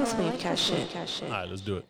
this 0.00 0.14
Wavecast 0.14 0.56
shit. 0.56 1.24
All 1.24 1.30
right, 1.30 1.48
let's 1.48 1.60
do 1.60 1.76
it. 1.76 1.84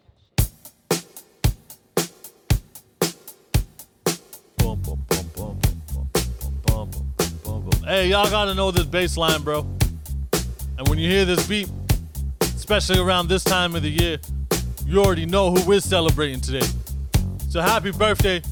Hey, 7.84 8.08
y'all 8.08 8.28
gotta 8.28 8.54
know 8.54 8.72
this 8.72 8.84
bass 8.84 9.16
line, 9.16 9.42
bro. 9.42 9.60
And 10.78 10.88
when 10.88 10.98
you 10.98 11.08
hear 11.08 11.24
this 11.24 11.46
beat, 11.46 11.70
especially 12.40 12.98
around 12.98 13.28
this 13.28 13.44
time 13.44 13.76
of 13.76 13.82
the 13.82 13.90
year, 13.90 14.18
you 14.86 15.00
already 15.00 15.26
know 15.26 15.52
who 15.52 15.64
we're 15.64 15.80
celebrating 15.80 16.40
today. 16.40 16.66
So 17.48 17.60
happy 17.60 17.92
birthday, 17.92 18.42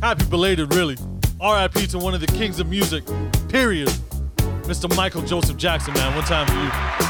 happy 0.00 0.24
belated, 0.24 0.74
really. 0.74 0.96
RIP 1.40 1.74
to 1.90 1.98
one 1.98 2.14
of 2.14 2.20
the 2.20 2.26
kings 2.26 2.58
of 2.58 2.68
music, 2.68 3.04
period. 3.48 3.88
Mr. 4.66 4.94
Michael 4.96 5.22
Joseph 5.22 5.56
Jackson, 5.56 5.94
man. 5.94 6.12
One 6.16 6.24
time 6.24 6.46
for 6.48 6.54
you. 6.54 7.05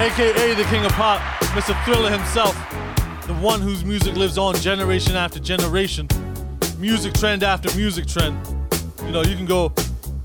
AKA 0.00 0.54
the 0.54 0.64
king 0.64 0.84
of 0.84 0.90
pop, 0.92 1.20
Mr. 1.54 1.72
Thriller 1.84 2.10
himself, 2.10 2.54
the 3.26 3.34
one 3.34 3.60
whose 3.60 3.84
music 3.84 4.16
lives 4.16 4.36
on 4.36 4.56
generation 4.56 5.14
after 5.14 5.38
generation, 5.38 6.08
music 6.78 7.14
trend 7.14 7.44
after 7.44 7.74
music 7.76 8.06
trend. 8.06 8.36
You 9.04 9.12
know, 9.12 9.22
you 9.22 9.36
can 9.36 9.46
go 9.46 9.72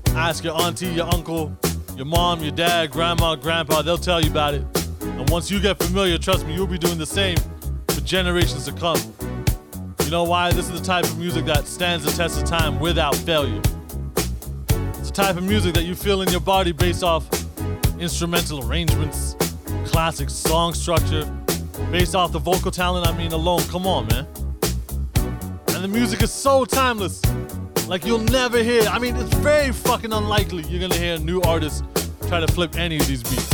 ask 0.08 0.42
your 0.42 0.60
auntie, 0.60 0.88
your 0.88 1.06
uncle, 1.14 1.56
your 1.96 2.04
mom, 2.04 2.42
your 2.42 2.50
dad, 2.50 2.90
grandma, 2.90 3.36
grandpa, 3.36 3.82
they'll 3.82 3.96
tell 3.96 4.20
you 4.20 4.30
about 4.30 4.54
it. 4.54 4.64
And 5.02 5.30
once 5.30 5.52
you 5.52 5.60
get 5.60 5.78
familiar, 5.78 6.18
trust 6.18 6.46
me, 6.46 6.54
you'll 6.54 6.66
be 6.66 6.78
doing 6.78 6.98
the 6.98 7.06
same 7.06 7.36
for 7.88 8.00
generations 8.00 8.64
to 8.64 8.72
come. 8.72 8.98
You 10.04 10.10
know 10.10 10.24
why? 10.24 10.50
This 10.50 10.68
is 10.68 10.80
the 10.80 10.84
type 10.84 11.04
of 11.04 11.16
music 11.16 11.44
that 11.44 11.68
stands 11.68 12.04
the 12.04 12.10
test 12.10 12.42
of 12.42 12.48
time 12.48 12.80
without 12.80 13.14
failure. 13.14 13.62
It's 14.98 15.10
the 15.10 15.12
type 15.14 15.36
of 15.36 15.44
music 15.44 15.74
that 15.74 15.84
you 15.84 15.94
feel 15.94 16.22
in 16.22 16.28
your 16.30 16.40
body 16.40 16.72
based 16.72 17.04
off 17.04 17.28
instrumental 18.00 18.66
arrangements, 18.66 19.36
classic 20.00 20.30
song 20.30 20.72
structure, 20.72 21.26
based 21.92 22.14
off 22.14 22.32
the 22.32 22.38
vocal 22.38 22.70
talent, 22.70 23.06
I 23.06 23.14
mean, 23.18 23.32
alone. 23.32 23.60
Come 23.64 23.86
on, 23.86 24.06
man. 24.06 24.26
And 25.74 25.84
the 25.84 25.88
music 25.88 26.22
is 26.22 26.32
so 26.32 26.64
timeless. 26.64 27.20
Like, 27.86 28.06
you'll 28.06 28.24
never 28.32 28.62
hear, 28.62 28.84
I 28.84 28.98
mean, 28.98 29.14
it's 29.16 29.34
very 29.40 29.72
fucking 29.72 30.10
unlikely 30.10 30.62
you're 30.68 30.80
gonna 30.80 30.98
hear 30.98 31.16
a 31.16 31.18
new 31.18 31.42
artist 31.42 31.84
try 32.28 32.40
to 32.40 32.50
flip 32.50 32.76
any 32.76 32.96
of 32.96 33.06
these 33.08 33.22
beats. 33.22 33.52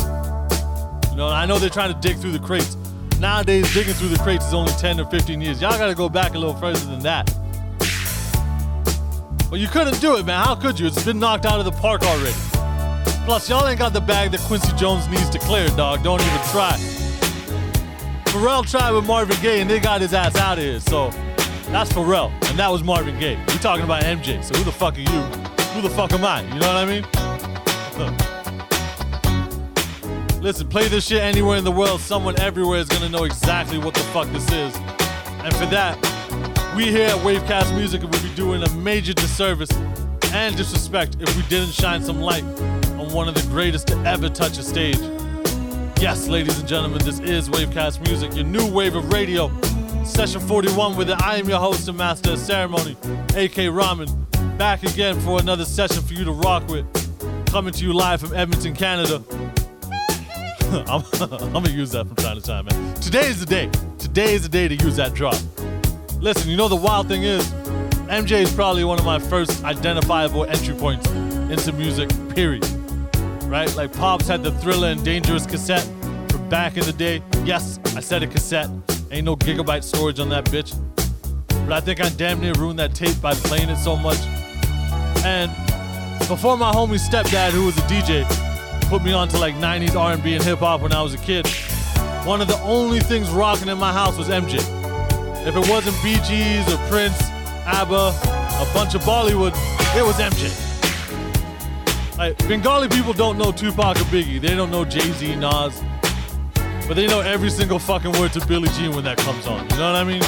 You 1.11 1.17
know, 1.17 1.27
I 1.27 1.47
know 1.47 1.59
they're 1.59 1.69
trying 1.69 1.93
to 1.93 2.01
dig 2.01 2.17
through 2.17 2.31
the 2.31 2.47
crates. 2.47 2.77
Nowadays, 3.19 3.75
digging 3.75 3.95
through 3.95 4.11
the 4.11 4.23
crates 4.23 4.47
is 4.47 4.55
only 4.55 4.73
10 4.75 5.01
or 5.01 5.07
15 5.07 5.41
years. 5.41 5.61
Y'all 5.61 5.77
gotta 5.77 5.97
go 5.97 6.09
back 6.09 6.37
a 6.37 6.39
little 6.39 6.55
further 6.55 6.79
than 6.79 7.01
that. 7.01 7.27
But 9.51 9.59
you 9.59 9.67
couldn't 9.67 10.01
do 10.01 10.17
it, 10.17 10.25
man. 10.25 10.45
How 10.45 10.55
could 10.55 10.79
you? 10.79 10.87
It's 10.87 11.05
been 11.05 11.19
knocked 11.19 11.45
out 11.45 11.59
of 11.59 11.65
the 11.65 11.73
park 11.73 12.05
already. 12.05 12.56
Plus, 13.27 13.51
y'all 13.51 13.67
ain't 13.67 13.81
got 13.81 13.93
the 13.93 14.01
bag 14.01 14.31
that 14.31 14.39
Quincy 14.43 14.73
Jones 14.77 15.09
needs 15.09 15.29
to 15.31 15.41
clear, 15.41 15.67
dog. 15.71 16.05
Don't 16.05 16.21
even 16.21 16.41
try. 16.53 16.75
Pharrell 18.27 18.65
tried 18.71 18.93
with 18.93 19.05
Marvin 19.05 19.37
Gaye 19.43 19.61
and 19.61 19.69
they 19.69 19.81
got 19.81 20.01
his 20.01 20.15
ass 20.15 20.37
out 20.37 20.59
of 20.59 20.65
here. 20.65 20.79
So 20.79 21.11
that's 21.73 21.93
Pharrell, 21.93 22.31
and 22.49 22.57
that 22.57 22.71
was 22.71 22.85
Marvin 22.85 23.19
Gaye. 23.19 23.37
We 23.49 23.55
talking 23.55 23.83
about 23.83 24.05
MJ. 24.05 24.45
So 24.45 24.55
who 24.55 24.63
the 24.63 24.71
fuck 24.71 24.97
are 24.97 25.01
you? 25.01 25.07
Who 25.75 25.83
the 25.83 25.91
fuck 25.91 26.13
am 26.13 26.25
I? 26.25 26.43
You 26.43 26.61
know 26.61 26.69
what 26.69 26.77
I 26.77 26.85
mean? 26.87 27.03
Listen, 30.41 30.69
play 30.69 30.87
this 30.87 31.05
shit 31.05 31.21
anywhere 31.21 31.59
in 31.59 31.65
the 31.65 31.73
world. 31.73 32.01
Someone 32.01 32.39
everywhere 32.39 32.79
is 32.79 32.89
gonna 32.89 33.09
know 33.09 33.25
exactly 33.25 33.79
what 33.79 33.95
the 33.95 34.05
fuck 34.13 34.29
this 34.29 34.49
is. 34.53 34.77
And 35.43 35.53
for 35.57 35.67
that, 35.67 35.99
we 36.77 36.93
here 36.93 37.09
at 37.09 37.17
Wavecast 37.25 37.75
Music 37.75 38.03
would 38.03 38.23
be 38.23 38.33
doing 38.37 38.63
a 38.63 38.71
major 38.77 39.15
disservice 39.15 39.73
and 40.33 40.57
disrespect 40.57 41.17
if 41.19 41.37
we 41.37 41.43
didn't 41.49 41.73
shine 41.73 42.05
some 42.05 42.21
light 42.21 42.45
on 43.07 43.13
one 43.13 43.29
of 43.29 43.35
the 43.35 43.43
greatest 43.51 43.89
to 43.89 43.97
ever 44.05 44.29
touch 44.29 44.59
a 44.59 44.63
stage. 44.63 44.99
Yes, 46.01 46.29
ladies 46.29 46.59
and 46.59 46.69
gentlemen, 46.69 46.99
this 47.05 47.21
is 47.21 47.49
Wavecast 47.49 48.01
Music, 48.07 48.35
your 48.35 48.45
new 48.45 48.71
wave 48.71 48.95
of 48.95 49.13
radio. 49.13 49.51
Session 50.05 50.41
41 50.41 50.97
with 50.97 51.11
it. 51.11 51.21
I 51.23 51.37
am 51.37 51.49
your 51.49 51.59
host 51.59 51.89
and 51.89 51.99
master 51.99 52.33
of 52.33 52.39
ceremony, 52.39 52.97
AK 53.35 53.73
Rahman. 53.73 54.09
Back 54.57 54.83
again 54.83 55.19
for 55.21 55.41
another 55.41 55.65
session 55.65 56.03
for 56.03 56.15
you 56.15 56.25
to 56.25 56.33
rock 56.33 56.67
with. 56.69 56.87
Coming 57.47 57.73
to 57.75 57.85
you 57.85 57.93
live 57.93 58.21
from 58.21 58.35
Edmonton, 58.35 58.75
Canada. 58.75 59.23
I'm, 60.89 61.03
I'm 61.21 61.53
gonna 61.53 61.71
use 61.71 61.91
that 61.93 62.07
from 62.07 62.17
time 62.17 62.37
to 62.37 62.43
time, 62.43 62.67
man. 62.67 62.95
Today 62.95 63.27
is 63.27 63.41
the 63.41 63.47
day. 63.47 63.71
Today 63.99 64.35
is 64.35 64.43
the 64.43 64.49
day 64.49 64.69
to 64.69 64.75
use 64.77 64.97
that 64.97 65.15
drop. 65.15 65.37
Listen, 66.21 66.51
you 66.51 66.57
know 66.57 66.69
the 66.69 66.77
wild 66.77 67.09
thing 67.09 67.25
is, 67.25 67.47
MJ 68.09 68.43
is 68.43 68.53
probably 68.53 68.85
one 68.85 68.99
of 68.99 69.05
my 69.05 69.19
first 69.19 69.65
identifiable 69.65 70.45
entry 70.45 70.75
points 70.75 71.09
into 71.11 71.73
music, 71.73 72.09
period. 72.35 72.65
Right? 73.47 73.75
Like 73.77 73.93
Pops 73.93 74.27
had 74.27 74.43
the 74.43 74.51
Thriller 74.51 74.89
and 74.89 75.05
Dangerous 75.05 75.47
cassette 75.47 75.85
from 76.29 76.49
back 76.49 76.77
in 76.77 76.85
the 76.85 76.93
day. 76.93 77.23
Yes, 77.45 77.79
I 77.97 78.01
said 78.01 78.23
a 78.23 78.27
cassette. 78.27 78.69
Ain't 79.11 79.25
no 79.25 79.37
gigabyte 79.37 79.85
storage 79.85 80.19
on 80.19 80.29
that 80.31 80.45
bitch. 80.47 80.77
But 81.49 81.73
I 81.73 81.81
think 81.81 82.01
I 82.01 82.09
damn 82.11 82.41
near 82.41 82.53
ruined 82.55 82.79
that 82.79 82.95
tape 82.95 83.21
by 83.21 83.35
playing 83.35 83.69
it 83.69 83.77
so 83.77 83.97
much. 83.97 84.19
And 85.25 85.51
before 86.29 86.57
my 86.57 86.73
homie 86.73 86.99
stepdad, 86.99 87.51
who 87.51 87.67
was 87.67 87.77
a 87.79 87.83
DJ, 87.83 88.25
put 88.89 89.03
me 89.03 89.13
onto 89.13 89.37
like 89.39 89.55
90s 89.55 89.95
R&B 89.95 90.35
and 90.35 90.45
hip 90.45 90.59
hop 90.59 90.81
when 90.81 90.93
I 90.93 91.03
was 91.03 91.15
a 91.15 91.19
kid, 91.19 91.47
one 92.25 92.41
of 92.41 92.49
the 92.49 92.59
only 92.63 93.01
things 93.01 93.31
rocking 93.31 93.69
in 93.69 93.79
my 93.79 93.93
house 93.93 94.19
was 94.19 94.29
MJ. 94.29 94.59
If 95.47 95.55
it 95.55 95.71
wasn't 95.71 95.97
Gees 96.03 96.73
or 96.73 96.79
Prince, 96.89 97.21
ABBA, 97.67 97.95
a 97.95 98.75
bunch 98.75 98.95
of 98.97 99.03
Bollywood, 99.03 99.55
it 99.97 100.05
was 100.05 100.17
MJ. 100.17 100.76
Bengali 102.17 102.89
people 102.89 103.13
don't 103.13 103.37
know 103.37 103.53
Tupac 103.53 103.97
or 103.97 104.05
Biggie. 104.05 104.41
They 104.41 104.55
don't 104.55 104.71
know 104.71 104.85
Jay-Z, 104.85 105.37
Nas. 105.37 105.83
But 106.89 106.95
they 106.95 107.07
know 107.07 107.21
every 107.21 107.51
single 107.51 107.79
fucking 107.79 108.13
word 108.13 108.33
to 108.33 108.47
Billie 108.47 108.69
Jean 108.71 108.93
when 108.95 109.05
that 109.05 109.19
comes 109.19 109.47
on. 109.47 109.69
You 109.71 109.77
know 109.77 109.93
what 109.93 109.97
I 109.97 110.05
mean? 110.05 110.23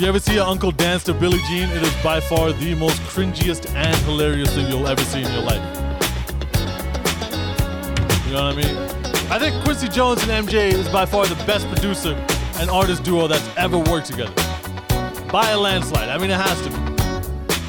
You 0.00 0.06
ever 0.08 0.18
see 0.18 0.34
your 0.34 0.46
uncle 0.46 0.70
dance 0.70 1.04
to 1.04 1.12
Billie 1.12 1.40
Jean? 1.48 1.68
It 1.70 1.82
is 1.82 1.94
by 2.02 2.20
far 2.20 2.52
the 2.52 2.74
most 2.74 2.98
cringiest 3.02 3.74
and 3.74 3.94
hilarious 4.06 4.54
thing 4.54 4.66
you'll 4.68 4.88
ever 4.88 5.02
see 5.02 5.22
in 5.22 5.32
your 5.32 5.42
life. 5.42 5.62
You 8.26 8.32
know 8.32 8.44
what 8.44 8.54
I 8.54 8.56
mean? 8.56 8.76
I 9.30 9.38
think 9.38 9.62
Quincy 9.62 9.88
Jones 9.88 10.22
and 10.22 10.48
MJ 10.48 10.72
is 10.72 10.88
by 10.88 11.04
far 11.04 11.26
the 11.26 11.34
best 11.44 11.68
producer 11.68 12.14
and 12.54 12.70
artist 12.70 13.02
duo 13.02 13.26
that's 13.26 13.46
ever 13.56 13.76
worked 13.76 14.06
together. 14.06 14.32
By 15.30 15.50
a 15.50 15.58
landslide. 15.58 16.08
I 16.08 16.16
mean, 16.16 16.30
it 16.30 16.40
has 16.40 16.60
to 16.62 16.70
be. 16.70 16.76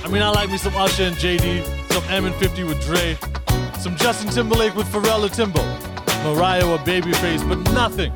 I 0.05 0.07
mean, 0.07 0.21
I 0.21 0.29
like 0.29 0.49
me 0.49 0.57
some 0.57 0.75
Usher 0.75 1.03
and 1.03 1.15
JD, 1.15 1.80
some 1.91 2.03
M 2.05 2.25
and 2.25 2.35
50 2.35 2.63
with 2.63 2.81
Dre, 2.85 3.17
some 3.79 3.97
Justin 3.97 4.29
Timberlake 4.29 4.75
with 4.75 4.87
Pharrell 4.87 5.25
or 5.25 5.29
Timbo, 5.29 5.61
Mariah 6.23 6.65
or 6.65 6.77
Babyface, 6.79 7.47
but 7.47 7.59
nothing. 7.73 8.13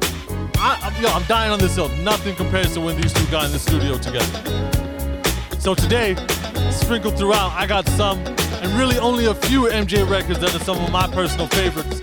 I, 0.57 0.79
I'm, 0.81 1.03
yo, 1.03 1.09
I'm 1.09 1.23
dying 1.23 1.51
on 1.51 1.59
this 1.59 1.75
hill. 1.75 1.89
Nothing 2.01 2.35
compares 2.35 2.73
to 2.75 2.81
when 2.81 2.99
these 2.99 3.11
two 3.11 3.29
got 3.29 3.45
in 3.45 3.51
the 3.51 3.59
studio 3.59 3.97
together. 3.97 5.59
So 5.59 5.75
today, 5.75 6.15
sprinkled 6.71 7.17
throughout, 7.17 7.51
I 7.51 7.67
got 7.67 7.85
some, 7.89 8.19
and 8.19 8.71
really 8.79 8.97
only 8.97 9.25
a 9.25 9.35
few 9.35 9.63
MJ 9.63 10.09
records 10.09 10.39
that 10.39 10.55
are 10.55 10.59
some 10.59 10.81
of 10.81 10.91
my 10.91 11.07
personal 11.07 11.47
favorites. 11.47 12.01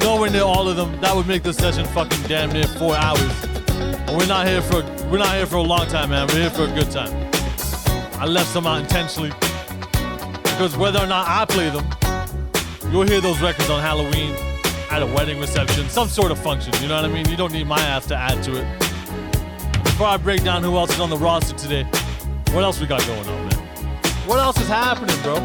Nowhere 0.00 0.30
near 0.30 0.42
all 0.42 0.68
of 0.68 0.76
them. 0.76 0.98
That 1.02 1.14
would 1.14 1.26
make 1.26 1.42
this 1.42 1.58
session 1.58 1.84
fucking 1.86 2.22
damn 2.28 2.50
near 2.50 2.66
four 2.66 2.96
hours. 2.96 3.44
And 3.68 4.16
we're 4.16 4.26
not 4.26 4.46
here 4.46 4.62
for 4.62 4.82
we're 5.10 5.18
not 5.18 5.34
here 5.34 5.46
for 5.46 5.56
a 5.56 5.62
long 5.62 5.86
time, 5.88 6.10
man. 6.10 6.26
We're 6.28 6.48
here 6.48 6.50
for 6.50 6.64
a 6.64 6.74
good 6.74 6.90
time. 6.90 7.12
I 8.14 8.24
left 8.24 8.48
some 8.48 8.66
out 8.66 8.80
intentionally 8.80 9.32
because 10.60 10.76
whether 10.76 10.98
or 10.98 11.06
not 11.06 11.26
I 11.26 11.46
play 11.46 11.70
them, 11.70 11.86
you'll 12.92 13.06
hear 13.06 13.22
those 13.22 13.40
records 13.40 13.70
on 13.70 13.80
Halloween, 13.80 14.34
at 14.90 15.00
a 15.00 15.06
wedding 15.06 15.40
reception, 15.40 15.88
some 15.88 16.06
sort 16.06 16.30
of 16.30 16.38
function. 16.38 16.74
You 16.82 16.88
know 16.88 16.96
what 16.96 17.06
I 17.06 17.08
mean? 17.08 17.26
You 17.30 17.36
don't 17.38 17.50
need 17.50 17.66
my 17.66 17.80
ass 17.80 18.04
to 18.08 18.14
add 18.14 18.44
to 18.44 18.56
it. 18.60 19.82
Before 19.82 20.08
I 20.08 20.18
break 20.18 20.44
down 20.44 20.62
who 20.62 20.76
else 20.76 20.92
is 20.92 21.00
on 21.00 21.08
the 21.08 21.16
roster 21.16 21.56
today, 21.56 21.84
what 22.52 22.62
else 22.62 22.78
we 22.78 22.86
got 22.86 23.00
going 23.06 23.26
on, 23.26 23.48
man? 23.48 23.58
What 24.26 24.38
else 24.38 24.60
is 24.60 24.68
happening, 24.68 25.16
bro? 25.22 25.40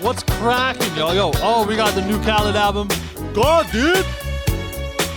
What's 0.00 0.22
cracking, 0.22 0.96
yo? 0.96 1.12
Yo, 1.12 1.30
oh, 1.42 1.66
we 1.68 1.76
got 1.76 1.94
the 1.94 2.00
new 2.06 2.18
Khaled 2.22 2.56
album. 2.56 2.88
God 3.34 3.70
Did. 3.72 4.06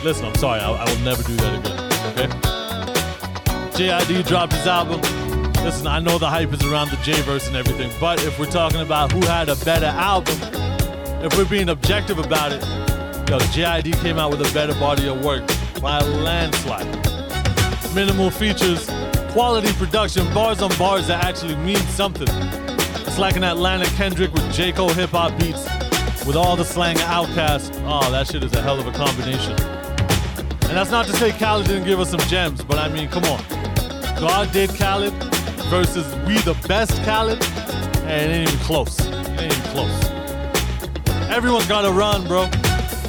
Listen, 0.04 0.26
I'm 0.26 0.36
sorry. 0.36 0.60
I, 0.60 0.70
I 0.70 0.84
will 0.84 1.00
never 1.06 1.24
do 1.24 1.34
that 1.38 1.60
again. 1.60 1.80
Okay. 2.12 2.58
JID 3.72 4.28
dropped 4.28 4.52
his 4.52 4.68
album. 4.68 5.00
Listen, 5.68 5.88
I 5.88 6.00
know 6.00 6.18
the 6.18 6.30
hype 6.30 6.54
is 6.54 6.64
around 6.64 6.92
the 6.92 6.96
J 7.04 7.12
verse 7.24 7.46
and 7.48 7.58
everything, 7.58 7.92
but 8.00 8.24
if 8.24 8.40
we're 8.40 8.46
talking 8.46 8.80
about 8.80 9.12
who 9.12 9.20
had 9.26 9.50
a 9.50 9.56
better 9.66 9.88
album, 9.88 10.38
if 11.22 11.36
we're 11.36 11.44
being 11.44 11.68
objective 11.68 12.20
about 12.20 12.54
it, 12.54 12.62
yo, 13.30 13.38
JID 13.52 14.02
came 14.02 14.18
out 14.18 14.32
with 14.32 14.50
a 14.50 14.54
better 14.54 14.74
body 14.76 15.10
of 15.10 15.22
work 15.26 15.46
by 15.82 16.00
a 16.00 16.06
landslide. 16.06 16.88
Minimal 17.94 18.30
features, 18.30 18.90
quality 19.34 19.74
production, 19.74 20.34
bars 20.34 20.62
on 20.62 20.70
bars 20.78 21.08
that 21.08 21.26
actually 21.26 21.58
mean 21.58 21.84
something. 22.00 22.30
It's 23.06 23.18
like 23.18 23.36
an 23.36 23.44
Atlanta 23.44 23.88
Kendrick 23.98 24.32
with 24.32 24.50
J. 24.54 24.72
Cole 24.72 24.88
hip 24.88 25.10
hop 25.10 25.38
beats, 25.38 25.66
with 26.26 26.38
all 26.38 26.56
the 26.56 26.64
slang 26.64 26.96
of 26.96 27.02
Outkast. 27.02 27.76
Oh, 27.82 27.88
ah, 27.88 28.10
that 28.12 28.28
shit 28.28 28.42
is 28.42 28.54
a 28.54 28.62
hell 28.62 28.80
of 28.80 28.88
a 28.88 28.94
combination. 28.94 29.52
And 30.70 30.78
that's 30.78 30.92
not 30.92 31.08
to 31.08 31.14
say 31.18 31.34
Khaled 31.34 31.68
didn't 31.68 31.84
give 31.84 32.00
us 32.00 32.10
some 32.10 32.22
gems, 32.22 32.64
but 32.64 32.78
I 32.78 32.88
mean, 32.88 33.10
come 33.10 33.26
on. 33.26 33.44
God 34.18 34.50
did 34.54 34.70
Khaled 34.70 35.14
versus 35.70 36.06
we 36.26 36.38
the 36.40 36.58
best 36.68 36.92
Khaled, 37.04 37.44
and 38.04 38.32
it 38.32 38.36
ain't 38.36 38.50
even 38.50 38.60
close. 38.66 39.00
It 39.00 39.14
ain't 39.14 39.54
even 39.54 39.72
close. 39.72 40.10
Everyone's 41.30 41.68
got 41.68 41.82
to 41.82 41.92
run, 41.92 42.26
bro. 42.28 42.46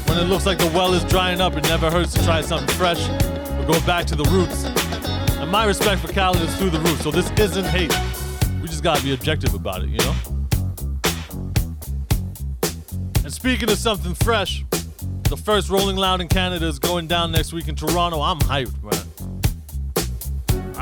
When 0.07 0.19
it 0.19 0.25
looks 0.25 0.47
like 0.47 0.59
the 0.59 0.67
well 0.75 0.95
is 0.95 1.05
drying 1.05 1.41
up, 1.41 1.57
it 1.57 1.65
never 1.65 1.91
hurts 1.91 2.15
to 2.15 2.25
try 2.25 2.41
something 2.41 2.69
fresh. 2.77 3.09
We're 3.09 3.67
going 3.67 3.85
back 3.87 4.07
to 4.07 4.17
the 4.17 4.25
roots. 4.25 4.65
And 5.37 5.51
my 5.51 5.65
respect 5.65 6.01
for 6.01 6.13
Khaled 6.13 6.41
is 6.41 6.55
through 6.57 6.71
the 6.71 6.81
roof, 6.81 7.01
so 7.03 7.11
this 7.11 7.31
isn't 7.39 7.65
hate. 7.67 7.97
We 8.61 8.69
just 8.69 8.83
gotta 8.83 9.03
be 9.03 9.15
objective 9.15 9.55
about 9.55 9.83
it, 9.83 9.89
you 9.91 9.99
know? 9.99 10.15
And 13.23 13.33
speaking 13.33 13.71
of 13.71 13.79
something 13.79 14.15
fresh, 14.15 14.65
the 15.25 15.37
first 15.37 15.71
Rolling 15.71 15.97
Loud 15.97 16.21
in 16.21 16.29
Canada 16.29 16.67
is 16.67 16.79
going 16.79 17.07
down 17.07 17.31
next 17.31 17.53
week 17.53 17.69
in 17.69 17.77
Toronto. 17.77 18.21
I'm 18.21 18.39
hyped, 18.41 18.83
man. 18.83 19.08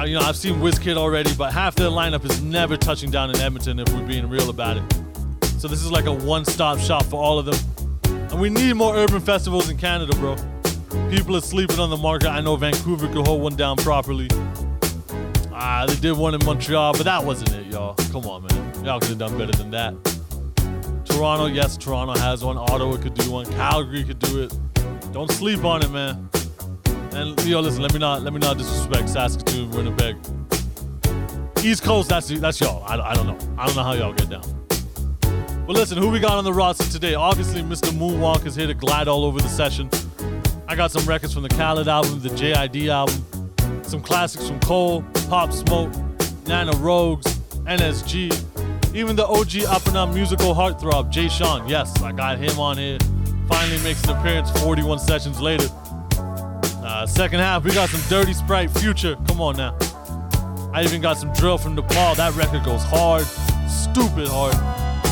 You 0.05 0.15
know, 0.15 0.21
I've 0.21 0.37
seen 0.37 0.57
WizKid 0.57 0.97
already, 0.97 1.35
but 1.35 1.53
half 1.53 1.75
their 1.75 1.89
lineup 1.89 2.25
is 2.25 2.41
never 2.41 2.77
touching 2.77 3.11
down 3.11 3.31
in 3.31 3.37
Edmonton 3.41 3.81
if 3.81 3.89
we're 3.93 4.07
being 4.07 4.29
real 4.29 4.51
about 4.51 4.77
it. 4.77 4.85
So 5.59 5.67
this 5.67 5.83
is 5.83 5.91
like 5.91 6.05
a 6.05 6.13
one-stop 6.13 6.79
shop 6.79 7.05
for 7.07 7.21
all 7.21 7.41
of 7.41 7.47
them. 7.47 7.57
And 8.31 8.41
we 8.41 8.49
need 8.49 8.75
more 8.75 8.95
urban 8.95 9.21
festivals 9.21 9.69
in 9.69 9.79
Canada, 9.79 10.15
bro. 10.17 10.37
People 11.11 11.35
are 11.35 11.41
sleeping 11.41 11.81
on 11.81 11.91
the 11.91 11.97
market. 11.97 12.29
I 12.29 12.41
know 12.41 12.55
Vancouver 12.55 13.09
could 13.09 13.27
hold 13.27 13.43
one 13.43 13.57
down 13.57 13.79
properly. 13.79 14.29
Ah, 15.51 15.87
they 15.89 15.97
did 15.97 16.13
one 16.13 16.35
in 16.35 16.45
Montreal, 16.45 16.93
but 16.93 17.05
that 17.05 17.25
wasn't 17.25 17.53
it, 17.55 17.67
y'all. 17.73 17.95
Come 18.13 18.27
on, 18.27 18.47
man. 18.47 18.85
Y'all 18.85 19.01
could 19.01 19.09
have 19.09 19.19
done 19.19 19.37
better 19.37 19.53
than 19.53 19.73
that. 19.73 19.95
Toronto, 21.05 21.47
yes, 21.47 21.77
Toronto 21.77 22.17
has 22.21 22.45
one. 22.45 22.59
Ottawa 22.59 22.97
could 22.99 23.15
do 23.15 23.29
one. 23.31 23.47
Calgary 23.47 24.05
could 24.05 24.21
do 24.21 24.43
it. 24.43 24.57
Don't 25.13 25.33
sleep 25.33 25.65
on 25.65 25.83
it, 25.83 25.91
man. 25.91 26.29
And 27.17 27.43
yo, 27.47 27.61
listen, 27.61 27.81
let 27.81 27.95
me 27.95 27.99
not 27.99 28.23
let 28.23 28.35
me 28.35 28.39
not 28.39 28.59
disrespect 28.59 29.09
Saskatoon, 29.09 29.71
Winnipeg. 29.71 30.17
East 31.65 31.83
Coast, 31.83 32.11
that's 32.11 32.29
that's 32.29 32.61
y'all. 32.61 32.85
I, 32.85 33.01
I 33.01 33.15
don't 33.15 33.27
know. 33.27 33.39
I 33.57 33.67
don't 33.67 33.75
know 33.75 33.83
how 33.83 33.95
y'all 33.95 34.13
get 34.13 34.29
down. 34.29 34.43
But 35.67 35.77
listen, 35.77 35.97
who 35.97 36.11
we 36.11 36.21
got 36.21 36.33
on 36.33 36.45
the 36.45 36.53
roster 36.53 36.85
today? 36.85 37.15
Obviously, 37.15 37.63
Mr. 37.63 37.91
Moonwalk 37.91 38.45
is 38.45 38.55
here 38.55 38.67
to 38.67 38.75
glide 38.75 39.09
all 39.09 39.25
over 39.25 39.41
the 39.41 39.49
session. 39.49 39.89
I 40.69 40.77
got 40.77 40.91
some 40.91 41.07
records 41.07 41.33
from 41.33 41.43
the 41.43 41.49
Khaled 41.49 41.89
album, 41.89 42.21
the 42.21 42.29
JID 42.29 42.89
album, 42.89 43.25
some 43.83 44.03
classics 44.03 44.47
from 44.47 44.61
Cole, 44.61 45.03
Pop 45.31 45.53
Smoke, 45.53 45.93
Nana 46.47 46.73
Rogues, 46.73 47.27
NSG, 47.65 48.95
even 48.95 49.17
the 49.17 49.27
OG 49.27 49.65
up 49.69 49.87
and 49.87 49.97
up 49.97 50.11
musical 50.11 50.55
heartthrob, 50.55 51.11
Jay 51.11 51.29
Sean. 51.29 51.67
Yes, 51.67 51.99
I 52.03 52.13
got 52.13 52.37
him 52.39 52.61
on 52.61 52.77
here. 52.77 52.99
Finally 53.49 53.83
makes 53.83 54.05
an 54.05 54.11
appearance 54.11 54.51
41 54.61 54.99
sessions 54.99 55.41
later. 55.41 55.69
Uh, 56.87 57.05
second 57.05 57.41
half, 57.41 57.65
we 57.65 57.75
got 57.75 57.89
some 57.89 58.01
Dirty 58.09 58.33
Sprite 58.33 58.71
Future. 58.71 59.17
Come 59.27 59.41
on 59.41 59.57
now. 59.57 59.77
I 60.73 60.85
even 60.85 61.01
got 61.01 61.19
some 61.19 61.33
drill 61.33 61.59
from 61.59 61.75
Nepal. 61.75 62.15
That 62.15 62.33
record 62.37 62.65
goes 62.65 62.85
hard, 62.85 63.25
stupid 63.69 64.29
hard. 64.29 64.55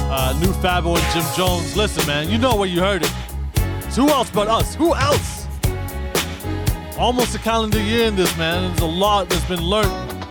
Uh, 0.08 0.38
new 0.38 0.52
Fabo 0.62 0.96
and 0.96 1.12
Jim 1.12 1.24
Jones. 1.36 1.76
Listen, 1.76 2.06
man, 2.06 2.30
you 2.30 2.38
know 2.38 2.54
where 2.54 2.68
you 2.68 2.78
heard 2.78 3.02
it. 3.02 3.08
who 3.96 4.08
else 4.08 4.30
but 4.30 4.46
us? 4.46 4.76
Who 4.76 4.94
else? 4.94 5.48
Almost 6.96 7.34
a 7.34 7.40
calendar 7.40 7.80
year 7.80 8.06
in 8.06 8.14
this, 8.14 8.38
man. 8.38 8.70
There's 8.70 8.82
a 8.82 8.86
lot 8.86 9.28
that's 9.28 9.44
been 9.46 9.60
learned. 9.60 10.22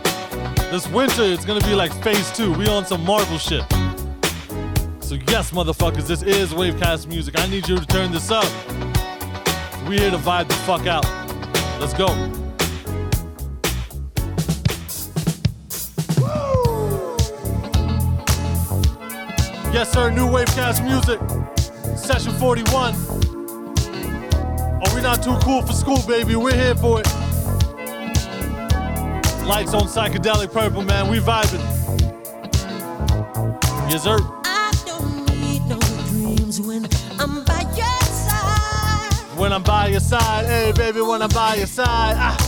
This 0.72 0.88
winter, 0.88 1.24
it's 1.24 1.44
gonna 1.44 1.60
be 1.60 1.74
like 1.74 1.92
phase 2.02 2.32
two. 2.32 2.54
We 2.54 2.68
on 2.68 2.86
some 2.86 3.04
Marvel 3.04 3.36
shit. 3.36 3.70
So 5.00 5.16
yes, 5.28 5.50
motherfuckers, 5.50 6.06
this 6.06 6.22
is 6.22 6.54
Wavecast 6.54 7.06
music. 7.06 7.38
I 7.38 7.46
need 7.48 7.68
you 7.68 7.76
to 7.76 7.86
turn 7.86 8.12
this 8.12 8.30
up. 8.30 8.50
We 9.86 9.98
here 9.98 10.10
to 10.10 10.16
vibe 10.16 10.48
the 10.48 10.54
fuck 10.64 10.86
out. 10.86 11.23
Let's 11.80 11.92
go. 11.94 12.06
Yes, 19.72 19.92
sir, 19.92 20.08
new 20.10 20.26
Wavecast 20.26 20.84
music. 20.84 21.18
Session 21.98 22.32
41 22.34 22.94
Are 24.82 24.94
we 24.94 25.00
not 25.00 25.22
too 25.22 25.36
cool 25.42 25.62
for 25.62 25.72
school, 25.72 26.00
baby. 26.06 26.36
We're 26.36 26.54
here 26.54 26.76
for 26.76 27.00
it. 27.00 27.06
Lights 29.44 29.74
on 29.74 29.88
psychedelic 29.88 30.52
purple, 30.52 30.82
man. 30.82 31.08
We 31.08 31.18
vibing. 31.18 31.60
Yes, 33.90 34.04
sir. 34.04 34.16
I 34.44 34.72
don't 34.86 35.26
need 35.40 35.66
no 35.66 35.78
dreams 36.08 36.60
when 36.60 36.84
When 39.36 39.52
I'm 39.52 39.62
by 39.62 39.88
your 39.88 40.00
side, 40.00 40.46
hey, 40.46 40.72
baby, 40.72 41.00
when 41.00 41.20
I'm 41.20 41.28
by 41.30 41.56
your 41.56 41.66
side. 41.66 42.14
Ah. 42.16 42.43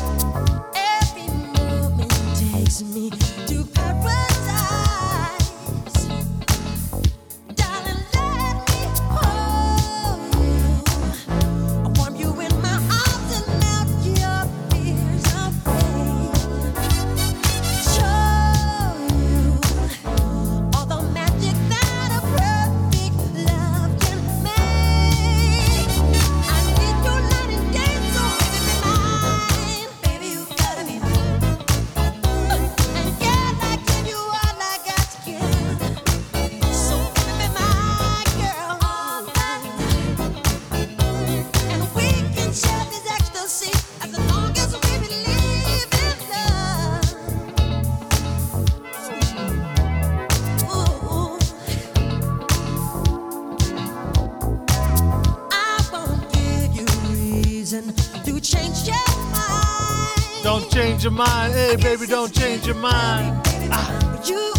Mind. 61.16 61.54
Hey, 61.54 61.76
baby, 61.76 62.06
don't 62.06 62.32
change 62.32 62.66
your 62.66 62.76
mind. 62.76 63.40
Ah. 63.72 64.55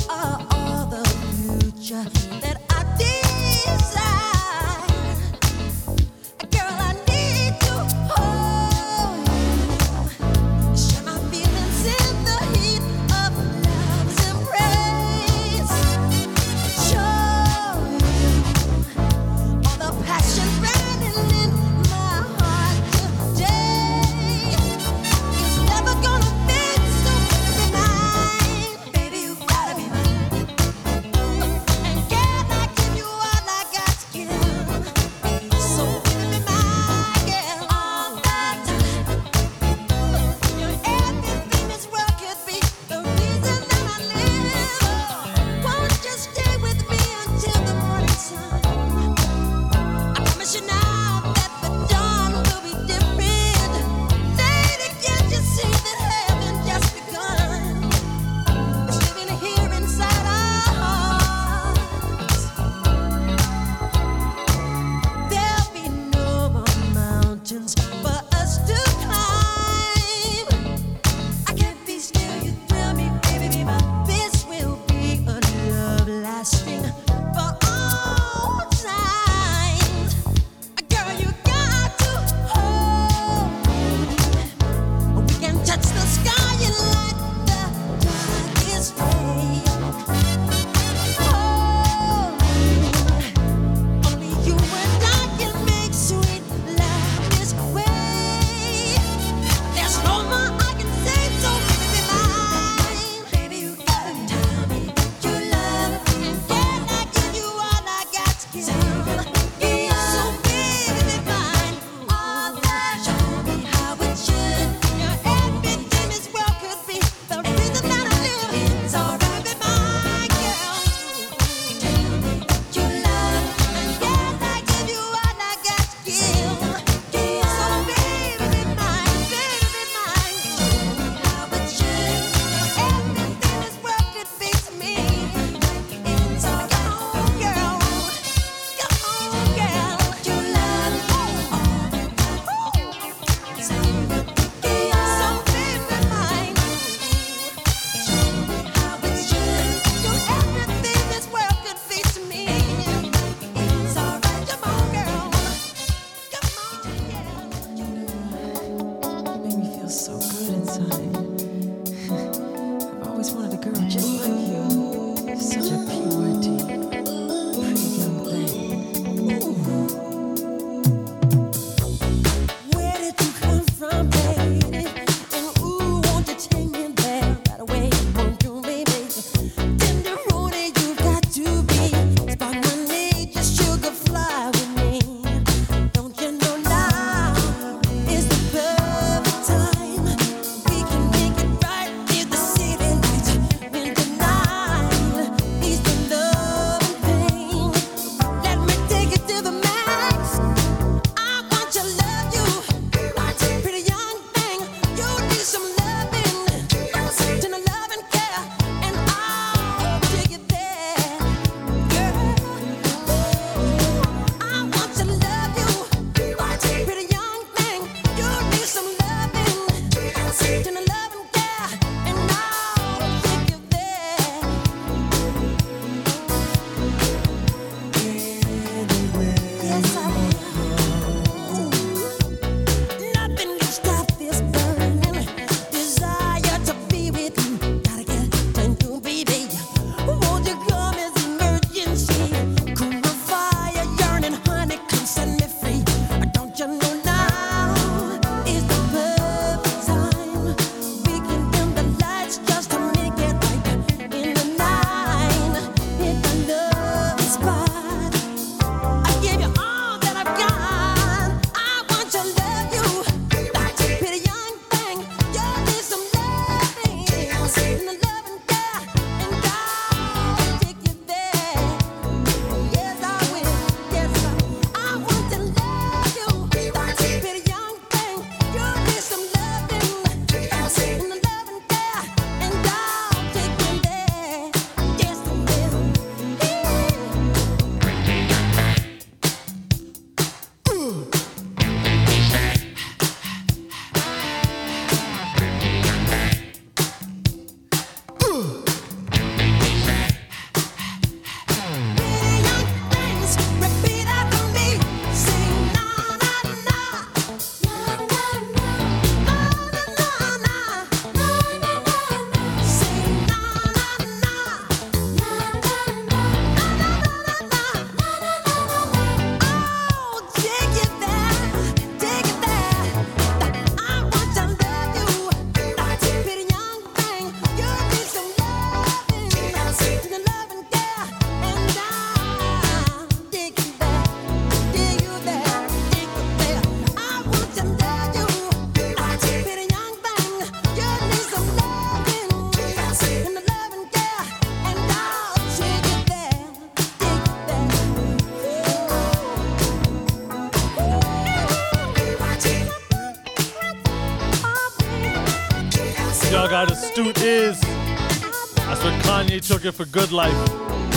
Astute 356.97 357.21
ears. 357.21 357.61
That's 357.61 358.83
where 358.83 358.99
Kanye 359.01 359.39
took 359.45 359.65
it 359.65 359.73
for 359.73 359.85
good 359.85 360.11
life. 360.11 360.33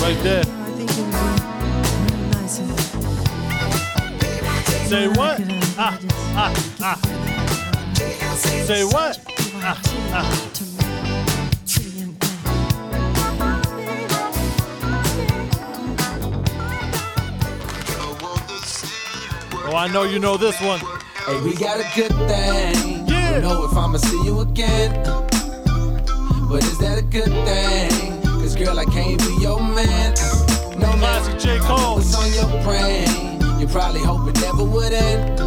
Right 0.00 0.18
there. 0.22 0.40
I 0.40 0.70
think 0.72 0.90
it 0.90 0.96
would 0.96 1.12
be 1.12 1.18
real 2.06 2.24
nice 2.30 2.58
if 2.58 2.70
Say 4.88 5.08
what? 5.08 5.40
Ah, 5.76 5.98
ah, 6.34 6.52
ah. 6.80 6.96
Say 8.64 8.84
what? 8.84 9.20
Ah, 9.56 9.78
ah. 10.14 10.50
to 10.54 10.64
me, 10.64 10.84
trillion 11.66 12.14
things. 12.14 13.30
Oh, 19.66 19.76
I 19.76 19.86
know 19.88 20.04
you 20.04 20.18
know 20.18 20.38
this 20.38 20.58
one. 20.62 20.80
Hey, 21.26 21.40
we 21.42 21.54
got 21.54 21.78
a 21.78 21.84
good 21.94 22.14
thing. 22.26 23.06
Yeah. 23.06 23.40
Don't 23.40 23.42
know 23.42 23.64
if 23.66 23.76
I'ma 23.76 23.98
see 23.98 24.24
you 24.24 24.40
again. 24.40 25.19
But 26.50 26.64
is 26.64 26.78
that 26.78 26.98
a 26.98 27.02
good 27.02 27.30
thing? 27.46 28.22
Cause 28.22 28.56
girl, 28.56 28.76
I 28.76 28.84
can't 28.84 29.20
be 29.20 29.34
your 29.40 29.60
man. 29.60 30.14
No. 30.80 30.90
Classic 30.98 31.38
J. 31.38 31.58
Cole. 31.60 31.94
What's 31.94 32.12
on 32.16 32.26
your 32.34 32.50
brain? 32.64 33.06
You 33.60 33.68
probably 33.68 34.00
hope 34.00 34.28
it 34.28 34.34
never 34.40 34.64
would 34.64 34.92
end. 34.92 35.38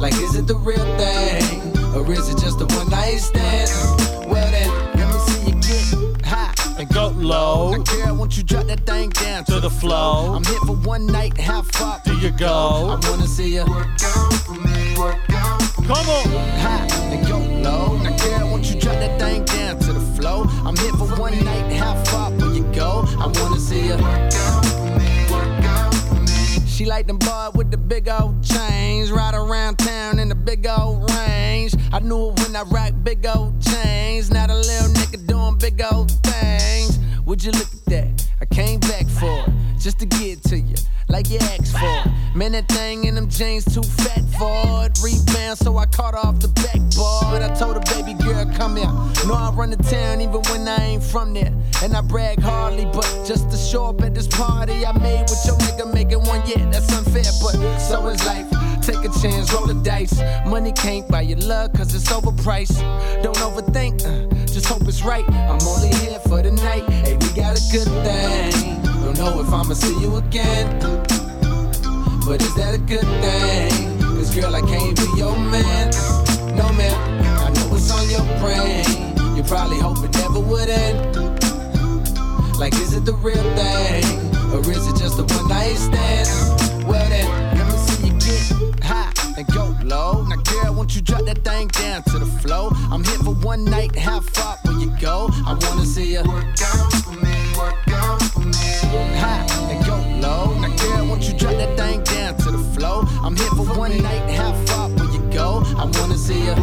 Like, 0.00 0.14
is 0.14 0.36
it 0.36 0.46
the 0.46 0.56
real 0.56 0.78
thing? 0.96 1.76
Or 1.94 2.10
is 2.10 2.30
it 2.30 2.38
just 2.38 2.62
a 2.62 2.66
one 2.76 2.88
night 2.88 3.18
stand? 3.18 3.68
Well 4.26 4.50
then, 4.50 4.70
let 4.96 5.06
me 5.12 5.18
see 5.28 5.50
you 5.50 5.54
get 5.60 6.24
high. 6.24 6.54
And 6.78 6.88
go 6.88 7.08
low 7.08 7.72
Now, 7.72 7.82
girl, 7.82 8.16
won't 8.16 8.38
you 8.38 8.44
drop 8.44 8.64
that 8.68 8.86
thing 8.86 9.10
down 9.10 9.44
to 9.44 9.60
the 9.60 9.68
flow. 9.68 10.32
I'm 10.34 10.44
here 10.44 10.60
for 10.60 10.76
one 10.76 11.04
night, 11.04 11.36
how 11.36 11.60
far 11.60 12.00
Do 12.06 12.16
you 12.16 12.30
go? 12.30 12.98
I 13.02 13.10
wanna 13.10 13.26
see 13.26 13.56
you 13.56 13.66
work 13.66 13.86
out 14.02 14.32
for 14.32 14.54
me. 14.54 14.94
Work 14.96 15.18
out. 15.28 15.60
Come 15.74 16.08
on. 16.08 16.26
high 16.58 16.97
thing 19.18 19.44
down 19.44 19.78
to 19.80 19.92
the 19.92 20.00
flow? 20.16 20.44
I'm 20.64 20.76
here 20.76 20.92
for 20.92 21.08
one 21.20 21.38
night, 21.44 21.72
how 21.72 21.94
far 22.04 22.30
will 22.32 22.54
you 22.54 22.64
go? 22.72 23.04
I 23.18 23.26
wanna 23.26 23.60
see 23.60 23.86
you. 23.86 23.96
She 26.66 26.84
like 26.84 27.08
them 27.08 27.18
boy 27.18 27.48
with 27.54 27.70
the 27.72 27.76
big 27.76 28.08
old 28.08 28.42
chains, 28.42 29.10
ride 29.10 29.34
around 29.34 29.78
town 29.78 30.20
in 30.20 30.28
the 30.28 30.36
big 30.36 30.64
old 30.66 31.10
range. 31.10 31.74
I 31.92 31.98
knew 31.98 32.30
it 32.30 32.40
when 32.40 32.54
I 32.54 32.62
rock 32.62 32.92
big 33.02 33.26
old 33.26 33.60
chains. 33.60 34.30
Not 34.30 34.50
a 34.50 34.54
little 34.54 34.88
nigga 34.94 35.26
doing 35.26 35.58
big 35.58 35.82
old 35.92 36.12
things. 36.22 37.00
Would 37.26 37.42
you 37.42 37.50
look 37.50 37.72
at 37.74 37.84
that? 37.86 38.28
I 38.40 38.44
came 38.44 38.78
back 38.78 39.06
for 39.06 39.44
it, 39.46 39.50
just 39.80 39.98
to 39.98 40.06
get 40.06 40.44
to 40.44 40.56
you, 40.56 40.76
like 41.08 41.30
you 41.30 41.38
asked 41.38 41.72
for. 41.72 42.12
That 42.58 42.66
thing 42.68 43.04
in 43.04 43.14
them 43.14 43.28
jeans 43.28 43.64
too 43.64 43.82
fat 43.82 44.24
for 44.38 44.86
it. 44.86 44.98
Rebound, 45.02 45.58
so 45.58 45.76
I 45.76 45.86
caught 45.86 46.14
off 46.14 46.40
the 46.40 46.48
backboard. 46.48 47.42
I 47.42 47.54
told 47.54 47.76
her, 47.76 47.94
baby 47.94 48.14
girl, 48.24 48.44
come 48.56 48.76
here. 48.76 48.86
Know 49.28 49.34
I 49.34 49.52
run 49.54 49.70
the 49.70 49.76
town 49.76 50.22
even 50.22 50.40
when 50.50 50.66
I 50.66 50.78
ain't 50.82 51.02
from 51.02 51.34
there. 51.34 51.52
And 51.82 51.94
I 51.94 52.00
brag 52.00 52.40
hardly, 52.40 52.86
but 52.86 53.04
just 53.26 53.50
to 53.50 53.56
show 53.56 53.86
up 53.86 54.00
at 54.00 54.14
this 54.14 54.26
party 54.26 54.86
I 54.86 54.92
made 54.98 55.22
with 55.28 55.44
your 55.44 55.56
nigga 55.58 55.92
making 55.92 56.20
one, 56.20 56.42
yeah, 56.46 56.68
that's 56.70 56.90
unfair, 56.96 57.30
but 57.42 57.78
so 57.78 58.06
is 58.08 58.24
life. 58.26 58.48
Take 58.82 59.04
a 59.04 59.20
chance, 59.20 59.52
roll 59.52 59.66
the 59.66 59.74
dice. 59.84 60.18
Money 60.46 60.72
can't 60.72 61.06
buy 61.08 61.20
your 61.22 61.38
love, 61.38 61.74
cause 61.74 61.94
it's 61.94 62.10
overpriced. 62.10 62.80
Don't 63.22 63.36
overthink, 63.36 64.02
uh, 64.04 64.34
just 64.46 64.66
hope 64.66 64.88
it's 64.88 65.02
right. 65.02 65.28
I'm 65.28 65.60
only 65.68 65.94
here 65.98 66.18
for 66.20 66.40
the 66.42 66.50
night. 66.50 66.88
Hey, 66.88 67.14
we 67.14 67.28
got 67.34 67.56
a 67.56 67.62
good 67.70 67.88
thing. 68.04 68.97
Know 69.18 69.40
if 69.40 69.52
I'ma 69.52 69.74
see 69.74 70.00
you 70.00 70.14
again. 70.14 70.78
But 72.24 72.40
is 72.40 72.54
that 72.54 72.72
a 72.72 72.78
good 72.78 73.08
thing? 73.20 73.98
Cause 74.00 74.32
girl, 74.32 74.54
I 74.54 74.60
can't 74.60 74.96
be 74.96 75.18
your 75.18 75.36
man. 75.36 75.90
No 76.54 76.72
man, 76.74 76.94
I 77.38 77.50
know 77.50 77.66
what's 77.66 77.90
on 77.90 78.08
your 78.08 78.22
brain. 78.38 78.84
You 79.36 79.42
probably 79.42 79.78
hope 79.78 80.04
it 80.04 80.14
never 80.14 80.38
would 80.38 80.68
end. 80.68 81.16
Like, 82.60 82.74
is 82.74 82.94
it 82.94 83.04
the 83.04 83.14
real 83.14 83.42
thing? 83.58 84.04
Or 84.54 84.60
is 84.70 84.86
it 84.86 84.96
just 84.96 85.18
a 85.18 85.24
one 85.34 85.48
night 85.48 85.74
stand? 85.74 86.86
Well, 86.86 87.08
then, 87.08 87.28
let 87.58 87.66
me 87.66 87.76
see 87.76 88.06
you 88.06 88.12
get 88.22 88.84
high 88.84 89.12
and 89.36 89.46
go 89.48 89.76
low. 89.82 90.24
Now, 90.26 90.36
girl, 90.36 90.74
won't 90.74 90.94
you 90.94 91.02
drop 91.02 91.24
that 91.24 91.38
thing 91.44 91.66
down 91.68 92.04
to 92.04 92.18
the 92.20 92.26
flow? 92.40 92.70
I'm 92.92 93.02
here 93.02 93.18
for 93.18 93.34
one 93.34 93.64
night, 93.64 93.96
how 93.96 94.20
far 94.20 94.58
will 94.64 94.80
you 94.80 94.92
go? 95.00 95.28
I 95.44 95.58
wanna 95.60 95.84
see 95.84 96.12
you 96.12 96.22
work 96.22 96.44
out 96.62 96.92
for 97.02 97.12
me, 97.12 97.37
me. 98.38 99.16
High 99.18 99.46
and 99.70 99.84
go 99.84 99.96
low. 100.26 100.58
Now, 100.58 100.76
girl, 100.76 101.06
won't 101.08 101.28
you 101.28 101.38
drop 101.38 101.54
that 101.54 101.76
thing 101.76 102.02
down 102.04 102.36
to 102.38 102.50
the? 102.52 102.68
I'm 103.28 103.36
here 103.36 103.50
for 103.50 103.64
one 103.78 103.94
night, 104.02 104.30
how 104.30 104.52
far 104.64 104.88
will 104.88 105.12
you 105.12 105.20
go? 105.30 105.62
I 105.76 105.84
wanna 105.84 106.16
see 106.16 106.46
you. 106.46 106.54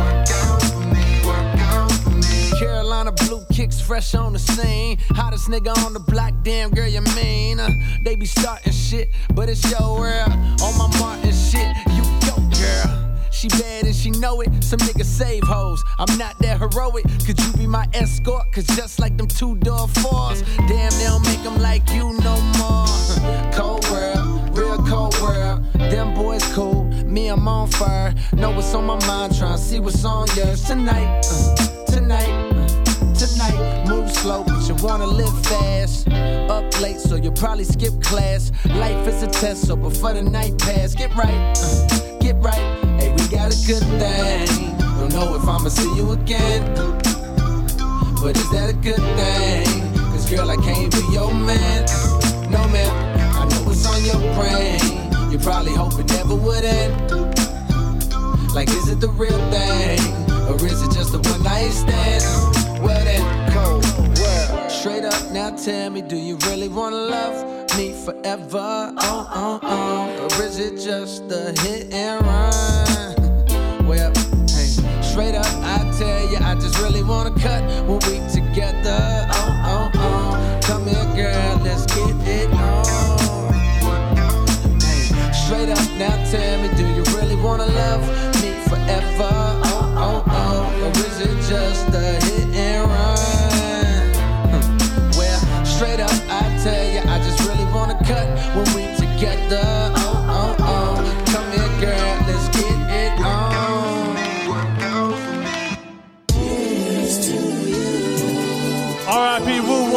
Carolina 2.57 3.12
blue 3.12 3.45
kicks 3.51 3.79
fresh 3.79 4.15
on 4.15 4.33
the 4.33 4.39
scene. 4.39 4.97
Hottest 5.09 5.47
nigga 5.47 5.77
on 5.85 5.93
the 5.93 6.00
block, 6.00 6.33
damn 6.41 6.71
girl, 6.71 6.88
you 6.88 7.01
mean? 7.15 7.59
Uh, 7.59 7.69
they 8.01 8.15
be 8.15 8.25
starting 8.25 8.74
shit, 8.74 9.09
but 9.35 9.47
it's 9.47 9.69
your 9.69 10.00
world. 10.00 10.31
On 10.63 10.77
my 10.77 10.88
Martin 11.00 11.31
shit, 11.31 11.75
you 11.91 12.03
go, 12.25 12.35
girl. 12.57 13.04
She 13.36 13.50
bad 13.50 13.86
and 13.86 13.94
she 13.96 14.12
know 14.12 14.39
it. 14.42 14.63
Some 14.63 14.80
niggas 14.80 15.04
save 15.06 15.44
hoes. 15.44 15.84
I'm 16.00 16.18
not 16.18 16.38
that 16.39 16.58
heroic. 16.60 17.04
Could 17.26 17.38
you 17.39 17.52
be 17.54 17.67
my 17.67 17.86
escort? 17.93 18.52
Cause 18.54 18.65
just 18.67 18.98
like 19.00 19.17
them 19.17 19.28
two 19.28 19.58
door 19.58 19.88
fours, 19.89 20.41
damn, 20.69 20.91
they 20.98 21.04
don't 21.04 21.24
make 21.26 21.43
them 21.43 21.58
like 21.62 21.88
you 21.91 22.13
no 22.21 22.39
more. 22.58 22.88
cold 23.54 23.84
world, 23.91 24.58
real 24.58 24.78
cold 24.88 25.19
world. 25.21 25.63
Them 25.74 26.13
boys 26.15 26.43
cool, 26.54 26.86
me, 27.06 27.28
I'm 27.28 27.45
on 27.48 27.67
fire. 27.71 28.13
Know 28.34 28.52
what's 28.52 28.74
on 28.74 28.86
my 28.86 28.95
mind, 29.06 29.34
tryna 29.34 29.58
see 29.58 29.80
what's 29.82 30.06
on 30.06 30.28
yours 30.36 30.63
tonight. 30.63 31.26
uh, 31.30 31.86
tonight. 31.86 32.30
uh, 32.30 32.62
Tonight, 33.15 33.86
move 33.88 34.12
slow, 34.12 34.43
but 34.43 34.67
you 34.67 34.76
wanna 34.76 35.06
live 35.08 35.45
fast. 35.48 36.08
Up 36.50 36.80
late, 36.82 37.00
so 37.00 37.15
you'll 37.15 37.32
probably 37.34 37.63
skip 37.65 37.93
class. 38.02 38.52
Life 38.65 39.08
is 39.08 39.24
a 39.24 39.28
test, 39.28 39.67
so 39.67 39.76
before 39.76 40.13
the 40.13 40.21
night 40.21 40.58
pass, 40.60 40.95
get 40.95 41.13
right, 41.15 41.54
uh, 41.58 42.17
get 42.19 42.36
right. 42.41 42.94
Got 43.45 43.53
a 43.53 43.67
good 43.67 43.84
thing. 44.01 44.75
Don't 44.79 45.13
know 45.13 45.36
if 45.36 45.47
I'ma 45.47 45.69
see 45.69 45.95
you 45.95 46.13
again. 46.13 46.63
But 48.19 48.36
is 48.36 48.49
that 48.49 48.71
a 48.71 48.73
good 48.73 48.95
thing? 48.95 49.93
Cause 50.10 50.27
girl, 50.27 50.49
I 50.49 50.55
can't 50.55 50.91
be 50.91 51.13
your 51.13 51.31
man. 51.31 51.86
No 52.49 52.67
man, 52.69 52.89
I 53.36 53.45
know 53.47 53.62
what's 53.67 53.86
on 53.86 54.03
your 54.03 54.17
brain. 54.34 54.81
You 55.31 55.38
probably 55.38 55.73
hope 55.73 55.93
it 55.99 56.10
never 56.10 56.34
would 56.34 56.65
end. 56.65 57.12
Like, 58.55 58.69
is 58.69 58.89
it 58.89 58.99
the 58.99 59.10
real 59.10 59.38
thing? 59.51 59.99
Or 60.49 60.55
is 60.65 60.81
it 60.81 60.91
just 60.91 61.13
a 61.13 61.19
one 61.29 61.43
night 61.43 61.69
stand? 61.69 62.23
Well, 62.81 63.05
then, 63.05 63.51
cold 63.53 63.86
world. 64.17 64.71
Straight 64.71 65.05
up, 65.05 65.31
now 65.31 65.51
tell 65.51 65.91
me, 65.91 66.01
do 66.01 66.17
you 66.17 66.38
really 66.47 66.67
wanna 66.67 66.95
love 66.95 67.77
me 67.77 67.93
forever? 67.93 68.91
Oh, 68.97 69.29
oh, 69.36 69.60
oh. 69.62 70.39
Or 70.39 70.43
is 70.43 70.58
it 70.58 70.79
just 70.79 71.31
a 71.31 71.53
hit 71.62 71.93
and 71.93 72.25
run? 72.25 73.05
Straight 75.15 75.36
up, 75.36 75.45
I 75.63 75.78
tell 75.97 76.30
you, 76.30 76.38
I 76.41 76.56
just 76.56 76.78
really 76.80 77.01
wanna 77.01 77.32
cut 77.39 77.63
when 77.88 77.99
we 78.04 78.19
together. 78.30 79.25
Oh, 79.32 79.63
oh, 79.63 79.89
oh. 79.95 80.60
Come 80.62 80.86
here, 80.86 81.06
girl, 81.15 81.58
let's 81.63 81.86
get 81.86 82.15
it 82.28 82.51
on. 82.51 82.84
Straight 85.34 85.69
up, 85.69 85.89
now 85.97 86.19
tell 86.30 86.62
me, 86.62 86.67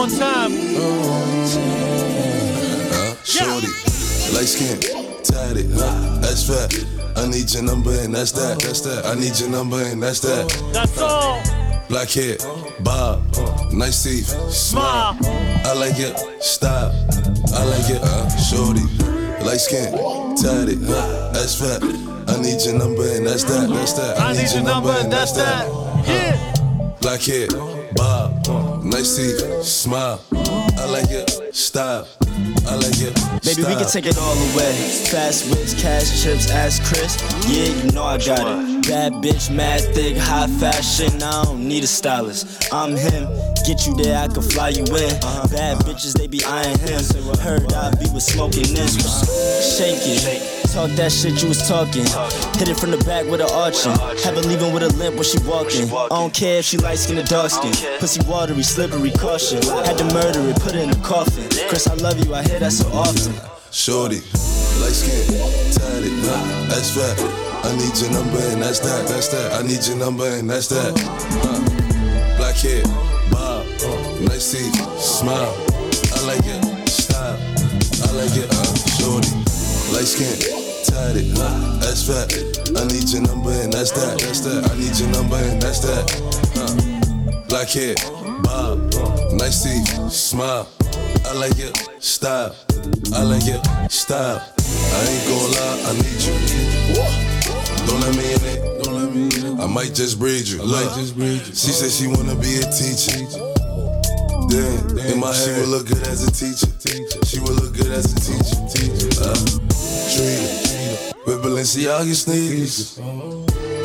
One 0.08 0.18
time. 0.18 0.52
Shorty, 3.24 3.68
light 4.32 4.48
skin, 4.48 4.80
tatted, 5.22 5.70
huh? 5.74 6.18
That's 6.22 6.48
fat. 6.48 6.72
I 7.14 7.28
need 7.28 7.52
your 7.52 7.62
number 7.62 7.90
and 7.90 8.14
that's 8.14 8.32
that. 8.32 8.58
That's 8.58 8.80
that. 8.82 9.04
I 9.04 9.16
need 9.16 9.38
your 9.38 9.50
number 9.50 9.76
and 9.82 10.02
that's 10.02 10.20
that. 10.20 10.48
That's 10.72 10.98
all. 10.98 11.42
Black 11.90 12.08
hair, 12.08 12.38
bob, 12.80 13.22
nice 13.70 14.02
teeth, 14.02 14.28
smile. 14.50 15.18
I 15.66 15.74
like 15.74 15.98
it, 15.98 16.16
stop. 16.42 16.94
I 17.52 17.64
like 17.64 17.90
it, 17.90 18.00
uh, 18.02 18.30
shorty, 18.38 18.88
light 19.44 19.60
skin, 19.60 19.92
tatted, 20.36 20.78
huh? 20.88 21.32
That's 21.34 21.54
fat. 21.60 21.82
I 22.28 22.40
need 22.40 22.64
your 22.64 22.78
number 22.78 23.06
and 23.12 23.26
that's 23.26 23.44
that. 23.44 23.68
That's 23.68 23.92
that. 23.92 24.18
I 24.18 24.32
need 24.32 24.50
your 24.54 24.62
number 24.64 24.90
and 24.90 25.12
that's 25.12 25.32
that. 25.32 25.68
Yeah. 26.06 26.96
Black 27.02 27.20
hair, 27.20 27.48
bob, 27.94 28.42
nice 28.98 29.16
teeth, 29.16 29.62
smile. 29.62 30.20
I 30.32 30.86
like 30.90 31.10
it, 31.10 31.54
stop. 31.54 32.08
I 32.66 32.74
like 32.74 32.98
it. 32.98 33.14
Baby, 33.44 33.62
we 33.62 33.76
can 33.76 33.86
take 33.86 34.06
it 34.06 34.18
all 34.18 34.32
away. 34.32 34.72
Fast 35.10 35.48
whips, 35.50 35.80
cash 35.80 36.22
chips, 36.22 36.50
ass 36.50 36.80
Chris. 36.88 37.16
Yeah, 37.46 37.66
you 37.80 37.92
know 37.92 38.02
I 38.02 38.18
got 38.18 38.40
it. 38.40 38.88
Bad 38.88 39.12
bitch, 39.22 39.54
mad 39.54 39.82
thick, 39.94 40.16
high 40.16 40.48
fashion. 40.58 41.22
I 41.22 41.44
don't 41.44 41.68
need 41.68 41.84
a 41.84 41.86
stylist. 41.86 42.72
I'm 42.72 42.96
him. 42.96 43.28
Get 43.64 43.86
you 43.86 43.94
there, 43.94 44.18
I 44.18 44.26
can 44.26 44.42
fly 44.42 44.70
you 44.70 44.82
in. 44.82 45.20
Bad 45.50 45.78
bitches, 45.86 46.14
they 46.14 46.26
be 46.26 46.42
eyeing 46.44 46.78
him. 46.78 47.00
Heard 47.38 47.72
I 47.72 47.94
be 47.94 48.10
with 48.12 48.24
smoking 48.24 48.74
this. 48.74 48.98
Shake 49.78 50.00
it. 50.02 50.57
Talk 50.78 50.94
that 50.94 51.10
shit 51.10 51.42
you 51.42 51.48
was 51.50 51.66
talking. 51.66 52.06
Hit 52.54 52.70
it 52.70 52.78
from 52.78 52.94
the 52.94 53.02
back 53.02 53.26
with 53.26 53.42
an 53.42 53.50
arching. 53.50 53.90
Have 54.22 54.38
her 54.38 54.46
leaving 54.46 54.70
with 54.70 54.86
a 54.86 54.94
limp 54.94 55.18
when 55.18 55.26
she 55.26 55.34
walking. 55.42 55.90
I 55.90 56.06
don't 56.06 56.32
care 56.32 56.62
if 56.62 56.66
she 56.66 56.78
light 56.78 57.02
skin 57.02 57.18
or 57.18 57.26
dark 57.26 57.50
skin. 57.50 57.74
Pussy 57.98 58.22
watery, 58.30 58.62
slippery, 58.62 59.10
caution. 59.10 59.58
Had 59.82 59.98
to 59.98 60.06
murder 60.14 60.38
it, 60.38 60.54
put 60.62 60.78
it 60.78 60.86
in 60.86 60.90
a 60.90 61.00
coffin. 61.02 61.50
Chris, 61.66 61.88
I 61.90 61.94
love 61.98 62.22
you, 62.22 62.32
I 62.32 62.46
hear 62.46 62.60
that 62.60 62.70
so 62.70 62.86
often. 62.94 63.34
Shorty, 63.74 64.22
light 64.78 64.94
skin, 64.94 65.34
tatted, 65.74 66.14
huh? 66.22 66.70
That's 66.70 66.94
fat. 66.94 67.18
I 67.66 67.74
need 67.74 67.98
your 67.98 68.14
number 68.14 68.38
and 68.38 68.62
that's 68.62 68.78
that, 68.78 69.02
that's 69.10 69.34
that. 69.34 69.58
I 69.58 69.66
need 69.66 69.82
your 69.82 69.98
number 69.98 70.30
and 70.30 70.48
that's 70.48 70.68
that. 70.70 70.94
Black 72.38 72.54
hair, 72.54 72.86
bob, 73.34 73.66
nice 74.30 74.54
teeth, 74.54 74.78
smile. 74.94 75.58
I 76.14 76.22
like 76.22 76.46
it, 76.46 76.86
style. 76.86 77.34
I 77.34 78.14
like 78.14 78.30
it, 78.38 78.46
uh, 78.46 78.74
shorty, 78.94 79.34
light 79.90 80.06
skin, 80.06 80.67
tatted, 80.84 81.32
huh? 81.36 81.78
That's 81.80 82.06
fat. 82.06 82.30
I 82.76 82.84
need 82.86 83.08
your 83.08 83.22
number 83.22 83.50
and 83.50 83.72
that's 83.72 83.90
that, 83.92 84.18
that's 84.20 84.40
that. 84.40 84.70
I 84.70 84.74
need 84.76 84.96
your 84.98 85.10
number 85.10 85.36
and 85.36 85.60
that's 85.60 85.80
that. 85.80 86.04
Huh? 86.54 87.44
Black 87.48 87.68
hair, 87.68 87.94
bob, 88.42 88.78
nice 89.32 89.62
teeth, 89.64 90.12
smile. 90.12 90.68
I 91.24 91.32
like 91.34 91.58
it, 91.58 91.76
style. 91.98 92.54
I 93.14 93.22
like 93.22 93.46
it, 93.46 93.60
style. 93.90 94.38
I 94.38 95.00
ain't 95.08 95.24
gon' 95.28 95.50
lie, 95.56 95.78
I 95.84 95.92
need 95.96 96.20
you. 96.24 97.28
Don't 97.86 98.00
let 98.00 98.16
me 98.16 98.32
in 98.32 98.44
it. 98.44 98.84
Don't 98.84 98.94
let 98.94 99.14
me 99.14 99.22
in 99.24 99.58
it. 99.58 99.60
I 99.60 99.66
might 99.66 99.94
just 99.94 100.18
breed 100.18 100.46
you. 100.46 100.62
I 100.62 100.66
might 100.66 100.94
just 100.94 101.16
breed 101.16 101.40
you. 101.40 101.54
She 101.54 101.72
said 101.72 101.90
she 101.90 102.06
wanna 102.06 102.34
be 102.34 102.56
a 102.60 102.68
teacher. 102.70 103.24
Damn, 104.48 104.98
in 104.98 105.20
my 105.20 105.28
head, 105.28 105.36
she 105.36 105.60
would 105.60 105.68
look 105.68 105.86
good 105.86 106.06
as 106.06 106.26
a 106.26 106.30
teacher. 106.30 106.72
teacher. 106.78 107.24
She 107.26 107.40
would 107.40 107.56
look 107.60 107.74
good 107.74 107.92
as 107.92 108.12
a 108.12 108.16
teacher. 108.16 108.56
Uh, 109.20 109.34
treat 110.14 110.67
with 111.42 111.52
Balenciaga 111.52 112.14
sneakers. 112.14 112.98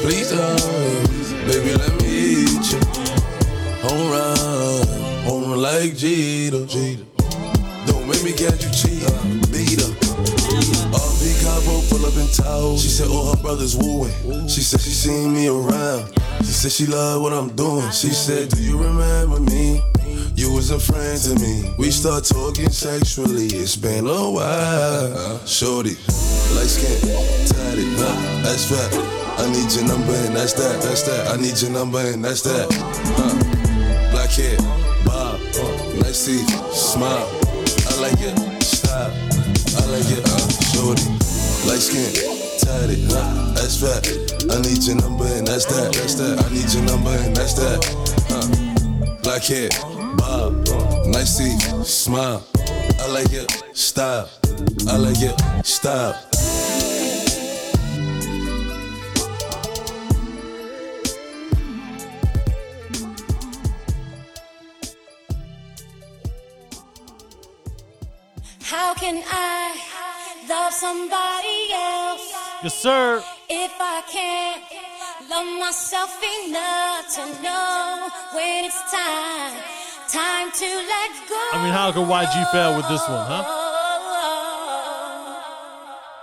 Please 0.02 0.32
don't, 0.32 1.48
baby, 1.48 1.74
let 1.76 2.02
me 2.02 2.08
eat 2.08 2.72
you. 2.72 2.80
Home 3.84 4.12
run, 4.12 4.88
home 5.24 5.50
run 5.52 5.62
like 5.62 5.96
Jeter. 5.96 6.66
Don't 7.86 8.08
make 8.08 8.24
me 8.24 8.32
catch 8.34 8.64
you 8.64 8.72
cheating, 8.72 9.42
beat 9.52 9.82
her. 9.82 9.94
RV 10.94 11.22
Cabo 11.44 11.82
pull 11.90 12.06
up 12.06 12.16
in 12.18 12.28
tow. 12.34 12.78
She 12.78 12.88
said 12.88 13.10
all 13.10 13.36
her 13.36 13.42
brothers 13.42 13.76
wooing. 13.76 14.48
She 14.48 14.62
said 14.62 14.82
she 14.82 14.92
seen 14.92 15.34
me 15.34 15.48
around. 15.48 16.14
She 16.40 16.52
said 16.52 16.72
she 16.72 16.86
love 16.86 17.22
what 17.22 17.34
I'm 17.34 17.56
doing. 17.56 17.90
She 17.92 18.10
said, 18.10 18.50
Do 18.50 18.62
you 18.62 18.78
remember 18.78 19.40
me? 19.40 19.82
You 20.36 20.52
was 20.54 20.72
a 20.72 20.80
friend 20.80 21.20
to 21.22 21.36
me. 21.40 21.74
We 21.78 21.92
start 21.92 22.26
talking 22.26 22.70
sexually. 22.70 23.48
It's 23.48 23.76
been 23.76 24.08
a 24.08 24.30
while. 24.32 25.40
Shorty, 25.46 25.96
light 26.56 26.70
skin, 26.70 27.00
tatted, 27.48 27.88
huh? 27.98 28.44
That's 28.44 28.66
fat. 28.70 29.24
I 29.40 29.50
need 29.52 29.72
your 29.74 29.86
number 29.86 30.14
and 30.14 30.36
that's 30.36 30.54
that, 30.54 30.82
that's 30.82 31.04
that. 31.04 31.28
I 31.28 31.38
need 31.42 31.60
your 31.62 31.72
number 31.72 32.00
and 32.00 32.24
that's 32.24 32.42
that. 32.44 32.68
Huh? 33.18 33.34
Black 34.12 34.30
hair, 34.30 34.58
bob, 35.06 35.40
nice 36.00 36.26
teeth, 36.26 36.48
smile. 36.72 37.28
I 37.90 38.00
like 38.00 38.22
it, 38.22 38.38
style. 38.64 39.10
I 39.10 39.86
like 39.90 40.06
it, 40.14 40.22
uh, 40.24 40.48
shorty. 40.72 41.10
Light 41.68 41.82
skin, 41.82 42.14
tatted, 42.60 43.10
huh? 43.10 43.54
That's 43.56 43.82
fat. 43.82 44.06
I 44.52 44.62
need 44.62 44.84
your 44.84 44.98
number 44.98 45.26
and 45.26 45.48
that's 45.48 45.66
that, 45.66 45.94
that's 45.94 46.14
that. 46.16 46.38
I 46.46 46.50
need 46.54 46.72
your 46.72 46.84
number 46.84 47.10
and 47.10 47.36
that's 47.36 47.54
that. 47.56 47.82
Huh? 48.30 48.48
Black 49.24 49.44
hair, 49.44 49.70
bob, 50.24 50.54
nice 51.08 51.38
teeth, 51.38 51.86
smile. 51.86 52.44
I 53.04 53.08
like 53.08 53.34
it, 53.34 53.50
style. 53.74 54.30
I 54.88 54.98
like 54.98 55.22
it, 55.22 55.66
style. 55.66 56.16
How 68.62 68.94
can 68.94 69.22
I 69.28 69.78
love 70.50 70.74
somebody 70.74 71.60
else 71.74 72.34
Yes, 72.64 72.76
sir. 72.76 73.24
if 73.50 73.72
I 73.80 74.02
can't 74.10 74.64
love 75.30 75.50
myself 75.60 76.12
enough 76.48 77.06
to 77.16 77.24
know 77.44 78.10
when 78.34 78.66
it's 78.66 78.82
time, 78.92 79.54
time 80.08 80.52
to 80.52 80.66
let 80.66 81.12
go? 81.30 81.42
I 81.54 81.64
mean, 81.64 81.74
how 81.74 81.92
could 81.92 82.08
YG 82.08 82.52
fail 82.52 82.76
with 82.76 82.88
this 82.90 83.02
one, 83.08 83.26
huh? 83.28 83.44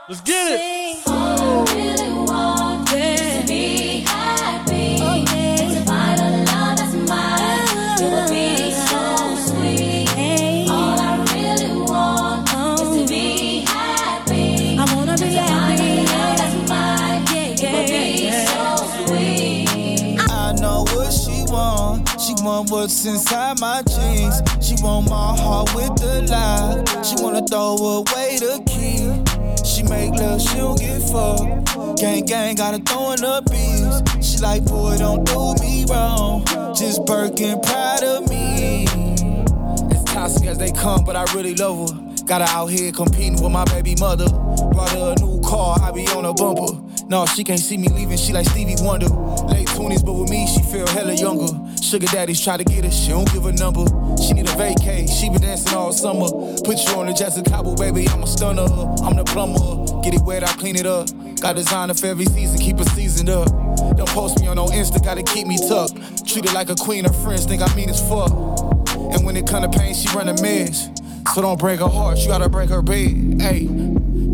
Let's 0.08 0.20
get 0.22 0.60
it. 0.60 1.89
What's 22.68 23.04
inside 23.06 23.60
my 23.60 23.82
jeans. 23.82 24.42
She 24.60 24.74
want 24.82 25.08
my 25.08 25.36
heart 25.36 25.74
with 25.74 25.94
the 25.96 26.26
lie. 26.28 27.02
She 27.02 27.14
wanna 27.22 27.46
throw 27.46 27.76
away 27.76 28.38
the 28.38 28.62
key. 28.66 29.08
She 29.64 29.82
make 29.84 30.14
love, 30.14 30.40
she 30.40 30.56
don't 30.56 30.78
get 30.78 31.00
fucked. 31.00 32.00
Gang 32.00 32.24
gang, 32.24 32.54
gotta 32.56 32.78
throw 32.78 33.12
in 33.12 33.20
the 33.20 33.42
beats. 33.50 34.26
She 34.26 34.38
like, 34.38 34.64
boy, 34.64 34.96
don't 34.98 35.24
do 35.24 35.54
me 35.62 35.84
wrong. 35.88 36.44
Just 36.74 37.04
Birkin, 37.06 37.60
proud 37.60 38.02
of 38.02 38.28
me. 38.28 38.84
As 39.90 40.04
toxic 40.04 40.46
as 40.46 40.58
they 40.58 40.72
come, 40.72 41.04
but 41.04 41.16
I 41.16 41.24
really 41.34 41.54
love 41.54 41.90
her. 41.90 42.24
Got 42.24 42.42
her 42.42 42.56
out 42.56 42.66
here 42.66 42.92
competing 42.92 43.42
with 43.42 43.52
my 43.52 43.64
baby 43.66 43.96
mother. 43.98 44.28
Brought 44.28 44.90
her 44.90 45.14
a 45.16 45.20
new 45.20 45.40
car, 45.42 45.78
I 45.80 45.90
be 45.92 46.06
on 46.08 46.24
a 46.24 46.32
bumper. 46.32 46.89
No, 47.10 47.26
she 47.26 47.42
can't 47.42 47.58
see 47.58 47.76
me 47.76 47.88
leaving, 47.88 48.16
she 48.16 48.32
like 48.32 48.46
Stevie 48.46 48.76
Wonder. 48.78 49.08
Late 49.08 49.66
20s, 49.66 50.06
but 50.06 50.12
with 50.12 50.30
me, 50.30 50.46
she 50.46 50.62
feel 50.62 50.86
hella 50.86 51.12
younger. 51.12 51.48
Sugar 51.82 52.06
daddies 52.06 52.40
try 52.40 52.56
to 52.56 52.62
get 52.62 52.84
her, 52.84 52.90
she 52.92 53.08
don't 53.08 53.28
give 53.32 53.46
a 53.46 53.52
number. 53.52 53.84
She 54.22 54.32
need 54.32 54.48
a 54.48 54.52
vacay, 54.52 55.10
she 55.10 55.28
been 55.28 55.40
dancing 55.40 55.74
all 55.74 55.92
summer. 55.92 56.28
Put 56.62 56.78
you 56.78 56.94
on 56.94 57.06
the 57.06 57.12
Jessica 57.12 57.50
Cabo, 57.50 57.74
baby, 57.74 58.08
I'm 58.10 58.22
a 58.22 58.28
stunner. 58.28 58.62
I'm 59.02 59.16
the 59.16 59.24
plumber. 59.26 60.00
Get 60.02 60.14
it 60.14 60.22
wet, 60.22 60.44
I 60.44 60.52
clean 60.52 60.76
it 60.76 60.86
up. 60.86 61.08
Got 61.40 61.56
designer 61.56 61.94
for 61.94 62.06
every 62.06 62.26
season, 62.26 62.60
keep 62.60 62.78
it 62.78 62.86
seasoned 62.90 63.28
up. 63.28 63.48
Don't 63.96 64.08
post 64.10 64.38
me 64.38 64.46
on 64.46 64.54
no 64.54 64.66
Insta, 64.66 65.02
gotta 65.02 65.24
keep 65.24 65.48
me 65.48 65.58
tucked. 65.58 66.28
Treat 66.28 66.48
her 66.48 66.54
like 66.54 66.70
a 66.70 66.76
queen, 66.76 67.06
her 67.06 67.12
friends 67.12 67.44
think 67.44 67.60
I 67.60 67.74
mean 67.74 67.90
as 67.90 68.00
fuck. 68.08 68.30
And 68.30 69.26
when 69.26 69.36
it 69.36 69.48
come 69.48 69.68
to 69.68 69.78
pain, 69.78 69.94
she 69.94 70.06
run 70.16 70.28
a 70.28 70.40
mess. 70.40 70.90
So 71.34 71.42
don't 71.42 71.58
break 71.58 71.80
her 71.80 71.88
heart, 71.88 72.18
you 72.18 72.28
gotta 72.28 72.48
break 72.48 72.70
her 72.70 72.82
bed. 72.82 73.42
Hey, 73.42 73.66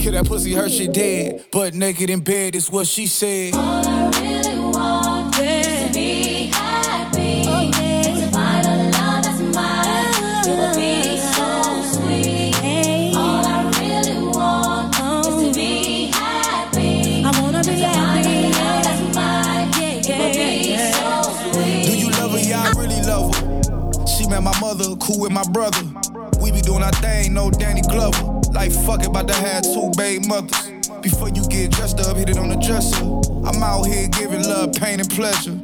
kill 0.06 0.22
that 0.22 0.28
pussy, 0.28 0.52
her 0.52 0.68
shit 0.68 0.92
dead. 0.92 1.44
But 1.50 1.74
naked 1.74 2.10
in 2.10 2.20
bed 2.20 2.54
is 2.54 2.70
what 2.70 2.86
she 2.86 3.08
said. 3.08 3.54
All 3.54 3.84
I 3.84 4.08
really 4.20 4.56
want 4.60 5.36
is 5.36 5.88
to 5.88 5.92
be 5.92 6.46
happy. 6.46 7.42
To 7.42 8.30
find 8.30 8.66
a 8.66 8.90
love 8.94 9.24
that's 9.24 9.40
mine. 9.40 10.46
It 10.46 10.54
would 10.62 10.76
be 10.76 11.18
so 11.18 11.82
sweet. 11.98 12.54
All 13.16 13.44
I 13.44 13.66
really 13.80 14.28
want 14.28 14.94
is 14.94 15.42
to 15.42 15.52
be 15.58 16.06
happy. 16.12 17.24
I 17.24 17.40
wanna 17.40 17.64
be 17.64 17.80
happy. 17.80 18.42
Love 18.44 18.84
that's 18.84 19.02
mine. 19.12 19.70
It 19.74 20.18
would 20.22 20.34
be 20.38 20.76
so 20.94 21.10
sweet. 21.50 21.84
Do 21.84 21.98
you 21.98 22.10
love 22.10 22.30
her? 22.30 22.38
Yeah, 22.38 22.62
I 22.62 22.70
really 22.78 23.02
love 23.02 23.34
her. 23.34 24.06
She 24.06 24.28
met 24.28 24.44
my 24.44 24.56
mother, 24.60 24.94
cool 25.00 25.18
with 25.18 25.32
my 25.32 25.44
brother. 25.50 25.82
We 26.40 26.52
be 26.52 26.60
doing 26.60 26.84
our 26.84 26.92
thing, 26.92 27.34
no 27.34 27.50
Danny 27.50 27.82
Glover. 27.82 28.35
Like 28.66 28.84
fuck 28.84 29.00
it, 29.02 29.06
about 29.06 29.28
to 29.28 29.34
have 29.34 29.62
two 29.62 29.92
baby 29.96 30.26
mothers. 30.26 30.88
Before 31.00 31.28
you 31.28 31.46
get 31.46 31.70
dressed 31.70 32.00
up, 32.00 32.16
hit 32.16 32.30
it 32.30 32.36
on 32.36 32.48
the 32.48 32.56
dresser. 32.56 32.98
I'm 33.46 33.62
out 33.62 33.84
here 33.84 34.08
giving 34.08 34.42
love, 34.42 34.72
pain, 34.72 34.98
and 34.98 35.08
pleasure. 35.08 35.54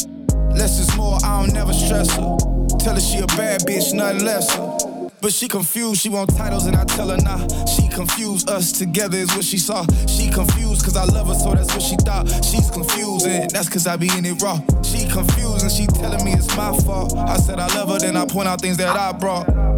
Less 0.55 0.79
is 0.79 0.97
more, 0.97 1.19
I 1.25 1.43
don't 1.43 1.53
never 1.53 1.73
stress 1.73 2.09
her. 2.13 2.37
Tell 2.79 2.95
her 2.95 3.01
she 3.01 3.19
a 3.19 3.27
bad 3.27 3.63
bitch, 3.63 3.93
nothing 3.93 4.25
lesser. 4.25 5.11
But 5.21 5.33
she 5.33 5.49
confused, 5.49 6.01
she 6.01 6.11
want 6.11 6.37
titles 6.37 6.67
and 6.67 6.77
I 6.77 6.85
tell 6.85 7.09
her 7.09 7.17
nah. 7.17 7.45
She 7.67 7.89
confused, 7.89 8.49
us 8.49 8.71
together 8.71 9.17
is 9.19 9.35
what 9.35 9.45
she 9.45 9.59
saw. 9.59 9.85
She 10.07 10.31
confused 10.31 10.85
cause 10.85 10.97
I 10.97 11.05
love 11.05 11.27
her, 11.27 11.35
so 11.35 11.55
that's 11.55 11.73
what 11.73 11.83
she 11.83 11.97
thought. 11.97 12.29
She's 12.45 12.71
confused 12.71 13.27
and 13.27 13.51
that's 13.51 13.69
cause 13.69 13.89
I 13.89 13.97
be 13.97 14.11
in 14.17 14.25
it 14.25 14.41
raw. 14.41 14.61
She 14.83 15.09
confused 15.09 15.63
and 15.63 15.73
she 15.73 15.87
telling 15.87 16.25
me 16.25 16.35
it's 16.35 16.57
my 16.57 16.77
fault. 16.81 17.17
I 17.17 17.39
said 17.39 17.59
I 17.59 17.67
love 17.75 17.89
her, 17.89 17.99
then 17.99 18.17
I 18.17 18.27
point 18.27 18.47
out 18.47 18.61
things 18.61 18.77
that 18.77 18.97
I 18.97 19.11
brought. 19.11 19.72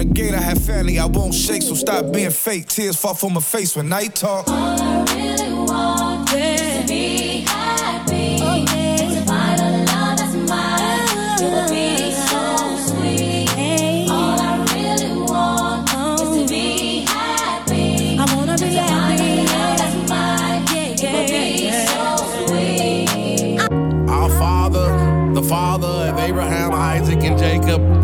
You 0.00 0.06
knew 0.06 0.12
from 0.12 0.14
the 0.14 0.14
gate, 0.14 0.34
I 0.34 0.40
have 0.40 0.64
family, 0.64 0.98
I 0.98 1.04
won't 1.06 1.34
shake, 1.34 1.62
so 1.62 1.74
stop 1.74 2.12
being 2.12 2.30
fake. 2.30 2.66
Tears 2.68 2.96
fall 2.96 3.14
from 3.14 3.34
my 3.34 3.40
face 3.40 3.76
when 3.76 3.92
I 3.92 4.06
talk. 4.06 4.48
All 4.48 4.54
I 4.56 5.04
really 5.14 5.52
want 5.52 6.32
is 6.32 6.80
to 6.80 6.86
be 6.88 7.40
happy. 7.46 8.38
To 8.38 9.24
find 9.26 9.60
a 9.60 9.84
love 9.92 10.16
that's 10.16 10.34
mine. 10.48 11.42
It 11.42 11.52
would 11.52 11.70
be 11.70 12.12
so 12.12 12.76
sweet. 12.96 14.08
All 14.10 14.40
I 14.40 14.64
really 14.74 15.12
want 15.22 15.90
is 15.92 16.48
to 16.48 16.48
be 16.48 17.04
happy. 17.06 18.18
I 18.18 18.34
wanna 18.34 18.52
be 18.54 18.58
To 18.58 18.82
find 18.88 19.20
a 19.20 19.36
love 19.36 19.78
that's 19.78 20.08
mine. 20.08 20.64
Yeah, 20.72 21.10
It 21.10 21.12
would 21.12 21.28
be 21.28 21.64
yeah, 21.66 21.86
so 21.86 22.46
sweet. 22.46 24.08
Our 24.08 24.30
father, 24.30 25.34
the 25.34 25.42
father 25.42 26.10
of 26.10 26.18
Abraham, 26.18 26.72
Isaac, 26.72 27.22
and 27.22 27.38
Jacob, 27.38 27.80
the 27.82 27.99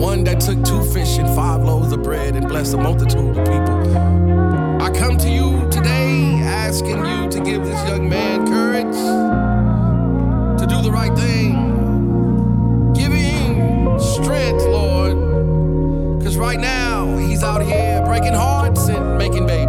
one 0.00 0.24
that 0.24 0.40
took 0.40 0.62
two 0.64 0.82
fish 0.92 1.18
and 1.18 1.28
five 1.34 1.62
loaves 1.62 1.92
of 1.92 2.02
bread 2.02 2.36
and 2.36 2.48
blessed 2.48 2.74
a 2.74 2.76
multitude 2.76 3.36
of 3.36 3.44
people. 3.44 3.96
I 4.82 4.90
come 4.90 5.16
to 5.18 5.28
you 5.28 5.68
today 5.70 6.40
asking 6.42 7.04
you 7.04 7.28
to 7.30 7.40
give 7.40 7.64
this 7.64 7.88
young 7.88 8.08
man 8.08 8.46
courage 8.46 8.96
to 10.60 10.66
do 10.66 10.82
the 10.82 10.90
right 10.90 11.14
thing. 11.16 12.92
Give 12.94 13.12
him 13.12 13.98
strength, 13.98 14.64
Lord. 14.64 16.18
Because 16.18 16.36
right 16.36 16.58
now, 16.60 17.16
he's 17.16 17.42
out 17.42 17.62
here 17.62 18.02
breaking 18.04 18.34
hearts 18.34 18.88
and 18.88 19.18
making 19.18 19.46
babies. 19.46 19.65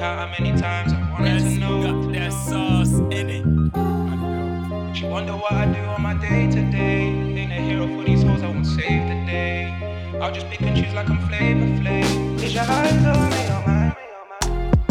Count 0.00 0.18
how 0.18 0.38
many 0.38 0.58
times 0.58 0.94
I 0.94 1.12
wanted 1.12 1.40
to 1.40 1.50
know. 1.58 1.82
Got 1.82 2.12
that 2.14 2.32
sauce 2.32 2.94
in 3.18 3.28
it. 3.28 3.44
But 3.72 4.98
you 4.98 5.08
wonder 5.08 5.32
what 5.32 5.52
I 5.52 5.66
do 5.66 5.80
on 5.80 6.00
my 6.00 6.14
day 6.14 6.50
to 6.50 6.62
day. 6.72 7.02
Ain't 7.40 7.52
a 7.52 7.56
hero 7.56 7.86
for 7.86 8.04
these 8.04 8.22
hoes, 8.22 8.42
I 8.42 8.46
won't 8.46 8.66
save 8.66 9.02
the 9.10 9.18
day. 9.26 10.18
I'll 10.18 10.32
just 10.32 10.46
pick 10.46 10.62
and 10.62 10.74
choose 10.74 10.94
like 10.94 11.10
I'm 11.10 11.18
Flavor 11.28 11.66
Flav. 11.82 12.42
Is 12.42 12.54
your 12.54 12.64
eyes 12.64 13.04
on 13.04 13.30
me, 13.30 13.42
oh 13.50 13.62
my? 13.66 13.96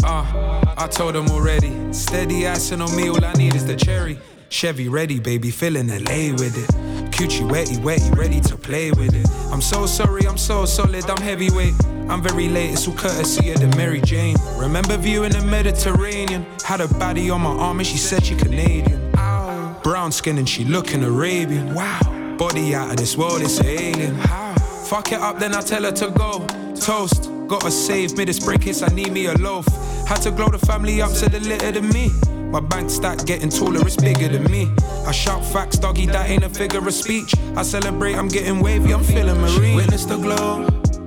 Uh, 0.04 0.74
I 0.78 0.86
told 0.86 1.16
them 1.16 1.28
already. 1.30 1.72
Steady 1.92 2.46
icing 2.46 2.80
on 2.80 2.94
me, 2.94 3.08
all 3.08 3.24
I 3.24 3.32
need 3.32 3.56
is 3.56 3.66
the 3.66 3.74
cherry. 3.74 4.16
Chevy 4.48 4.88
ready, 4.88 5.18
baby, 5.18 5.50
feeling 5.50 5.88
LA 5.88 6.34
with 6.38 6.56
it. 6.56 6.89
Coochie 7.20 7.46
wetty, 7.50 7.76
wetty, 7.76 8.16
ready 8.16 8.40
to 8.40 8.56
play 8.56 8.92
with 8.92 9.14
it. 9.14 9.28
I'm 9.52 9.60
so 9.60 9.84
sorry, 9.84 10.26
I'm 10.26 10.38
so 10.38 10.64
solid, 10.64 11.04
I'm 11.04 11.20
heavyweight. 11.20 11.74
I'm 12.08 12.22
very 12.22 12.48
late, 12.48 12.70
it's 12.70 12.88
all 12.88 12.94
courtesy 12.94 13.50
of 13.50 13.60
the 13.60 13.66
Mary 13.76 14.00
Jane. 14.00 14.36
Remember 14.56 14.96
viewing 14.96 15.32
the 15.32 15.42
Mediterranean? 15.42 16.46
Had 16.64 16.80
a 16.80 16.86
baddie 16.86 17.30
on 17.30 17.42
my 17.42 17.50
arm 17.50 17.78
and 17.78 17.86
she 17.86 17.98
said 17.98 18.24
she 18.24 18.34
Canadian. 18.34 19.12
Brown 19.82 20.12
skin 20.12 20.38
and 20.38 20.48
she 20.48 20.64
looking 20.64 21.04
Arabian. 21.04 21.74
Wow, 21.74 22.36
body 22.38 22.74
out 22.74 22.92
of 22.92 22.96
this 22.96 23.18
world, 23.18 23.42
it's 23.42 23.60
an 23.60 23.66
alien. 23.66 24.16
Fuck 24.86 25.12
it 25.12 25.20
up, 25.20 25.38
then 25.38 25.54
I 25.54 25.60
tell 25.60 25.82
her 25.82 25.92
to 25.92 26.10
go. 26.12 26.46
Toast, 26.74 27.30
gotta 27.48 27.70
save 27.70 28.16
me 28.16 28.24
this 28.24 28.42
break 28.42 28.62
case 28.62 28.80
I 28.80 28.88
need 28.94 29.12
me 29.12 29.26
a 29.26 29.34
loaf. 29.34 29.66
Had 30.08 30.22
to 30.22 30.30
glow 30.30 30.48
the 30.48 30.58
family 30.58 31.02
up, 31.02 31.10
said 31.10 31.34
a 31.34 31.40
little 31.40 31.70
to 31.70 31.82
me. 31.82 32.12
My 32.50 32.58
bank 32.58 32.90
stack 32.90 33.24
getting 33.26 33.48
taller, 33.48 33.80
it's 33.86 33.94
bigger 33.94 34.26
than 34.26 34.50
me. 34.50 34.68
I 35.06 35.12
shout 35.12 35.44
facts, 35.44 35.78
doggy, 35.78 36.06
that 36.06 36.28
ain't 36.28 36.42
a 36.42 36.48
figure 36.48 36.80
of 36.86 36.92
speech. 36.92 37.32
I 37.54 37.62
celebrate, 37.62 38.16
I'm 38.16 38.26
getting 38.26 38.58
wavy, 38.58 38.92
I'm 38.92 39.04
feeling 39.04 39.40
marine. 39.40 39.76
Witness 39.76 40.04
the 40.04 40.16
glow. 40.16 40.66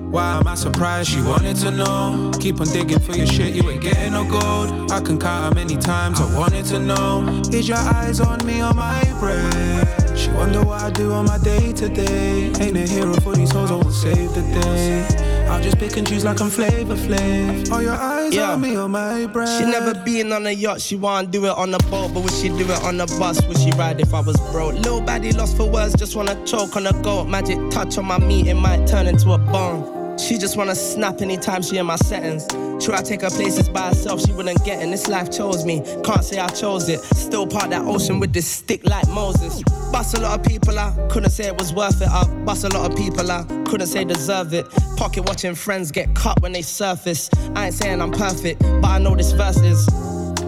Why 0.09 0.37
am 0.37 0.47
I 0.47 0.55
surprised? 0.55 1.09
She 1.09 1.21
wanted 1.21 1.57
to 1.57 1.71
know. 1.71 2.31
Keep 2.39 2.61
on 2.61 2.67
digging 2.67 2.99
for 2.99 3.13
your 3.13 3.27
shit, 3.27 3.55
you 3.55 3.69
ain't 3.69 3.81
getting 3.81 4.13
no 4.13 4.23
gold. 4.23 4.89
I 4.91 5.01
can 5.01 5.19
count 5.19 5.43
how 5.43 5.51
many 5.53 5.75
times 5.75 6.21
I 6.21 6.37
wanted 6.37 6.63
to 6.67 6.79
know. 6.79 7.41
Is 7.51 7.67
your 7.67 7.77
eyes 7.77 8.21
on 8.21 8.45
me 8.45 8.61
on 8.61 8.77
my 8.77 9.03
breath? 9.19 10.17
She 10.17 10.29
wonder 10.29 10.63
what 10.63 10.81
I 10.81 10.91
do 10.91 11.11
on 11.11 11.25
my 11.25 11.39
day 11.39 11.73
to 11.73 11.89
day. 11.89 12.53
Ain't 12.61 12.77
a 12.77 12.87
hero 12.87 13.15
for 13.15 13.35
these 13.35 13.51
hoes, 13.51 13.69
I 13.69 13.75
won't 13.75 13.91
save 13.91 14.33
the 14.33 14.41
day. 14.61 15.32
I'll 15.49 15.61
just 15.61 15.77
pick 15.77 15.95
and 15.97 16.07
choose 16.07 16.23
like 16.25 16.41
I'm 16.41 16.49
Flavor 16.49 16.95
Flav. 16.95 17.71
All 17.71 17.81
your 17.81 17.93
eyes 17.93 18.33
Yeah. 18.33 18.53
on 18.53 18.61
me 18.61 18.75
on 18.75 18.91
my 18.91 19.27
breath. 19.27 19.59
She 19.59 19.65
never 19.65 19.93
been 19.93 20.31
on 20.31 20.47
a 20.47 20.51
yacht, 20.51 20.81
she 20.81 20.95
wanna 20.95 21.27
do 21.27 21.45
it 21.45 21.51
on 21.57 21.73
a 21.73 21.77
boat. 21.89 22.13
But 22.13 22.23
would 22.23 22.33
she 22.33 22.49
do 22.49 22.63
it 22.69 22.83
on 22.83 22.99
a 22.99 23.05
bus? 23.05 23.41
Would 23.47 23.57
she 23.59 23.71
ride 23.71 23.99
if 24.01 24.13
I 24.13 24.21
was 24.21 24.37
broke? 24.51 24.73
Little 24.73 25.01
baddie 25.01 25.35
lost 25.35 25.55
for 25.57 25.69
words, 25.69 25.93
just 25.95 26.15
wanna 26.15 26.35
choke 26.45 26.75
on 26.75 26.87
a 26.87 26.93
goat. 27.01 27.25
Magic 27.27 27.57
touch 27.69 27.97
on 27.97 28.05
my 28.05 28.17
meat, 28.19 28.47
it 28.47 28.55
might 28.55 28.87
turn 28.87 29.07
into 29.07 29.31
a 29.33 29.37
bone. 29.37 30.02
She 30.17 30.37
just 30.37 30.57
wanna 30.57 30.75
snap 30.75 31.21
anytime 31.21 31.61
she 31.61 31.77
in 31.77 31.85
my 31.85 31.95
settings. 31.95 32.47
Try 32.83 32.99
I 32.99 33.01
take 33.01 33.21
her 33.21 33.29
places 33.29 33.69
by 33.69 33.89
herself, 33.89 34.21
she 34.21 34.31
wouldn't 34.33 34.63
get 34.65 34.81
in. 34.81 34.91
This 34.91 35.07
life 35.07 35.31
chose 35.31 35.65
me, 35.65 35.81
can't 36.03 36.23
say 36.23 36.39
I 36.39 36.47
chose 36.47 36.89
it. 36.89 36.99
Still 37.01 37.47
part 37.47 37.69
that 37.69 37.83
ocean 37.83 38.19
with 38.19 38.33
this 38.33 38.47
stick 38.47 38.85
like 38.85 39.07
Moses. 39.09 39.63
Bust 39.91 40.17
a 40.17 40.21
lot 40.21 40.39
of 40.39 40.45
people 40.45 40.77
out, 40.77 41.09
couldn't 41.09 41.29
say 41.29 41.45
it 41.45 41.57
was 41.57 41.73
worth 41.73 42.01
it. 42.01 42.09
I 42.09 42.25
bust 42.45 42.63
a 42.63 42.69
lot 42.69 42.91
of 42.91 42.97
people 42.97 43.29
out, 43.31 43.47
couldn't 43.65 43.87
say 43.87 44.03
deserve 44.03 44.53
it. 44.53 44.65
Pocket 44.97 45.23
watching 45.25 45.55
friends 45.55 45.91
get 45.91 46.13
cut 46.15 46.41
when 46.41 46.51
they 46.51 46.61
surface. 46.61 47.29
I 47.55 47.67
ain't 47.67 47.73
saying 47.73 48.01
I'm 48.01 48.11
perfect, 48.11 48.59
but 48.59 48.85
I 48.85 48.99
know 48.99 49.15
this 49.15 49.31
verse 49.31 49.61
is. 49.61 49.87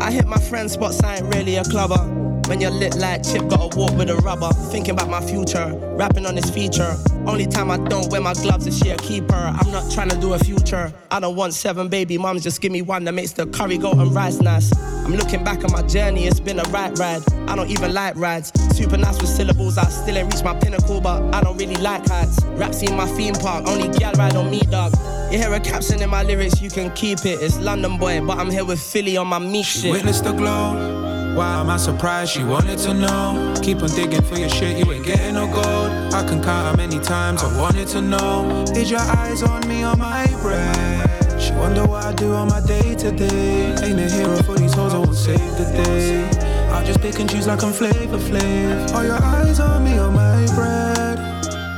I 0.01 0.11
hit 0.11 0.27
my 0.27 0.39
friend 0.39 0.69
spots, 0.69 1.01
I 1.03 1.17
ain't 1.17 1.33
really 1.33 1.55
a 1.55 1.63
clubber. 1.63 2.14
When 2.47 2.61
you're 2.61 2.71
lit 2.71 2.95
like 2.95 3.23
chip, 3.23 3.47
gotta 3.47 3.75
walk 3.75 3.97
with 3.97 4.09
a 4.09 4.15
rubber. 4.17 4.49
Thinking 4.71 4.91
about 4.91 5.09
my 5.09 5.19
future, 5.19 5.73
rapping 5.97 6.25
on 6.27 6.35
this 6.35 6.49
feature. 6.49 6.95
Only 7.25 7.47
time 7.47 7.71
I 7.71 7.77
don't 7.77 8.11
wear 8.11 8.21
my 8.21 8.33
gloves 8.33 8.67
is 8.67 8.77
she 8.77 8.91
a 8.91 8.97
keeper. 8.97 9.33
I'm 9.33 9.71
not 9.71 9.91
trying 9.91 10.09
to 10.09 10.17
do 10.17 10.33
a 10.33 10.39
future. 10.39 10.93
I 11.09 11.19
don't 11.19 11.35
want 11.35 11.55
seven 11.55 11.89
baby 11.89 12.17
moms, 12.19 12.43
just 12.43 12.61
give 12.61 12.71
me 12.71 12.83
one 12.83 13.03
that 13.05 13.13
makes 13.13 13.31
the 13.31 13.47
curry 13.47 13.79
go 13.79 13.91
and 13.91 14.13
rice 14.13 14.39
nice. 14.41 14.71
I'm 14.77 15.15
looking 15.15 15.43
back 15.43 15.63
on 15.63 15.71
my 15.71 15.81
journey, 15.83 16.25
it's 16.25 16.39
been 16.39 16.59
a 16.59 16.63
right 16.69 16.95
ride. 16.99 17.23
I 17.47 17.55
don't 17.55 17.69
even 17.69 17.93
like 17.93 18.15
rides. 18.15 18.51
Super 18.75 18.97
nice 18.97 19.19
with 19.19 19.29
syllables, 19.29 19.77
I 19.79 19.89
still 19.89 20.15
ain't 20.15 20.31
reached 20.31 20.43
my 20.43 20.53
pinnacle, 20.59 21.01
but 21.01 21.23
I 21.33 21.41
don't 21.41 21.57
really 21.57 21.77
like 21.77 22.07
heights. 22.07 22.43
Raps 22.57 22.83
in 22.83 22.95
my 22.95 23.07
theme 23.07 23.33
park, 23.33 23.67
only 23.67 23.87
gal 23.97 24.13
ride 24.13 24.35
on 24.35 24.51
me, 24.51 24.59
dog. 24.59 24.93
You 25.31 25.39
hear 25.39 25.53
a 25.53 25.59
caption 25.59 26.01
in 26.01 26.09
my 26.11 26.21
lyrics, 26.21 26.61
you 26.61 26.69
can 26.69 26.91
keep 26.91 27.25
it. 27.25 27.41
It's 27.41 27.57
London 27.57 27.97
boy, 27.97 28.21
but 28.21 28.37
I'm 28.37 28.51
here 28.51 28.65
with 28.65 28.79
Philly 28.79 29.17
on 29.17 29.27
my 29.27 29.39
meat 29.39 29.65
shit. 29.65 29.91
Witness 29.91 30.21
the 30.21 30.31
glow. 30.31 31.14
Why 31.35 31.59
am 31.59 31.69
I 31.69 31.75
surprised? 31.75 32.31
She 32.31 32.45
wanted 32.45 32.79
to 32.79 32.93
know. 32.93 33.53
Keep 33.61 33.83
on 33.83 33.89
digging 33.89 34.21
for 34.21 34.37
your 34.37 34.47
shit, 34.47 34.77
you 34.77 34.89
ain't 34.89 35.05
getting 35.05 35.33
no 35.33 35.47
gold. 35.47 35.91
I 36.13 36.25
can 36.25 36.41
count 36.41 36.65
how 36.65 36.75
many 36.77 36.97
times 36.97 37.43
I 37.43 37.59
wanted 37.59 37.89
to 37.89 38.01
know. 38.01 38.63
Is 38.73 38.89
your 38.89 39.01
eyes 39.01 39.43
on 39.43 39.67
me 39.67 39.83
on 39.83 39.99
my 39.99 40.27
breath? 40.41 41.41
She 41.41 41.51
wonder 41.51 41.85
what 41.85 42.05
I 42.05 42.13
do 42.13 42.31
on 42.31 42.47
my 42.47 42.61
day 42.61 42.95
to 42.95 43.11
day. 43.11 43.75
Ain't 43.83 43.99
a 43.99 44.09
hero 44.09 44.41
for 44.43 44.55
these 44.57 44.73
hoes, 44.73 44.93
I 44.93 44.97
won't 44.99 45.13
save 45.13 45.57
the 45.57 45.65
day. 45.83 46.29
I'll 46.69 46.85
just 46.85 47.01
pick 47.01 47.19
and 47.19 47.29
choose 47.29 47.47
like 47.47 47.63
I'm 47.63 47.73
Flavor 47.73 48.17
Flav. 48.17 48.93
All 48.93 49.03
your 49.03 49.21
eyes 49.21 49.59
on 49.59 49.83
me 49.83 49.97
on 49.97 50.13
my 50.13 50.45
bread. 50.55 51.19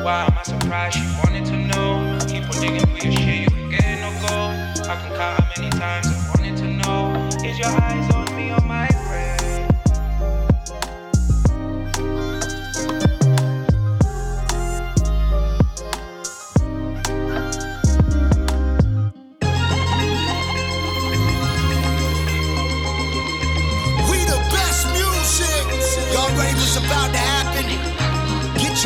Why 0.03 0.25
am 0.25 0.37
I 0.37 0.43
surprised 0.43 0.97
she 0.97 1.03
wanted 1.23 1.45
to 1.45 1.57
know? 1.57 2.19
Keep 2.27 2.43
on 2.43 2.61
digging 2.61 2.85
for 2.85 3.03
your 3.03 3.11
shit, 3.11 3.49
you 3.49 3.57
ain't 3.57 3.71
getting 3.71 4.01
no 4.01 4.11
gold. 4.21 4.87
I 4.87 4.95
can 5.01 5.17
count 5.17 5.41
how 5.41 5.49
many 5.57 5.71
times 5.71 6.05
I 6.05 6.29
wanted 6.37 6.57
to 6.57 6.67
know. 6.67 7.27
Is 7.43 7.57
your 7.57 7.69
eyes 7.69 7.81
on 7.81 8.09
me 8.09 8.13
on 8.13 8.16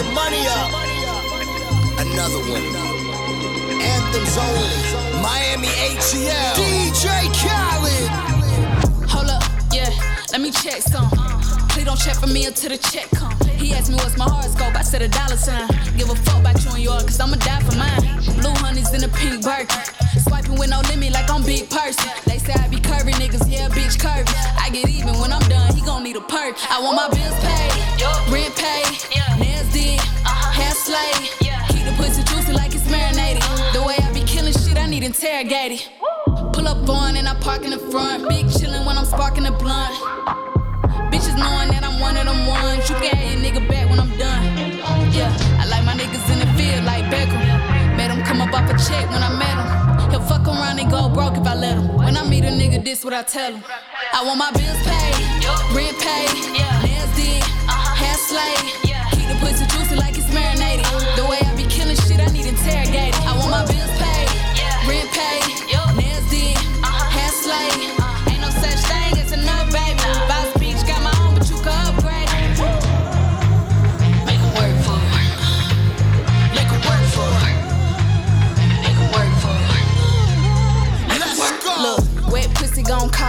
your 0.04 0.14
money 0.14 0.48
up. 0.48 0.72
Another 2.00 2.40
one. 2.50 2.64
Anthems 3.82 4.38
only. 4.38 5.22
Miami 5.22 5.68
ATL. 5.68 6.56
DJ 6.56 7.06
Khaled. 7.42 9.10
Hold 9.10 9.30
up, 9.30 9.44
yeah, 9.72 9.90
let 10.32 10.42
me 10.42 10.52
check 10.52 10.82
some. 10.82 11.10
Please 11.70 11.86
don't 11.86 12.00
check 12.00 12.16
for 12.16 12.28
me 12.28 12.46
until 12.46 12.70
the 12.70 12.78
check 12.78 13.10
come. 13.12 13.51
He 13.62 13.74
asked 13.74 13.90
me 13.90 13.96
what's 13.98 14.18
my 14.18 14.26
horoscope, 14.26 14.76
I 14.76 14.82
said 14.82 15.04
a 15.04 15.08
dollar 15.08 15.38
sign. 15.38 15.70
Give 15.96 16.10
a 16.10 16.16
fuck 16.16 16.40
about 16.42 16.58
you 16.66 16.72
and 16.72 16.82
yours, 16.82 17.04
cause 17.04 17.20
I'ma 17.20 17.36
die 17.36 17.62
for 17.62 17.78
mine. 17.78 18.02
Blue 18.42 18.58
honey's 18.58 18.92
in 18.92 19.04
a 19.04 19.08
pink 19.08 19.44
Birkin. 19.44 19.78
Swiping 20.26 20.58
with 20.58 20.72
no 20.72 20.82
limit 20.90 21.14
like 21.14 21.30
I'm 21.30 21.44
big 21.46 21.70
person. 21.70 22.10
They 22.26 22.40
say 22.40 22.54
I 22.54 22.68
be 22.70 22.78
curvy 22.78 23.14
niggas, 23.22 23.46
yeah, 23.46 23.70
bitch 23.70 24.02
curvy. 24.02 24.34
I 24.58 24.72
get 24.72 24.90
even 24.90 25.14
when 25.22 25.32
I'm 25.32 25.46
done, 25.48 25.76
he 25.76 25.82
gon' 25.86 26.04
need 26.04 26.16
a 26.16 26.22
perk. 26.22 26.58
I 26.74 26.82
want 26.82 26.98
my 26.98 27.08
bills 27.14 27.38
paid, 27.46 27.72
rent 28.34 28.56
paid, 28.58 28.98
nails 29.38 29.70
did, 29.72 30.02
hair 30.58 30.74
slayed. 30.74 31.30
Keep 31.70 31.86
the 31.86 31.94
pussy 32.02 32.24
juicy 32.24 32.54
like 32.54 32.74
it's 32.74 32.90
marinated. 32.90 33.44
The 33.78 33.84
way 33.86 33.96
I 34.02 34.12
be 34.12 34.26
killing 34.26 34.54
shit, 34.54 34.76
I 34.76 34.88
need 34.88 35.04
interrogated. 35.04 35.86
Pull 36.54 36.68
up 36.68 36.90
on 36.90 37.16
and 37.16 37.28
I 37.28 37.36
park 37.36 37.62
in 37.64 37.70
the 37.70 37.80
front. 37.94 38.28
Big 38.28 38.48
chillin' 38.48 38.88
when 38.88 38.98
I'm 38.98 39.06
sparking 39.06 39.46
a 39.46 39.52
blunt. 39.52 39.94
Bitches 41.14 41.38
knowing 41.38 41.70
that 41.70 41.81
them 42.32 42.48
ones. 42.48 42.90
You 42.90 42.96
nigga 42.96 43.62
back 43.68 43.90
when 43.90 44.00
I'm 44.00 44.12
done. 44.18 44.44
Yeah, 45.12 45.32
I 45.60 45.66
like 45.68 45.84
my 45.86 45.94
niggas 45.94 46.26
in 46.32 46.40
the 46.40 46.50
field 46.58 46.86
like 46.86 47.06
Beckham. 47.12 47.42
Made 47.98 48.12
come 48.26 48.42
up 48.42 48.54
off 48.54 48.70
a 48.70 48.76
check 48.88 49.10
when 49.10 49.22
I 49.24 49.32
met 49.36 49.56
him. 49.60 50.12
He'll 50.12 50.22
fuck 50.22 50.48
around 50.48 50.80
and 50.80 50.90
go 50.90 51.10
broke 51.10 51.38
if 51.38 51.46
I 51.46 51.56
let 51.56 51.78
him. 51.78 51.88
When 51.98 52.18
I 52.18 52.28
meet 52.28 52.44
a 52.46 52.52
nigga, 52.52 52.84
this 52.84 53.04
what 53.04 53.14
I 53.14 53.24
tell 53.24 53.54
him. 53.54 53.64
I 54.14 54.24
want 54.24 54.40
my 54.40 54.52
bills 54.52 54.82
paid, 54.88 55.16
rent 55.76 55.98
paid, 56.00 56.32
nails 56.56 57.12
did, 57.16 57.44
hair 58.02 58.18
slayed. 58.28 58.64
Keep 59.16 59.28
the 59.32 59.38
pussy 59.44 59.66
juicy 59.74 59.96
like 59.96 60.18
it's 60.18 60.32
marinated. 60.34 60.86
The 61.16 61.26
way 61.30 61.40
I 61.40 61.52
be 61.56 61.66
killing 61.66 61.96
shit, 61.96 62.20
I 62.20 62.28
need 62.32 62.46
interrogated. 62.46 63.16
I 63.28 63.36
want 63.38 63.52
my 63.52 63.64
bills 63.68 63.94
paid, 64.00 64.21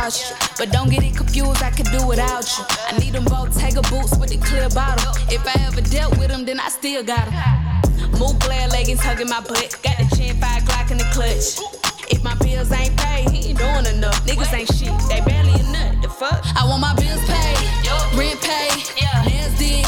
cost 0.02 0.30
you. 0.30 0.36
But 0.58 0.72
don't 0.72 0.90
get 0.90 1.02
it 1.04 1.16
confused, 1.16 1.62
I 1.62 1.70
could 1.70 1.86
do 1.86 2.06
without 2.06 2.46
you. 2.58 2.64
I 2.88 2.98
need 2.98 3.12
them 3.12 3.24
both 3.24 3.54
Tiger 3.58 3.82
boots 3.86 4.16
with 4.18 4.30
the 4.30 4.38
clear 4.38 4.68
bottle. 4.70 5.12
If 5.30 5.46
I 5.46 5.54
ever 5.66 5.80
dealt 5.80 6.18
with 6.18 6.28
them, 6.28 6.44
then 6.44 6.58
I 6.58 6.68
still 6.68 7.02
got 7.04 7.26
them. 7.30 7.38
Move 8.18 8.38
glare 8.40 8.68
leggings 8.68 9.00
hugging 9.00 9.28
my 9.28 9.40
butt. 9.40 9.78
Got 9.82 9.96
the 9.98 10.06
chin 10.16 10.34
five 10.40 10.62
Glock 10.64 10.90
in 10.90 10.98
the 10.98 11.08
clutch. 11.14 11.58
If 12.10 12.22
my 12.24 12.34
bills 12.42 12.70
ain't 12.72 12.96
paid, 12.98 13.30
he 13.30 13.50
ain't 13.50 13.58
doing 13.58 13.86
enough. 13.94 14.18
Niggas 14.26 14.52
ain't 14.52 14.70
shit, 14.74 14.92
they 15.08 15.20
barely 15.22 15.54
a 15.54 15.64
nut. 15.70 16.02
The 16.02 16.08
fuck? 16.08 16.42
I 16.58 16.66
want 16.66 16.82
my 16.82 16.94
bills 16.94 17.22
paid, 17.30 17.58
rent 18.18 18.40
paid, 18.42 18.82
nails 19.26 19.54
did, 19.58 19.86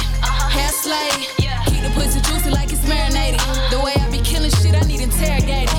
hair 0.54 0.70
slayed. 0.70 1.26
Keep 1.66 1.82
the 1.82 1.90
pussy 1.98 2.20
juicy 2.22 2.50
like 2.50 2.72
it's 2.72 2.86
marinated. 2.86 3.40
The 3.70 3.80
way 3.82 3.94
I 3.98 4.08
be 4.10 4.22
killing 4.22 4.50
shit, 4.62 4.74
I 4.74 4.86
need 4.86 5.00
interrogated. 5.00 5.73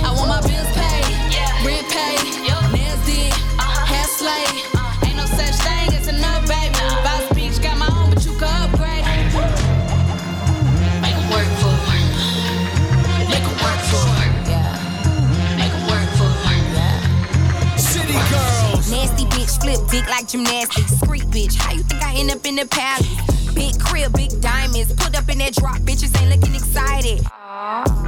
Dick 19.96 20.10
like 20.10 20.28
gymnastics. 20.28 20.92
Street 21.00 21.24
bitch, 21.32 21.56
how 21.56 21.72
you 21.72 21.84
think 21.84 22.04
I 22.04 22.16
end 22.16 22.32
up 22.32 22.46
in 22.46 22.56
the 22.56 22.68
palace? 22.68 23.08
Big 23.54 23.80
crib, 23.80 24.12
big 24.14 24.32
diamonds. 24.42 24.92
Put 24.94 25.16
up 25.16 25.30
in 25.30 25.38
that 25.40 25.54
drop, 25.54 25.78
bitches 25.88 26.12
ain't 26.20 26.30
looking 26.36 26.56
excited. 26.56 27.24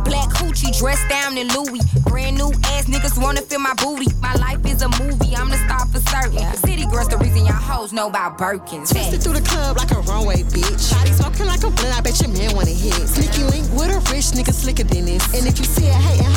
Black 0.03 0.29
hoochie 0.35 0.77
dressed 0.77 1.07
down 1.07 1.37
in 1.37 1.47
Louis. 1.55 1.79
Brand 2.03 2.37
new 2.37 2.51
ass 2.75 2.85
niggas 2.91 3.15
wanna 3.21 3.41
feel 3.41 3.59
my 3.59 3.73
booty. 3.75 4.11
My 4.19 4.33
life 4.35 4.65
is 4.65 4.81
a 4.81 4.89
movie, 4.99 5.35
I'm 5.35 5.49
the 5.49 5.57
star 5.63 5.87
for 5.87 6.01
certain. 6.11 6.43
City 6.57 6.85
girls, 6.91 7.07
the 7.07 7.17
reason 7.17 7.45
y'all 7.45 7.55
hoes 7.55 7.93
know 7.93 8.07
about 8.09 8.37
Birkins. 8.37 8.91
Twisted 8.91 9.23
through 9.23 9.39
the 9.39 9.45
club 9.47 9.77
like 9.77 9.91
a 9.91 10.01
runway, 10.01 10.43
bitch. 10.43 10.91
Body 10.91 11.11
smoking 11.13 11.45
like 11.45 11.63
a 11.63 11.69
blunt, 11.71 11.95
I 11.95 12.01
bet 12.01 12.19
your 12.19 12.31
man 12.31 12.53
wanna 12.53 12.75
hit. 12.75 13.07
Sneaky 13.07 13.43
link 13.47 13.65
with 13.71 13.95
a 13.95 13.99
rich 14.11 14.35
nigga 14.35 14.53
slicker 14.53 14.83
than 14.83 15.05
this. 15.05 15.23
And 15.33 15.47
if 15.47 15.57
you 15.59 15.65
see 15.65 15.87
a 15.87 15.93
hating 15.93 16.36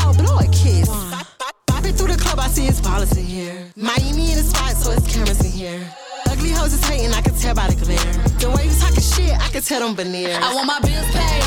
tell 9.70 9.87
them 9.87 9.94
veneers. 9.94 10.35
I 10.35 10.52
want 10.52 10.66
my 10.66 10.80
bills 10.83 11.06
paid, 11.14 11.46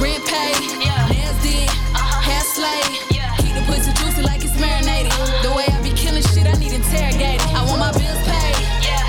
rent 0.00 0.24
paid, 0.24 0.56
nails 0.80 1.36
did, 1.44 1.68
hair 2.24 2.40
slayed. 2.40 2.96
Keep 3.44 3.60
the 3.60 3.64
pussy 3.68 3.92
juicy 3.92 4.22
like 4.24 4.40
it's 4.40 4.56
marinated. 4.56 5.12
The 5.44 5.52
way 5.52 5.68
I 5.68 5.76
be 5.84 5.92
killing 5.92 6.24
shit, 6.32 6.48
I 6.48 6.56
need 6.56 6.72
interrogated. 6.72 7.44
I 7.52 7.60
want 7.68 7.84
my 7.84 7.92
bills 7.92 8.22
paid, 8.24 8.56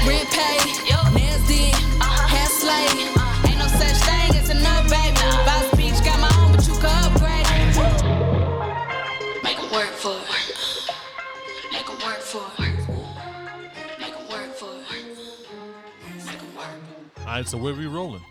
rent 0.04 0.28
paid, 0.36 0.68
nails 1.16 1.44
did, 1.48 1.72
hair 2.04 2.50
slayed. 2.52 3.00
Ain't 3.48 3.64
no 3.64 3.68
such 3.80 3.96
thing 4.04 4.36
as 4.36 4.52
enough, 4.52 4.92
baby. 4.92 5.16
Boss 5.48 5.72
beach 5.80 5.96
got 6.04 6.20
my 6.20 6.28
own, 6.44 6.52
but 6.52 6.68
you 6.68 6.76
can 6.84 6.92
upgrade. 7.08 7.48
Make 9.40 9.56
'em 9.56 9.72
work 9.72 9.96
for 10.04 10.20
it. 10.20 10.28
Make 11.72 11.88
'em 11.88 11.96
work 12.04 12.20
for 12.20 12.44
it. 12.60 12.76
Make 14.04 14.16
'em 14.20 14.28
work 14.28 14.52
for 14.52 14.76
it. 14.76 15.16
Make 16.28 16.42
'em 16.44 16.52
work. 16.60 17.24
All 17.24 17.36
right, 17.40 17.48
so 17.48 17.56
where 17.58 17.74
we 17.74 17.88
rolling? 17.88 18.26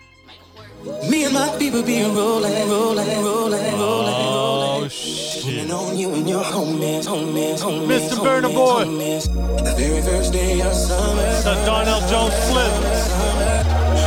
Me 0.89 1.25
and 1.25 1.35
my 1.35 1.55
people 1.59 1.83
be 1.83 2.03
rolling, 2.03 2.69
rolling, 2.69 3.07
rolling, 3.23 3.23
rolling, 3.23 3.61
oh, 3.75 3.79
rolling. 3.79 4.85
Oh 4.85 4.89
shit! 4.89 5.71
On 5.71 5.99
you 5.99 6.15
and 6.15 6.27
your 6.27 6.43
homies, 6.43 7.05
homies, 7.05 7.61
homies. 7.61 8.09
Mr. 8.09 8.17
Burna 8.25 8.49
Boy. 8.49 8.85
The 9.65 9.75
very 9.77 10.01
first 10.01 10.33
day 10.33 10.63
of 10.63 10.73
summer. 10.73 11.23
It's 11.25 11.45
a 11.45 11.55
Darnell 11.67 12.01
Jones 12.09 12.35
flip. 12.49 12.73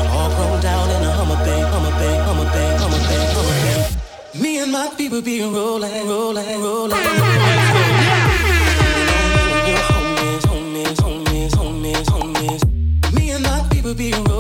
All 0.10 0.30
rolled 0.32 0.62
down 0.64 0.90
in 0.90 1.04
a 1.04 1.12
Hummer 1.12 1.40
Bay, 1.46 1.62
Hummer 1.62 1.92
Bay, 2.02 2.18
Hummer 2.26 2.50
Bay, 2.50 2.76
Hummer 2.82 3.02
Bay, 3.10 3.26
Hummer 3.36 3.58
Bay. 4.34 4.42
Me 4.42 4.60
and 4.60 4.72
my 4.72 4.90
people 4.98 5.22
be 5.22 5.42
rolling, 5.42 6.08
rolling, 6.08 6.62
rolling. 6.62 6.98
Me 13.14 13.30
and 13.30 13.44
my 13.44 13.68
people 13.70 13.94
be 13.94 14.12
rolling, 14.12 14.26
rolling, 14.26 14.31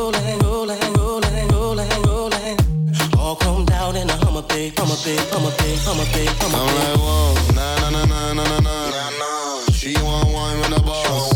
in 4.62 4.72
a 4.72 4.82
Hummer 4.82 4.96
Bay, 5.04 5.18
Hummer 5.18 5.18
Bay, 5.18 5.18
Hummer 5.32 5.52
Bay, 5.58 5.76
Hummer 5.82 6.06
Bay, 6.14 6.26
Hummer 6.38 6.58
I'm 6.58 6.68
Bay. 6.68 6.78
like, 6.78 7.00
whoa, 7.00 7.34
nah, 7.56 7.90
nah, 7.90 8.06
nah, 8.06 8.06
nah, 8.06 8.34
nah, 8.34 8.60
nah, 8.60 9.18
nah. 9.18 9.72
She 9.72 9.96
want 10.04 10.30
wine 10.30 10.60
with 10.60 10.70
the 10.76 10.82
boss. 10.82 11.34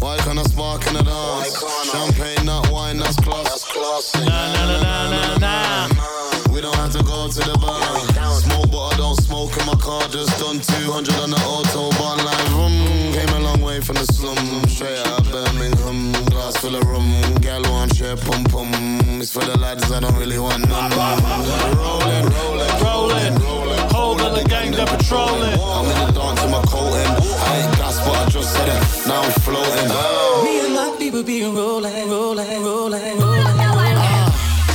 Why 0.00 0.16
can't 0.18 0.38
I 0.38 0.42
spark 0.42 0.86
in 0.88 0.94
the 0.94 1.02
dance? 1.02 1.62
Champagne, 1.90 2.44
not 2.44 2.70
wine, 2.70 2.98
that's 2.98 3.16
class. 3.16 4.14
Nah, 4.16 4.24
nah, 4.24 4.66
nah, 4.66 4.80
nah, 4.82 5.10
nah, 5.10 5.38
nah. 5.38 5.86
nah. 5.88 6.52
We 6.52 6.60
don't 6.60 6.74
have 6.76 6.92
to 6.92 7.02
go 7.04 7.28
to 7.28 7.40
the 7.40 7.58
bar. 7.58 7.82
Smoke, 8.40 8.70
but 8.70 8.94
I 8.94 8.96
don't 8.96 9.16
smoke 9.20 9.56
in 9.60 9.66
my 9.66 9.74
car. 9.74 10.02
Just 10.08 10.38
done 10.40 10.58
200 10.58 11.14
on 11.22 11.30
the 11.30 11.36
autobahn, 11.36 12.24
like 12.24 12.46
vroom. 12.48 13.12
Came 13.12 13.28
a 13.36 13.40
long 13.40 13.60
way 13.60 13.80
from 13.80 13.96
the 13.96 14.06
slum, 14.06 14.36
straight 14.66 14.98
out 15.06 15.20
of 15.20 15.30
Birmingham. 15.30 16.12
Glass 16.26 16.56
full 16.56 16.74
of 16.74 16.82
rum, 16.88 17.12
gal 17.40 17.62
want 17.70 17.94
share 17.94 18.16
pum 18.16 18.44
pum. 18.44 18.72
It's 19.20 19.30
for 19.32 19.44
the 19.44 19.58
lads, 19.58 19.90
I 19.92 20.00
don't 20.00 20.16
really 20.16 20.38
want 20.38 20.66
none. 20.68 20.90
Rolling, 21.76 22.15
on, 24.78 24.84
they're 24.84 24.96
patrolling. 24.96 25.58
I'm 25.60 25.86
in 25.86 26.06
the 26.06 26.12
dance 26.12 26.42
in 26.44 26.50
my 26.50 26.62
coating. 26.62 27.12
I 27.40 27.56
ain't 27.62 27.76
gas, 27.76 27.98
but 28.04 28.16
I 28.16 28.28
just 28.28 28.52
said 28.52 28.68
it. 28.68 29.08
Now 29.08 29.22
I'm 29.22 29.32
floating. 29.40 29.88
Oh. 29.90 30.42
Me 30.44 30.60
and 30.64 30.74
my 30.74 30.96
people 30.98 31.22
be 31.22 31.42
rolling, 31.44 32.08
rolling, 32.08 32.62
rolling, 32.62 33.18
rolling. 33.18 33.52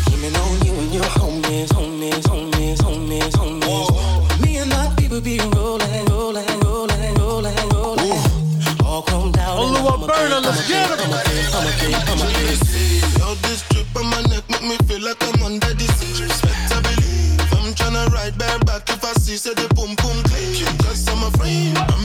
Leaning 0.10 0.36
ah. 0.36 0.50
on 0.50 0.66
you 0.66 0.74
and 0.74 0.94
your 0.94 1.10
homies, 1.20 1.70
homies, 1.70 2.24
homies, 2.24 2.78
homies, 2.78 3.32
homies. 3.32 4.42
Me 4.42 4.58
and 4.58 4.70
my 4.70 4.94
people 4.98 5.22
be 5.22 5.40
rolling, 5.40 6.06
rolling, 6.06 6.60
rolling, 6.62 7.14
rolling, 7.16 7.70
rolling. 7.74 8.22
All 8.86 9.04
chromed 9.04 9.38
out. 9.38 9.58
Oluwa 9.60 10.08
Burna, 10.08 10.42
let's 10.42 10.68
get 10.68 11.00
him. 11.00 11.12
Yo, 13.20 13.36
this 13.46 13.62
drip 13.70 13.96
on 13.96 14.06
my 14.08 14.22
neck 14.24 14.44
make 14.50 14.64
me 14.64 14.78
feel 14.88 15.02
like 15.02 15.22
I'm 15.22 15.44
under 15.44 15.81
see 19.14 19.38
say 19.38 19.54
the 19.54 19.68
boom 19.74 19.96
boom 19.96 20.24
clean. 20.24 20.66
Cause 20.80 21.08
I'm 21.10 21.24
a 21.24 21.32
friend. 21.38 21.78
I 21.78 22.01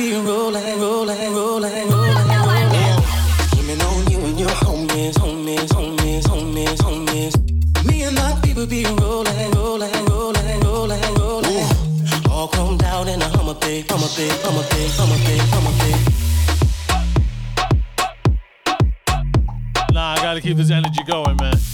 be 0.00 0.12
rolling, 0.14 0.80
rolling, 0.80 1.32
rolling, 1.34 1.90
rolling. 1.90 2.70
Leaning 3.54 3.82
on 3.82 4.10
you 4.10 4.18
and 4.28 4.40
your 4.40 4.48
homies, 4.64 5.14
homies, 5.22 5.68
homies, 5.76 6.22
homies, 6.22 6.78
homies. 6.78 7.34
Me 7.84 8.04
and 8.04 8.16
my 8.16 8.32
people 8.42 8.66
be 8.66 8.84
rolling, 8.84 9.50
rolling, 9.50 10.04
rolling, 10.06 10.60
rolling, 10.60 11.14
rolling. 11.20 11.68
All 12.30 12.48
chromed 12.48 12.82
out 12.84 13.08
in 13.08 13.20
a 13.20 13.28
Hummer 13.36 13.54
Bay, 13.54 13.84
Hummer 13.90 14.08
Bay, 14.16 14.30
Hummer 14.44 14.64
Bay, 14.70 14.88
Hummer 14.98 15.18
Bay, 15.26 15.38
Hummer 15.52 15.74
Bay. 15.80 15.96
Nah, 19.92 20.14
I 20.14 20.16
gotta 20.22 20.40
keep 20.40 20.56
this 20.56 20.70
energy 20.70 21.02
going, 21.06 21.36
man. 21.36 21.69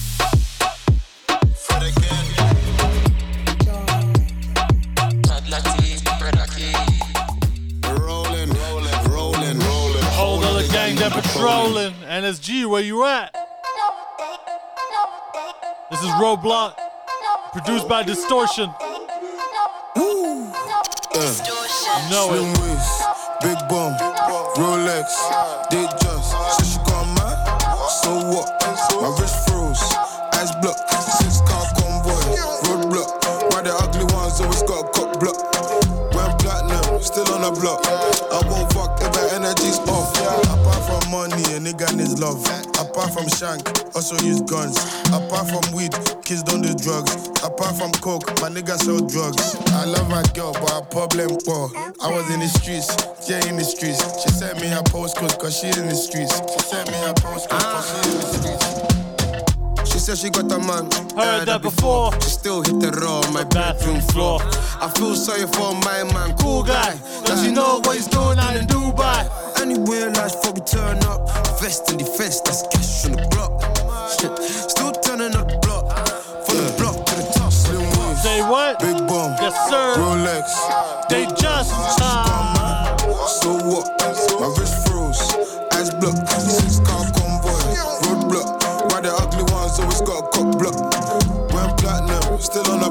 Out 11.47 11.73
there 11.75 11.91
patrolling. 11.91 11.95
NSG, 12.25 12.67
where 12.69 12.83
you 12.83 13.05
at? 13.05 13.33
This 15.91 16.01
is 16.01 16.09
Roadblock, 16.19 16.75
produced 17.53 17.89
by 17.89 18.03
Distortion. 18.03 18.69
Yeah. 18.81 18.97
Uh. 21.15 22.11
know 22.11 22.35
it. 22.35 22.39
Slim 22.39 22.53
waist, 22.61 23.03
big 23.43 23.59
bum, 23.69 23.95
Rolex, 24.59 25.07
they 25.71 25.87
just 26.03 26.31
said 26.59 26.67
she 26.67 26.79
got 26.85 27.07
mad. 27.15 27.39
So 28.03 28.11
what? 28.29 28.51
My 29.01 29.09
wrist 29.21 29.49
froze, 29.49 29.81
eyes 30.35 30.51
blocked. 30.61 30.91
Six 30.91 31.41
car 31.43 31.65
convoy, 31.79 32.21
roadblock. 32.67 33.53
Why 33.53 33.63
the 33.63 33.73
ugly 33.73 34.05
ones 34.13 34.41
always 34.41 34.63
got 34.65 34.85
a 34.85 34.91
cock 34.91 35.21
block? 35.21 35.39
Went 36.13 36.39
platinum, 36.41 37.01
still 37.01 37.31
on 37.33 37.43
the 37.43 37.61
block. 37.61 37.96
A 41.57 41.59
nigga 41.59 41.89
needs 41.97 42.21
love. 42.21 42.45
Apart 42.77 43.15
from 43.15 43.27
shank, 43.29 43.65
also 43.97 44.15
use 44.25 44.43
guns. 44.43 44.77
Apart 45.09 45.49
from 45.49 45.65
weed, 45.75 45.93
kids 46.23 46.43
don't 46.43 46.61
do 46.61 46.75
drugs. 46.75 47.29
Apart 47.43 47.77
from 47.77 47.91
coke, 48.05 48.29
my 48.43 48.51
nigga 48.51 48.77
sell 48.77 49.01
drugs. 49.01 49.57
I 49.73 49.87
love 49.87 50.09
my 50.11 50.23
girl, 50.35 50.53
but 50.53 50.71
her 50.71 50.83
problem, 50.83 51.39
well, 51.47 51.73
I 52.03 52.13
was 52.13 52.29
in 52.31 52.41
the 52.41 52.49
streets, 52.49 52.93
yeah, 53.29 53.45
in 53.49 53.57
the 53.57 53.65
streets. 53.65 54.05
She 54.23 54.29
sent 54.29 54.61
me 54.61 54.69
her 54.69 54.83
postcode, 54.83 55.39
cause 55.39 55.59
she 55.59 55.69
in 55.69 55.89
the 55.89 55.95
streets. 55.95 56.37
She 56.53 56.59
sent 56.61 56.91
me 56.91 56.97
her 56.99 57.15
postcode, 57.15 57.49
cause 57.49 57.89
she 57.89 58.11
in 58.11 58.17
the 58.17 58.27
streets. 58.27 58.96
She 59.97 60.01
said 60.01 60.19
she 60.19 60.29
got 60.29 60.53
a 60.53 60.59
man. 60.59 60.85
Heard 61.17 61.49
that 61.49 61.63
before. 61.63 62.13
She 62.21 62.29
still 62.29 62.61
hit 62.61 62.81
the 62.85 62.93
raw 63.01 63.25
on 63.25 63.33
my 63.33 63.45
bathroom 63.45 64.03
floor. 64.13 64.45
I 64.77 64.93
feel 64.95 65.17
sorry 65.17 65.49
for 65.57 65.73
my 65.89 66.05
man, 66.13 66.37
cool 66.37 66.63
guy. 66.63 67.01
Does 67.25 67.43
he 67.43 67.51
know 67.51 67.81
what 67.81 67.97
he's 67.97 68.07
doing 68.07 68.37
out 68.37 68.55
in 68.61 68.67
Dubai? 68.67 69.25
Anywhere 69.57 70.11
nice 70.11 70.37
for 70.37 70.53
we 70.53 70.61
turn 70.69 71.01
up. 71.09 71.25
Vest 71.65 71.91
in 71.91 71.97
the 71.97 72.05
vest, 72.21 72.45
that's 72.45 72.61
cash 72.69 73.09
on 73.09 73.17
the 73.17 73.25
block. 73.33 73.57
Shit, 74.21 74.37
Still 74.69 74.93
turning 75.01 75.33
up 75.33 75.49
the 75.49 75.57
block. 75.65 75.89
From 76.45 76.61
the 76.61 76.77
block 76.77 77.01
to 77.09 77.15
the 77.17 77.33
top. 77.33 77.51
Slim. 77.51 77.89
Say 78.21 78.45
what? 78.45 78.79
Big 78.85 79.01
bum. 79.09 79.33
Yes, 79.41 79.57
sir. 79.73 79.97
Rolex. 79.97 80.45
They 81.09 81.25
just 81.41 81.73
So 83.41 83.49
what? 83.65 83.89
My 83.97 84.53
wrist 84.61 84.77
froze. 84.85 85.25
Eyes 85.73 85.89
blocked. 85.89 86.29
Six 86.37 86.85
car 86.85 87.06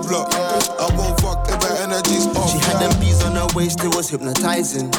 block. 0.08 0.32
I 0.34 0.90
won't 0.96 1.20
fuck 1.20 1.48
if 1.50 1.60
my 1.62 1.76
energy's 1.82 2.28
off. 2.38 2.52
She 2.52 2.60
had 2.60 2.80
them 2.80 3.00
bees 3.00 3.24
on 3.24 3.36
her 3.36 3.48
waist, 3.56 3.84
it 3.84 3.94
was 3.96 4.10
hypnotizing. 4.10 4.92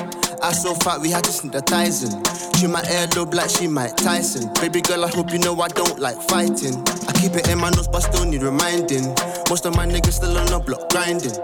I 0.43 0.53
so 0.53 0.75
fat, 0.75 1.01
we 1.01 1.11
had 1.11 1.25
to 1.25 1.33
synthesizing. 1.33 2.23
She 2.57 2.67
my 2.67 2.83
earlobe 2.83 3.35
like 3.35 3.51
she 3.51 3.67
Mike 3.67 3.97
Tyson. 3.97 4.53
Baby 4.61 4.81
girl, 4.81 5.05
I 5.05 5.09
hope 5.09 5.33
you 5.33 5.39
know 5.39 5.59
I 5.61 5.69
don't 5.69 5.99
like 5.99 6.21
fighting. 6.23 6.77
I 7.09 7.13
keep 7.13 7.33
it 7.33 7.49
in 7.49 7.59
my 7.59 7.71
nose, 7.71 7.89
but 7.89 8.01
still 8.01 8.25
need 8.25 8.43
reminding. 8.43 9.15
Most 9.49 9.67
of 9.67 9.75
my 9.75 9.87
niggas 9.87 10.13
still 10.13 10.37
on 10.37 10.47
the 10.47 10.59
block 10.59 10.89
grinding. 10.91 11.35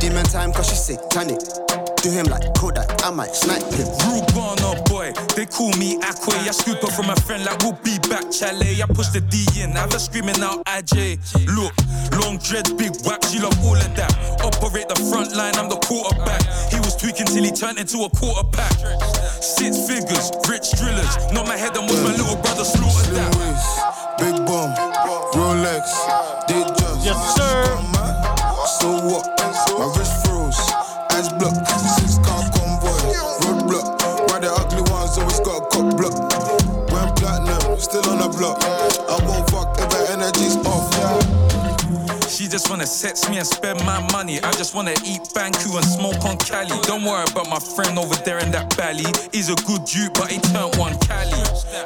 Demon 0.00 0.24
time, 0.26 0.52
cause 0.52 0.68
she 0.68 0.76
satanic. 0.76 1.40
Do 2.02 2.10
him 2.10 2.26
like 2.26 2.54
Kodak, 2.54 3.02
I 3.04 3.10
might 3.10 3.34
snipe 3.34 3.62
him. 3.72 3.88
Rugana 5.06 5.26
boy, 5.28 5.34
they 5.34 5.46
call 5.46 5.70
me 5.76 5.98
Aquay. 6.00 6.48
I 6.48 6.50
scoop 6.50 6.82
up 6.82 6.92
from 6.92 7.10
a 7.10 7.16
friend 7.16 7.44
like 7.44 7.58
we'll 7.60 7.78
be 7.84 7.98
back, 8.08 8.32
chalet. 8.32 8.82
I 8.82 8.86
push 8.86 9.08
the 9.08 9.20
D 9.20 9.46
in, 9.60 9.76
I 9.76 9.80
have 9.80 9.92
her 9.92 9.98
screaming 9.98 10.40
out 10.42 10.64
IJ. 10.64 11.18
Look, 11.54 11.72
long 12.20 12.38
dreads, 12.38 12.72
big 12.72 12.92
whack, 13.04 13.22
she 13.24 13.38
love 13.40 13.56
all 13.64 13.76
of 13.76 13.96
that. 13.96 14.12
Operate 14.42 14.88
the 14.88 14.96
front 15.10 15.34
line, 15.36 15.54
I'm 15.56 15.68
the 15.68 15.76
quarterback. 15.76 16.42
He 16.72 16.78
was 16.80 16.96
tweaking 16.96 17.26
till 17.26 17.44
he 17.44 17.52
turned 17.52 17.78
into 17.78 18.04
a 18.04 18.10
quarterback. 18.10 18.72
Six 19.40 19.86
figures, 19.86 20.30
rich 20.48 20.72
drillers. 20.78 21.32
Not 21.32 21.46
my 21.46 21.56
head 21.56 21.76
and 21.76 21.86
watch 21.86 22.02
my 22.02 22.14
little 22.16 22.36
brother 22.42 22.64
slaughter 22.64 23.10
that. 23.14 23.32
Big 24.18 24.36
bum, 24.46 24.72
Rolex, 25.34 25.84
they 26.48 26.62
just 26.78 27.04
Yes, 27.04 27.36
sir. 27.36 27.76
So 28.80 28.90
what? 29.06 29.24
My 29.78 29.86
wrist 29.96 30.26
froze, 30.26 30.58
eyes 31.12 31.28
blocked. 31.38 31.85
Still 37.86 38.10
on 38.10 38.18
the 38.18 38.28
block. 38.36 38.58
I 39.06 39.16
won't 39.22 39.46
fuck 39.50 39.78
if 39.78 39.86
my 39.94 40.02
energy's 40.10 40.56
off. 40.66 40.90
She 42.26 42.48
just 42.48 42.68
wanna 42.68 42.86
sex 42.86 43.30
me 43.30 43.38
and 43.38 43.46
spend 43.46 43.78
my 43.86 44.02
money. 44.10 44.42
I 44.42 44.50
just 44.52 44.74
wanna 44.74 44.94
eat 45.06 45.22
Banku 45.32 45.70
and 45.78 45.86
smoke 45.86 46.24
on 46.26 46.36
Cali. 46.36 46.74
Don't 46.82 47.04
worry 47.04 47.24
about 47.30 47.48
my 47.48 47.60
friend 47.60 47.98
over 47.98 48.14
there 48.26 48.38
in 48.38 48.50
that 48.50 48.74
valley. 48.74 49.06
He's 49.32 49.48
a 49.48 49.54
good 49.70 49.84
dude, 49.86 50.12
but 50.14 50.30
he 50.30 50.38
turned 50.50 50.74
one 50.76 50.98
Cali. 51.06 51.38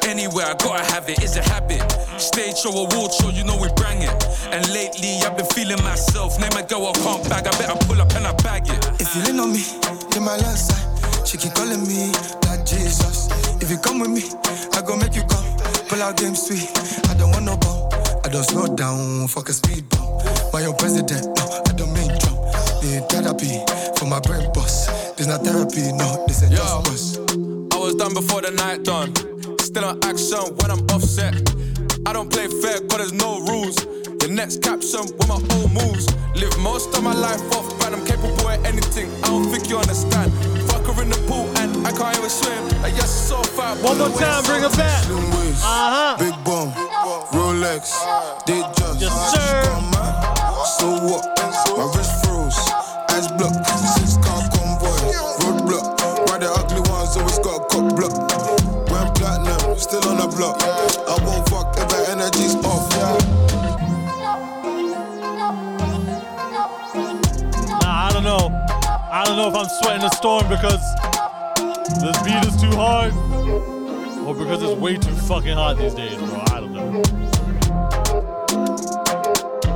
Anyway, 0.09 0.43
I 0.43 0.55
gotta 0.57 0.85
have 0.91 1.09
it, 1.11 1.23
it's 1.23 1.37
a 1.37 1.43
habit. 1.43 1.85
Stage 2.17 2.57
show, 2.57 2.73
award 2.73 3.13
show, 3.13 3.29
you 3.29 3.45
know 3.45 3.61
we 3.61 3.69
bring 3.77 4.01
it. 4.01 4.17
And 4.51 4.65
lately, 4.73 5.21
I've 5.21 5.37
been 5.37 5.47
feeling 5.53 5.83
myself. 5.85 6.41
Name 6.41 6.57
a 6.57 6.65
girl 6.65 6.89
I 6.89 6.93
can't 7.05 7.23
bag, 7.29 7.47
I 7.47 7.53
better 7.61 7.77
pull 7.85 8.01
up 8.01 8.11
and 8.17 8.27
I 8.27 8.33
bag 8.41 8.65
it. 8.67 8.81
If 8.99 9.15
you 9.15 9.23
lean 9.29 9.39
on 9.39 9.53
me, 9.53 9.63
in 10.17 10.25
my 10.25 10.37
last 10.41 10.73
side, 10.73 11.29
she 11.29 11.37
keep 11.37 11.53
calling 11.53 11.85
me 11.87 12.11
like 12.49 12.65
Jesus. 12.65 13.29
If 13.61 13.71
you 13.71 13.77
come 13.77 14.01
with 14.01 14.11
me, 14.11 14.25
I 14.73 14.81
go 14.81 14.97
make 14.97 15.15
you 15.15 15.23
come. 15.29 15.50
Pull 15.91 16.03
out 16.03 16.17
game 16.19 16.37
sweet, 16.37 16.71
I 17.11 17.15
don't 17.15 17.33
want 17.33 17.47
no 17.47 17.57
ball. 17.57 17.91
I 18.25 18.29
don't 18.29 18.45
slow 18.45 18.77
down, 18.77 19.27
fuck 19.27 19.49
a 19.49 19.53
speed 19.53 19.89
bump. 19.89 20.23
My 20.53 20.65
own 20.65 20.77
president, 20.77 21.27
no, 21.37 21.63
I 21.67 21.73
don't 21.73 21.93
mean 21.93 22.17
Trump. 22.17 22.39
Need 22.85 23.11
therapy 23.11 23.59
for 23.99 24.07
my 24.07 24.21
brain 24.21 24.49
boss. 24.55 24.87
This 25.17 25.27
not 25.27 25.43
therapy, 25.43 25.91
no, 25.91 26.25
this 26.29 26.45
ain't 26.45 26.53
just 26.53 26.85
bust. 26.85 27.19
I 27.75 27.77
was 27.77 27.97
done 27.97 28.15
before 28.15 28.41
the 28.41 28.53
night 28.53 28.85
done. 28.85 29.13
Still 29.59 29.85
on 29.85 29.99
action 30.05 30.39
when 30.63 30.71
I'm 30.71 30.87
offset. 30.95 31.35
I 32.07 32.13
don't 32.13 32.31
play 32.31 32.47
fair, 32.49 32.81
cause 32.89 32.99
there's 32.99 33.13
no 33.13 33.41
rules. 33.47 33.77
The 34.21 34.29
next 34.29 34.63
caption 34.63 35.05
with 35.19 35.29
my 35.29 35.37
own 35.37 35.73
moves. 35.75 36.07
Live 36.35 36.57
most 36.59 36.95
of 36.97 37.03
my 37.03 37.15
life 37.15 37.41
off 37.57 37.67
brand. 37.79 37.95
I'm 37.95 38.05
capable 38.07 38.49
of 38.49 38.65
anything. 38.65 39.11
I 39.25 39.29
don't 39.29 39.49
think 39.51 39.69
you 39.69 39.77
understand. 39.79 40.33
Fuck 40.69 40.87
her 40.87 41.03
in 41.03 41.11
the 41.11 41.21
pool 41.29 41.49
and 41.59 41.87
I 41.87 41.93
can't 41.93 42.17
even 42.17 42.31
swim. 42.31 42.63
Like, 42.83 42.95
yes, 42.97 43.11
it's 43.11 43.29
so 43.29 43.43
fat. 43.43 43.77
One 43.83 43.99
more 43.99 44.09
time, 44.17 44.45
bring 44.45 44.65
it 44.65 44.73
back. 44.77 45.05
Uh 45.09 45.57
huh. 45.65 46.17
Big 46.19 46.37
bum, 46.45 46.73
Rolex, 47.33 47.93
they 48.47 48.61
just 48.77 49.01
Yes, 49.01 49.13
sir. 49.33 49.63
So 50.79 50.87
what? 51.05 51.25
My 51.77 51.85
wrist 51.97 52.25
froze, 52.25 52.59
eyes 53.11 53.29
blocked. 53.37 53.67
Six 53.99 54.17
car 54.25 54.41
convoy, 54.53 55.01
roadblock. 55.45 56.29
Why 56.29 56.39
the 56.39 56.49
ugly 56.49 56.81
ones 56.89 57.17
always 57.17 57.39
got 57.41 57.61
a 57.61 57.65
cock 57.69 57.87
block? 57.97 58.15
Went 58.91 59.15
platinum, 59.17 59.79
still 59.79 60.05
on 60.09 60.17
the 60.19 60.29
block. 60.37 60.61
I 60.63 61.17
won't 61.25 61.49
fuck 61.49 61.77
I 69.13 69.25
don't 69.25 69.37
know 69.37 69.49
if 69.49 69.55
I'm 69.57 69.69
sweating 69.69 70.05
a 70.05 70.11
storm 70.15 70.49
because 70.49 70.81
this 72.01 72.17
beat 72.23 72.45
is 72.47 72.61
too 72.61 72.71
hard 72.77 73.13
or 74.25 74.35
because 74.37 74.63
it's 74.63 74.81
way 74.81 74.97
too 74.97 75.11
fucking 75.27 75.55
hot 75.55 75.79
these 75.79 75.95
days, 75.95 76.17
bro. 76.17 76.45
I 76.47 76.61
don't 76.61 76.73
know. 76.73 77.03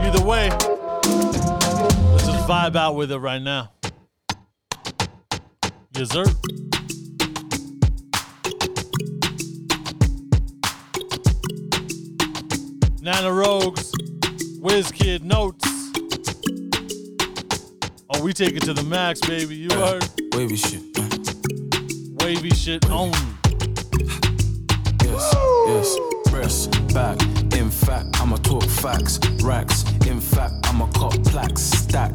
Either 0.02 0.24
way, 0.24 0.50
let's 0.50 2.26
just 2.26 2.46
vibe 2.46 2.76
out 2.76 2.94
with 2.94 3.10
it 3.10 3.18
right 3.18 3.42
now. 3.42 3.72
Yes, 5.96 6.10
sir. 6.10 6.24
Nana 13.02 13.32
Rogues, 13.32 13.90
WizKid 14.60 15.22
Notes. 15.22 15.83
Oh, 18.16 18.22
we 18.22 18.32
take 18.32 18.54
it 18.54 18.62
to 18.62 18.72
the 18.72 18.82
max, 18.84 19.20
baby. 19.20 19.56
You 19.56 19.68
heard? 19.70 20.08
Wavy 20.34 20.56
shit. 20.56 20.82
Wavy 22.22 22.50
shit 22.50 22.88
only. 22.90 23.18
Yes, 25.02 25.34
yes. 25.66 25.98
Press 26.26 26.66
back. 26.92 27.20
In 27.54 27.70
fact, 27.70 28.20
I'ma 28.20 28.36
talk 28.36 28.64
facts. 28.64 29.18
Racks. 29.42 29.84
In 30.06 30.20
fact, 30.20 30.54
I'ma 30.68 30.86
cop 30.92 31.12
plaques. 31.24 31.62
Stack. 31.62 32.12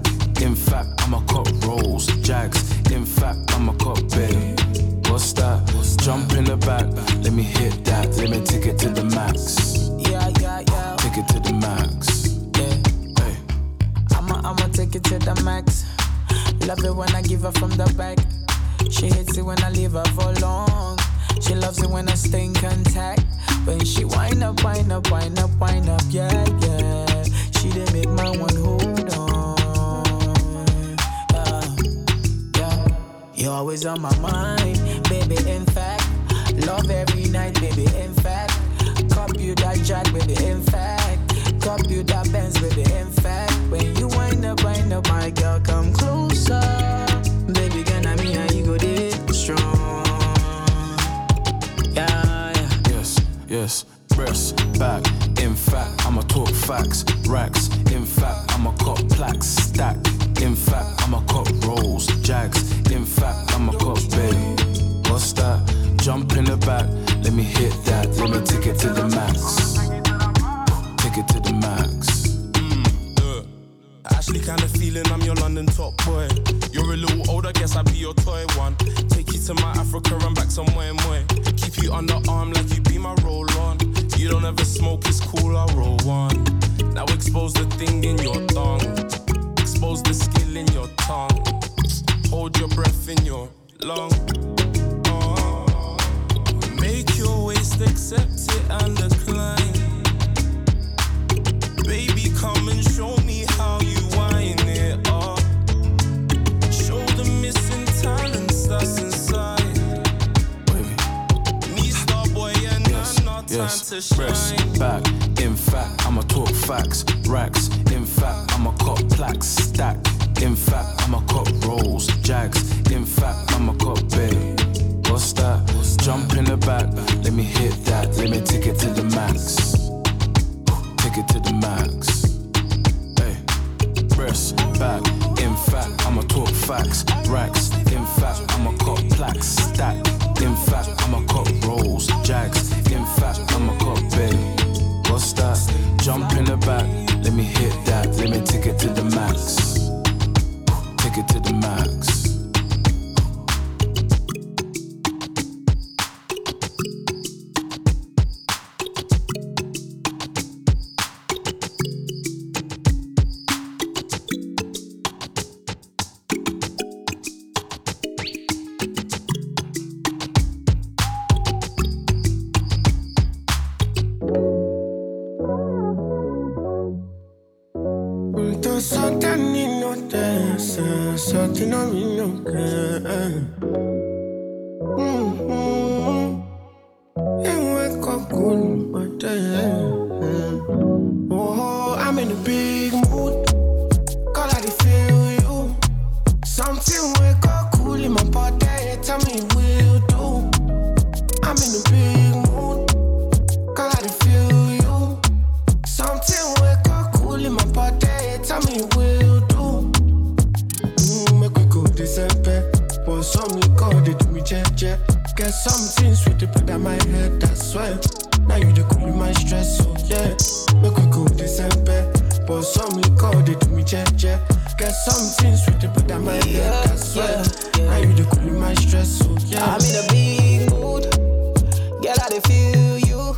They 232.29 232.39
feel 232.41 232.99
you. 232.99 233.35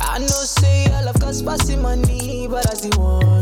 I 0.00 0.18
know 0.18 0.26
say 0.26 0.84
your 0.84 1.02
love 1.02 1.18
cost 1.18 1.44
passing 1.44 1.82
money, 1.82 2.46
but 2.48 2.70
I 2.70 2.74
see 2.74 2.90
one. 2.96 3.35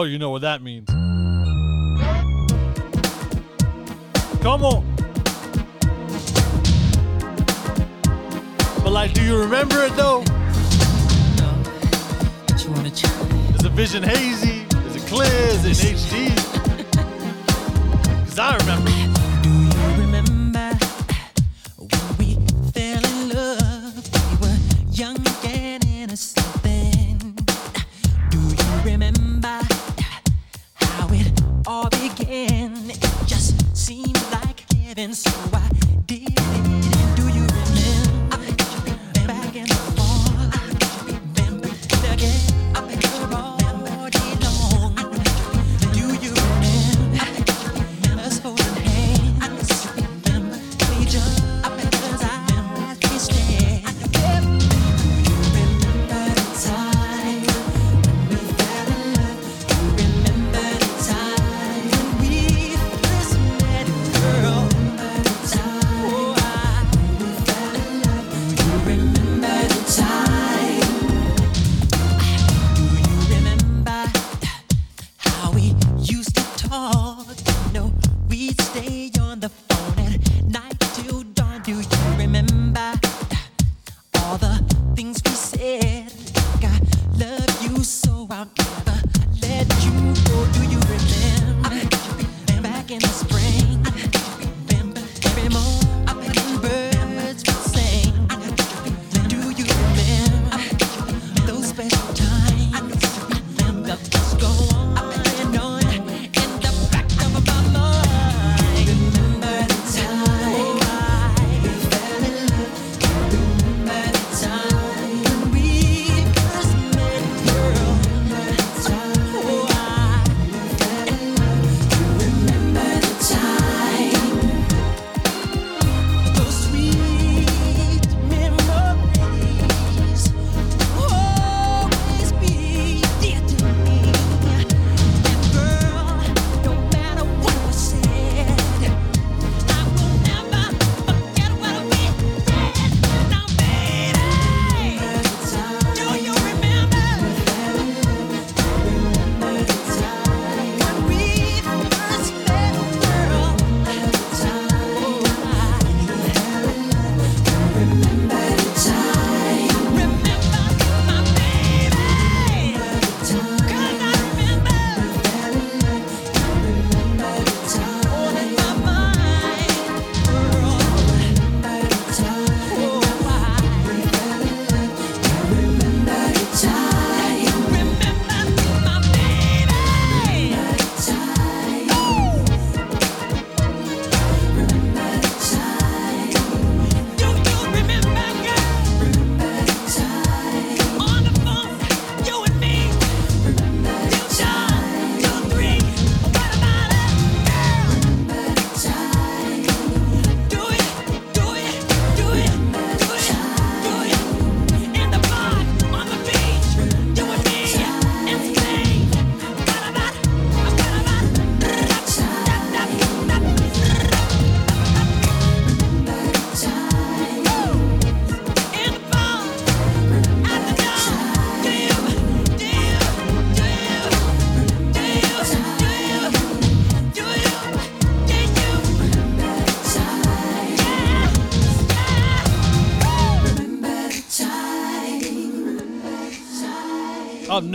Oh, 0.00 0.04
you 0.04 0.18
know 0.18 0.30
what 0.30 0.40
that 0.40 0.62
means. 0.62 0.88
Come 4.40 4.64
on. 4.64 4.82
But 8.82 8.92
like, 8.92 9.12
do 9.12 9.22
you 9.22 9.38
remember 9.38 9.84
it 9.84 9.94
though? 9.96 10.22
No. 11.36 11.52
Is 12.48 12.64
the 13.62 13.68
vision 13.74 14.02
hazy? 14.02 14.64
Is 14.86 14.96
it 14.96 15.06
clear? 15.06 15.28
Is 15.28 15.66
it 15.66 15.96
HD? 15.96 16.29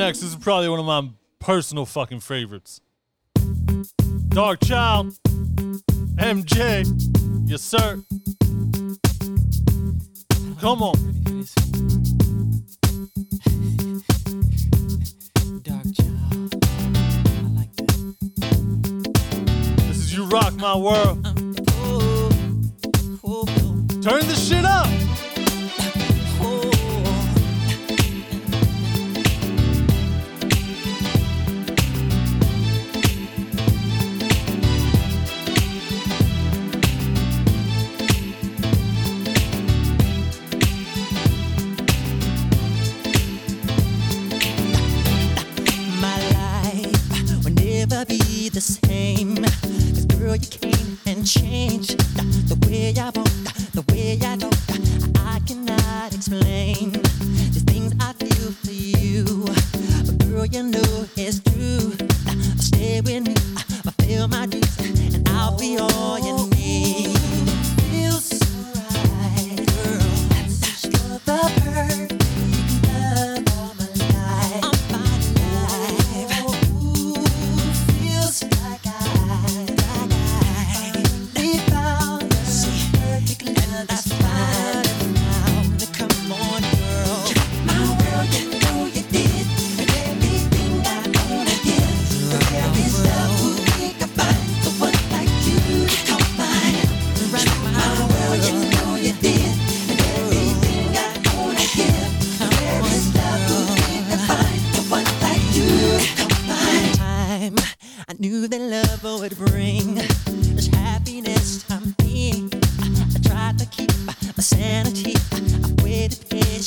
next. 0.06 0.20
This 0.20 0.30
is 0.30 0.36
probably 0.36 0.70
one 0.70 0.80
of 0.80 0.86
my 0.86 1.10
personal 1.39 1.84
fucking 1.88 2.20
favorites. 2.20 2.80
Darkchild, 4.30 5.18
MJ, 6.18 6.86
yes 7.47 7.64
sir. 7.64 8.03
Come 10.62 10.84
on. 10.84 10.93
Dark 15.64 15.86
Child, 15.95 16.56
I 17.26 17.49
like 17.56 17.76
that. 17.78 17.91
This 19.88 19.97
is 19.97 20.14
You 20.16 20.26
Rock 20.26 20.53
My 20.58 20.76
World. 20.76 21.05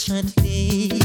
patiently. 0.09 0.97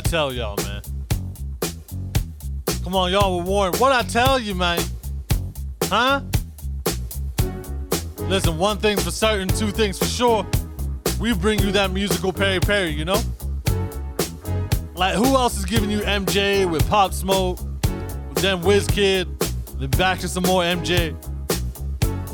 I 0.00 0.02
tell 0.02 0.32
y'all, 0.32 0.56
man? 0.56 0.80
Come 2.82 2.96
on, 2.96 3.12
y'all 3.12 3.36
were 3.36 3.44
warned. 3.44 3.76
What 3.76 3.92
I 3.92 4.00
tell 4.00 4.38
you, 4.38 4.54
man? 4.54 4.80
Huh? 5.84 6.22
Listen, 8.20 8.56
one 8.56 8.78
thing's 8.78 9.04
for 9.04 9.10
certain, 9.10 9.46
two 9.46 9.70
things 9.70 9.98
for 9.98 10.06
sure. 10.06 10.46
We 11.20 11.34
bring 11.34 11.58
you 11.58 11.70
that 11.72 11.90
musical 11.90 12.32
Perry 12.32 12.60
Perry, 12.60 12.92
you 12.92 13.04
know? 13.04 13.20
Like, 14.94 15.16
who 15.16 15.26
else 15.36 15.58
is 15.58 15.66
giving 15.66 15.90
you 15.90 15.98
MJ 15.98 16.64
with 16.64 16.88
Pop 16.88 17.12
Smoke, 17.12 17.58
then 18.36 18.62
Kid, 18.86 19.28
then 19.74 19.90
back 19.90 20.18
to 20.20 20.28
some 20.28 20.44
more 20.44 20.62
MJ? 20.62 21.14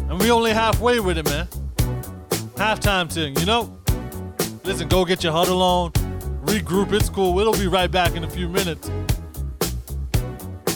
And 0.09 0.21
we 0.21 0.31
only 0.31 0.53
halfway 0.53 1.01
with 1.01 1.19
it, 1.19 1.25
man. 1.25 1.49
Halftime 2.55 3.13
thing, 3.13 3.37
you 3.41 3.45
know? 3.45 3.77
Listen, 4.63 4.87
go 4.87 5.05
get 5.05 5.25
your 5.25 5.33
huddle 5.33 5.61
on, 5.61 5.91
regroup. 6.61 6.93
It's 6.93 7.09
cool. 7.09 7.39
It'll 7.39 7.53
be 7.53 7.67
right 7.67 7.91
back 7.91 8.15
in 8.15 8.25
a 8.25 8.31
few 8.31 8.49
minutes. 8.49 8.91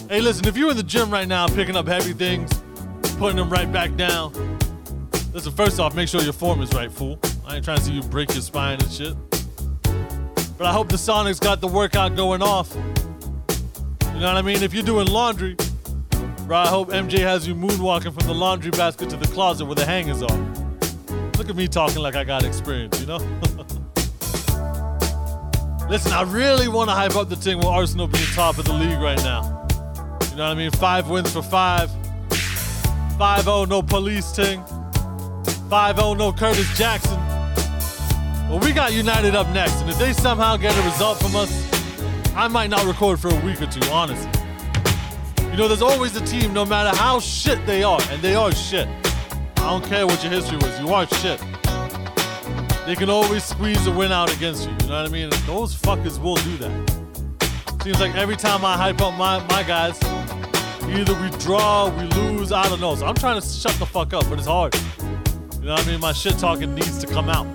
Hey, 0.08 0.20
listen, 0.20 0.46
if 0.46 0.56
you're 0.56 0.70
in 0.70 0.76
the 0.76 0.82
gym 0.82 1.10
right 1.10 1.28
now 1.28 1.46
picking 1.46 1.76
up 1.76 1.86
heavy 1.86 2.12
things, 2.12 2.50
putting 3.18 3.36
them 3.36 3.48
right 3.48 3.70
back 3.70 3.94
down, 3.96 4.32
listen, 5.32 5.52
first 5.52 5.78
off, 5.78 5.94
make 5.94 6.08
sure 6.08 6.20
your 6.22 6.32
form 6.32 6.60
is 6.62 6.72
right, 6.74 6.90
fool. 6.90 7.18
I 7.46 7.56
ain't 7.56 7.64
trying 7.64 7.78
to 7.78 7.84
see 7.84 7.92
you 7.92 8.02
break 8.02 8.32
your 8.32 8.42
spine 8.42 8.80
and 8.80 8.90
shit. 8.90 9.14
But 10.58 10.66
I 10.66 10.72
hope 10.72 10.88
the 10.88 10.96
Sonics 10.96 11.40
got 11.40 11.60
the 11.60 11.68
workout 11.68 12.16
going 12.16 12.42
off. 12.42 12.74
You 12.74 14.20
know 14.20 14.26
what 14.26 14.36
I 14.36 14.42
mean? 14.42 14.62
If 14.62 14.74
you're 14.74 14.82
doing 14.82 15.06
laundry, 15.06 15.56
bro, 16.46 16.58
I 16.58 16.68
hope 16.68 16.90
MJ 16.90 17.20
has 17.20 17.46
you 17.48 17.54
moonwalking 17.54 18.12
from 18.18 18.26
the 18.26 18.34
laundry 18.34 18.70
basket 18.72 19.08
to 19.10 19.16
the 19.16 19.28
closet 19.28 19.64
where 19.64 19.76
the 19.76 19.86
hangers 19.86 20.22
are. 20.22 20.38
Look 21.38 21.48
at 21.48 21.56
me 21.56 21.68
talking 21.68 22.02
like 22.02 22.16
I 22.16 22.24
got 22.24 22.44
experience, 22.44 23.00
you 23.00 23.06
know? 23.06 23.18
Listen, 25.90 26.12
I 26.12 26.22
really 26.22 26.68
want 26.68 26.88
to 26.88 26.94
hype 26.94 27.16
up 27.16 27.28
the 27.28 27.34
thing 27.34 27.56
with 27.56 27.66
Arsenal 27.66 28.06
being 28.06 28.24
top 28.26 28.58
of 28.58 28.64
the 28.64 28.72
league 28.72 29.00
right 29.00 29.18
now. 29.24 29.66
You 30.30 30.36
know 30.36 30.44
what 30.44 30.52
I 30.52 30.54
mean? 30.54 30.70
Five 30.70 31.10
wins 31.10 31.32
for 31.32 31.42
five. 31.42 31.90
5 33.18 33.42
0, 33.42 33.64
no 33.64 33.82
police 33.82 34.30
ting. 34.30 34.64
5 35.68 35.96
0, 35.96 36.14
no 36.14 36.32
Curtis 36.32 36.78
Jackson. 36.78 37.18
Well, 38.48 38.60
we 38.60 38.70
got 38.72 38.92
United 38.92 39.34
up 39.34 39.48
next, 39.48 39.80
and 39.80 39.90
if 39.90 39.98
they 39.98 40.12
somehow 40.12 40.56
get 40.56 40.78
a 40.78 40.82
result 40.82 41.18
from 41.18 41.34
us, 41.34 41.50
I 42.36 42.46
might 42.46 42.70
not 42.70 42.84
record 42.84 43.18
for 43.18 43.26
a 43.26 43.40
week 43.44 43.60
or 43.60 43.66
two, 43.66 43.84
honestly. 43.90 44.30
You 45.50 45.56
know, 45.56 45.66
there's 45.66 45.82
always 45.82 46.14
a 46.14 46.24
team, 46.24 46.52
no 46.52 46.64
matter 46.64 46.96
how 46.96 47.18
shit 47.18 47.66
they 47.66 47.82
are, 47.82 48.00
and 48.10 48.22
they 48.22 48.36
are 48.36 48.52
shit. 48.52 48.86
I 49.56 49.70
don't 49.70 49.84
care 49.84 50.06
what 50.06 50.22
your 50.22 50.30
history 50.30 50.56
was, 50.58 50.78
you 50.78 50.94
are 50.94 51.04
shit. 51.08 51.42
They 52.86 52.96
can 52.96 53.10
always 53.10 53.44
squeeze 53.44 53.86
a 53.86 53.90
win 53.90 54.12
out 54.12 54.34
against 54.34 54.68
you, 54.68 54.72
you 54.80 54.88
know 54.88 55.02
what 55.02 55.06
I 55.06 55.12
mean? 55.12 55.30
Those 55.46 55.74
fuckers 55.74 56.20
will 56.20 56.36
do 56.36 56.56
that. 56.58 57.82
Seems 57.82 58.00
like 58.00 58.14
every 58.14 58.36
time 58.36 58.64
I 58.64 58.76
hype 58.76 59.00
up 59.00 59.16
my, 59.16 59.38
my 59.48 59.62
guys, 59.62 60.02
either 60.84 61.14
we 61.20 61.30
draw, 61.38 61.88
we 61.96 62.04
lose, 62.08 62.52
I 62.52 62.68
don't 62.68 62.80
know. 62.80 62.94
So 62.94 63.06
I'm 63.06 63.14
trying 63.14 63.40
to 63.40 63.46
shut 63.46 63.72
the 63.74 63.86
fuck 63.86 64.12
up, 64.12 64.28
but 64.28 64.38
it's 64.38 64.46
hard. 64.46 64.74
You 65.60 65.66
know 65.66 65.74
what 65.74 65.86
I 65.86 65.90
mean? 65.90 66.00
My 66.00 66.12
shit 66.12 66.38
talking 66.38 66.74
needs 66.74 66.98
to 66.98 67.06
come 67.06 67.28
out. 67.28 67.46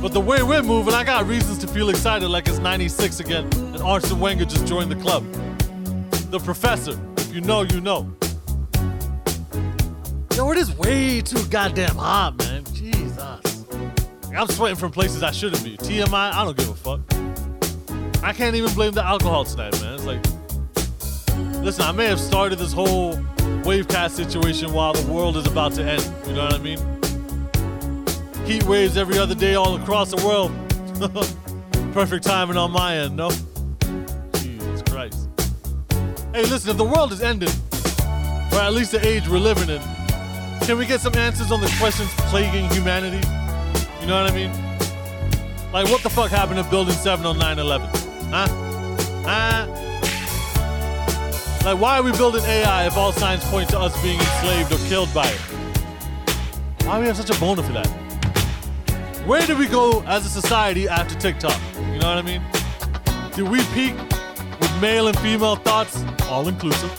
But 0.00 0.12
the 0.12 0.20
way 0.20 0.42
we're 0.42 0.62
moving, 0.62 0.94
I 0.94 1.04
got 1.04 1.26
reasons 1.26 1.58
to 1.58 1.66
feel 1.66 1.90
excited 1.90 2.28
like 2.28 2.48
it's 2.48 2.58
96 2.58 3.20
again 3.20 3.50
and 3.80 3.88
Arsene 3.88 4.20
Wenger 4.20 4.44
just 4.44 4.66
joined 4.66 4.90
the 4.90 4.96
club. 4.96 5.24
The 6.30 6.38
professor, 6.38 6.98
if 7.16 7.34
you 7.34 7.40
know, 7.40 7.62
you 7.62 7.80
know. 7.80 8.10
Yo, 10.36 10.50
it 10.50 10.58
is 10.58 10.74
way 10.76 11.20
too 11.20 11.42
goddamn 11.46 11.96
hot, 11.96 12.36
man. 12.38 12.49
I'm 14.34 14.46
sweating 14.46 14.76
from 14.76 14.92
places 14.92 15.22
I 15.22 15.32
shouldn't 15.32 15.64
be. 15.64 15.76
TMI, 15.76 16.32
I 16.32 16.44
don't 16.44 16.56
give 16.56 16.68
a 16.68 16.74
fuck. 16.74 17.00
I 18.22 18.32
can't 18.32 18.54
even 18.54 18.72
blame 18.74 18.92
the 18.92 19.04
alcohol 19.04 19.44
tonight, 19.44 19.80
man. 19.80 19.94
It's 19.94 20.04
like, 20.04 20.24
listen, 21.62 21.82
I 21.82 21.92
may 21.92 22.06
have 22.06 22.20
started 22.20 22.58
this 22.58 22.72
whole 22.72 23.14
wavecast 23.64 24.10
situation 24.10 24.72
while 24.72 24.92
the 24.92 25.10
world 25.12 25.36
is 25.36 25.46
about 25.46 25.72
to 25.74 25.82
end. 25.82 26.02
You 26.26 26.34
know 26.34 26.44
what 26.44 26.54
I 26.54 26.58
mean? 26.58 26.78
Heat 28.46 28.62
waves 28.64 28.96
every 28.96 29.18
other 29.18 29.34
day 29.34 29.54
all 29.54 29.76
across 29.76 30.10
the 30.10 30.24
world. 30.24 30.52
Perfect 31.92 32.24
timing 32.24 32.56
on 32.56 32.70
my 32.70 32.98
end, 32.98 33.16
no? 33.16 33.30
Jesus 34.34 34.82
Christ. 34.82 35.28
Hey, 36.32 36.44
listen, 36.44 36.70
if 36.70 36.76
the 36.76 36.84
world 36.84 37.12
is 37.12 37.20
ending, 37.20 37.50
or 38.52 38.58
at 38.58 38.72
least 38.72 38.92
the 38.92 39.04
age 39.06 39.28
we're 39.28 39.38
living 39.38 39.68
in, 39.68 39.80
can 40.62 40.78
we 40.78 40.86
get 40.86 41.00
some 41.00 41.14
answers 41.16 41.50
on 41.50 41.60
the 41.60 41.74
questions 41.80 42.10
plaguing 42.30 42.68
humanity? 42.70 43.26
You 44.10 44.16
know 44.16 44.24
what 44.24 44.32
I 44.32 44.34
mean? 44.34 44.52
Like, 45.72 45.88
what 45.88 46.02
the 46.02 46.10
fuck 46.10 46.32
happened 46.32 46.58
to 46.58 46.68
Building 46.68 46.96
7 46.96 47.24
on 47.24 47.38
9 47.38 47.58
11? 47.60 47.88
Huh? 48.32 48.48
Huh? 49.24 49.66
Like, 51.64 51.80
why 51.80 51.98
are 51.98 52.02
we 52.02 52.10
building 52.10 52.42
AI 52.44 52.88
if 52.88 52.96
all 52.96 53.12
signs 53.12 53.44
point 53.44 53.68
to 53.68 53.78
us 53.78 53.94
being 54.02 54.18
enslaved 54.18 54.72
or 54.72 54.78
killed 54.88 55.14
by 55.14 55.28
it? 55.28 55.40
Why 56.82 56.96
do 56.96 57.02
we 57.02 57.06
have 57.06 57.18
such 57.18 57.30
a 57.30 57.38
boner 57.38 57.62
for 57.62 57.70
that? 57.70 57.86
Where 59.26 59.46
did 59.46 59.56
we 59.56 59.68
go 59.68 60.02
as 60.08 60.26
a 60.26 60.28
society 60.28 60.88
after 60.88 61.14
TikTok? 61.14 61.56
You 61.76 62.00
know 62.00 62.08
what 62.08 62.18
I 62.18 62.22
mean? 62.22 62.42
Did 63.36 63.48
we 63.48 63.62
peak 63.66 63.94
with 64.58 64.80
male 64.82 65.06
and 65.06 65.16
female 65.20 65.54
thoughts, 65.54 66.02
all 66.24 66.48
inclusive? 66.48 66.90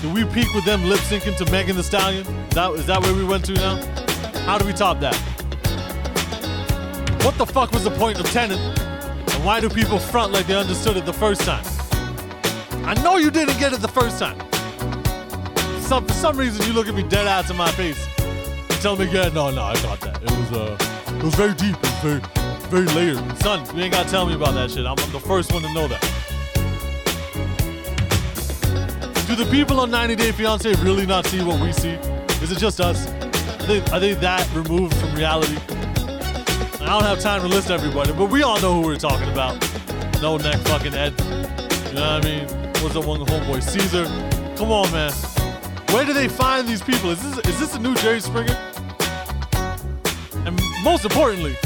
Did 0.00 0.14
we 0.14 0.24
peak 0.24 0.54
with 0.54 0.64
them 0.64 0.84
lip 0.88 1.00
syncing 1.00 1.36
to 1.36 1.52
Megan 1.52 1.76
Thee 1.76 1.82
Stallion? 1.82 2.26
Is 2.26 2.54
that, 2.54 2.72
is 2.72 2.86
that 2.86 3.02
where 3.02 3.12
we 3.12 3.24
went 3.24 3.44
to 3.44 3.52
now? 3.52 3.76
How 4.46 4.56
do 4.56 4.64
we 4.64 4.72
top 4.72 5.00
that? 5.00 5.33
What 7.24 7.38
the 7.38 7.46
fuck 7.46 7.72
was 7.72 7.84
the 7.84 7.90
point 7.90 8.20
of 8.20 8.30
Tenet? 8.32 8.58
And 8.58 9.44
why 9.46 9.58
do 9.58 9.70
people 9.70 9.98
front 9.98 10.34
like 10.34 10.46
they 10.46 10.54
understood 10.54 10.98
it 10.98 11.06
the 11.06 11.12
first 11.14 11.40
time? 11.40 11.64
I 12.84 12.92
know 13.02 13.16
you 13.16 13.30
didn't 13.30 13.58
get 13.58 13.72
it 13.72 13.80
the 13.80 13.88
first 13.88 14.18
time. 14.18 14.38
Some, 15.80 16.04
for 16.06 16.12
some 16.12 16.36
reason, 16.36 16.66
you 16.66 16.74
look 16.74 16.86
at 16.86 16.94
me 16.94 17.02
dead 17.02 17.26
ass 17.26 17.48
in 17.48 17.56
my 17.56 17.70
face 17.70 18.06
and 18.18 18.80
tell 18.82 18.94
me, 18.94 19.06
yeah, 19.06 19.30
no, 19.30 19.50
no, 19.50 19.62
I 19.62 19.74
got 19.80 20.02
that. 20.02 20.22
It 20.22 20.30
was, 20.30 20.52
uh, 20.52 21.14
it 21.16 21.22
was 21.22 21.34
very 21.34 21.54
deep. 21.54 21.74
It 21.74 21.82
was 21.82 22.20
very, 22.20 22.20
very 22.68 22.86
layered. 22.94 23.38
Son, 23.38 23.64
you 23.74 23.84
ain't 23.84 23.94
gotta 23.94 24.10
tell 24.10 24.26
me 24.26 24.34
about 24.34 24.52
that 24.52 24.70
shit. 24.70 24.84
I'm, 24.84 24.98
I'm 24.98 25.12
the 25.12 25.18
first 25.18 25.50
one 25.50 25.62
to 25.62 25.72
know 25.72 25.88
that. 25.88 26.02
Do 29.26 29.34
the 29.34 29.50
people 29.50 29.80
on 29.80 29.90
90 29.90 30.16
Day 30.16 30.30
Fiance 30.30 30.74
really 30.82 31.06
not 31.06 31.24
see 31.24 31.42
what 31.42 31.58
we 31.58 31.72
see? 31.72 31.96
Is 32.42 32.52
it 32.52 32.58
just 32.58 32.82
us? 32.82 33.08
Are 33.08 33.66
they, 33.66 33.80
are 33.92 34.00
they 34.00 34.12
that 34.12 34.46
removed 34.54 34.94
from 34.96 35.14
reality? 35.14 35.56
I 36.84 36.88
don't 36.88 37.04
have 37.04 37.18
time 37.18 37.40
to 37.40 37.48
list 37.48 37.70
everybody, 37.70 38.12
but 38.12 38.30
we 38.30 38.42
all 38.42 38.60
know 38.60 38.74
who 38.74 38.82
we're 38.86 38.96
talking 38.96 39.30
about. 39.30 39.56
No 40.20 40.36
neck 40.36 40.58
fucking 40.66 40.92
Ed. 40.92 41.14
You 41.88 41.94
know 41.94 42.18
what 42.18 42.20
I 42.20 42.20
mean? 42.22 42.46
What's 42.82 42.92
the 42.92 43.00
one 43.00 43.20
homeboy? 43.20 43.62
Caesar. 43.62 44.04
Come 44.56 44.70
on, 44.70 44.92
man. 44.92 45.10
Where 45.94 46.04
do 46.04 46.12
they 46.12 46.28
find 46.28 46.68
these 46.68 46.82
people? 46.82 47.08
Is 47.10 47.22
this 47.22 47.38
is 47.46 47.58
this 47.58 47.74
a 47.74 47.78
new 47.78 47.94
Jerry 47.94 48.20
Springer? 48.20 48.52
And 50.44 50.60
most 50.82 51.06
importantly, 51.06 51.56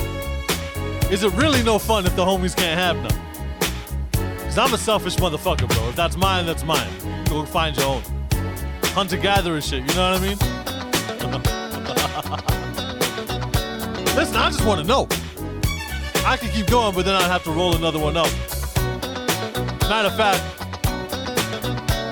is 1.11 1.25
it 1.25 1.33
really 1.33 1.65
no 1.65 1.81
fun 1.81 2.07
if 2.07 2.15
the 2.15 2.25
homies 2.25 2.55
can't 2.57 2.79
have 2.79 2.97
none? 2.97 3.21
Cause 4.45 4.57
I'm 4.57 4.73
a 4.73 4.79
selfish 4.79 5.17
motherfucker, 5.17 5.67
bro. 5.69 5.89
If 5.89 5.97
that's 5.97 6.17
mine, 6.17 6.47
that's 6.47 6.63
mine. 6.63 6.93
Go 7.25 7.45
find 7.45 7.77
your 7.77 7.87
own. 7.87 8.03
Hunter 8.95 9.17
gatherer 9.17 9.61
shit, 9.61 9.81
you 9.81 9.95
know 9.97 10.13
what 10.13 10.23
I 10.23 10.27
mean? 12.55 12.63
Listen, 14.19 14.35
I 14.35 14.51
just 14.51 14.67
want 14.67 14.81
to 14.81 14.87
know. 14.87 15.07
I 16.27 16.37
could 16.37 16.51
keep 16.51 16.67
going, 16.67 16.93
but 16.93 17.05
then 17.05 17.15
I'd 17.15 17.31
have 17.31 17.45
to 17.45 17.53
roll 17.53 17.77
another 17.77 18.01
one 18.01 18.17
up. 18.17 18.27
Matter 19.89 20.09
of 20.09 20.17
fact, 20.17 20.43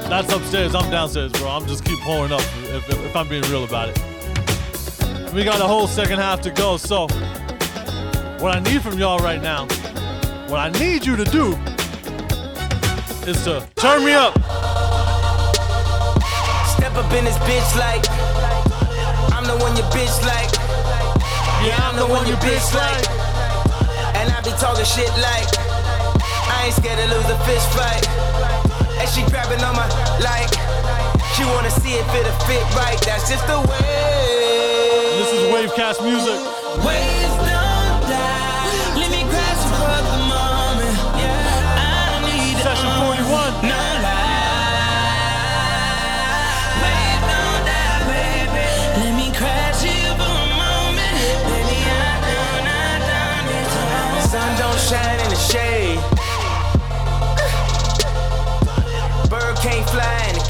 That's 0.09 0.33
upstairs. 0.33 0.77
I'm 0.77 0.89
downstairs, 0.89 1.33
bro. 1.33 1.49
I'm 1.49 1.67
just 1.67 1.85
keep 1.85 1.99
pouring 1.99 2.31
up 2.31 2.43
if, 2.63 2.89
if, 2.89 3.07
if 3.07 3.17
I'm 3.17 3.27
being 3.27 3.43
real 3.51 3.65
about 3.65 3.89
it. 3.89 5.35
We 5.35 5.43
got 5.43 5.61
a 5.61 5.67
whole 5.67 5.89
second 5.89 6.21
half 6.21 6.41
to 6.43 6.53
go. 6.53 6.77
So, 6.77 7.09
what 8.39 8.55
I 8.55 8.61
need 8.61 8.83
from 8.83 9.01
y'all 9.01 9.19
right 9.19 9.43
now, 9.43 9.67
what 10.47 10.61
I 10.61 10.71
need 10.79 11.05
you 11.05 11.17
to 11.17 11.25
do, 11.25 11.57
is 13.29 13.43
to 13.43 13.69
turn 13.75 14.05
me 14.05 14.13
up. 14.13 14.35
Step 16.69 16.95
up 16.95 17.13
in 17.15 17.25
this 17.25 17.37
bitch 17.39 17.77
like 17.77 18.09
I'm 19.33 19.43
the 19.43 19.57
one 19.61 19.77
your 19.77 19.87
bitch 19.87 20.25
like. 20.25 20.66
Yeah, 21.67 21.83
I'm 21.83 21.97
the 21.99 22.07
one 22.07 22.23
your 22.31 22.39
bitch 22.39 22.63
like. 22.79 23.03
And 24.15 24.31
I 24.31 24.39
be 24.47 24.55
talking 24.55 24.87
shit 24.87 25.11
like 25.19 25.51
I 26.47 26.71
ain't 26.71 26.75
scared 26.79 26.95
to 26.95 27.07
lose 27.11 27.27
a 27.27 27.35
fist 27.43 27.67
fight. 27.75 28.07
And 29.03 29.09
she 29.11 29.27
grabbing 29.27 29.59
on 29.67 29.75
my 29.75 29.91
like 30.23 30.47
she 31.35 31.43
wanna 31.43 31.75
see 31.75 31.99
it 31.99 32.07
fit 32.15 32.23
a 32.23 32.31
fit 32.47 32.63
right. 32.79 32.95
That's 33.03 33.27
just 33.29 33.43
the 33.51 33.59
way. 33.67 35.19
This 35.19 35.33
is 35.35 35.43
Wavecast 35.51 36.07
music. 36.07 36.39
Waves 36.87 37.36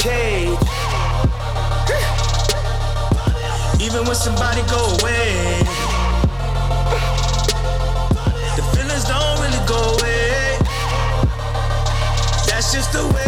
cage. 0.07 0.59
Even 3.81 4.05
when 4.07 4.15
somebody 4.15 4.63
go 4.71 4.81
away, 4.97 5.59
the 8.57 8.63
feelings 8.73 9.05
don't 9.13 9.37
really 9.43 9.63
go 9.67 9.81
away. 9.95 10.59
That's 12.47 12.73
just 12.73 12.93
the 12.93 13.05
way. 13.15 13.26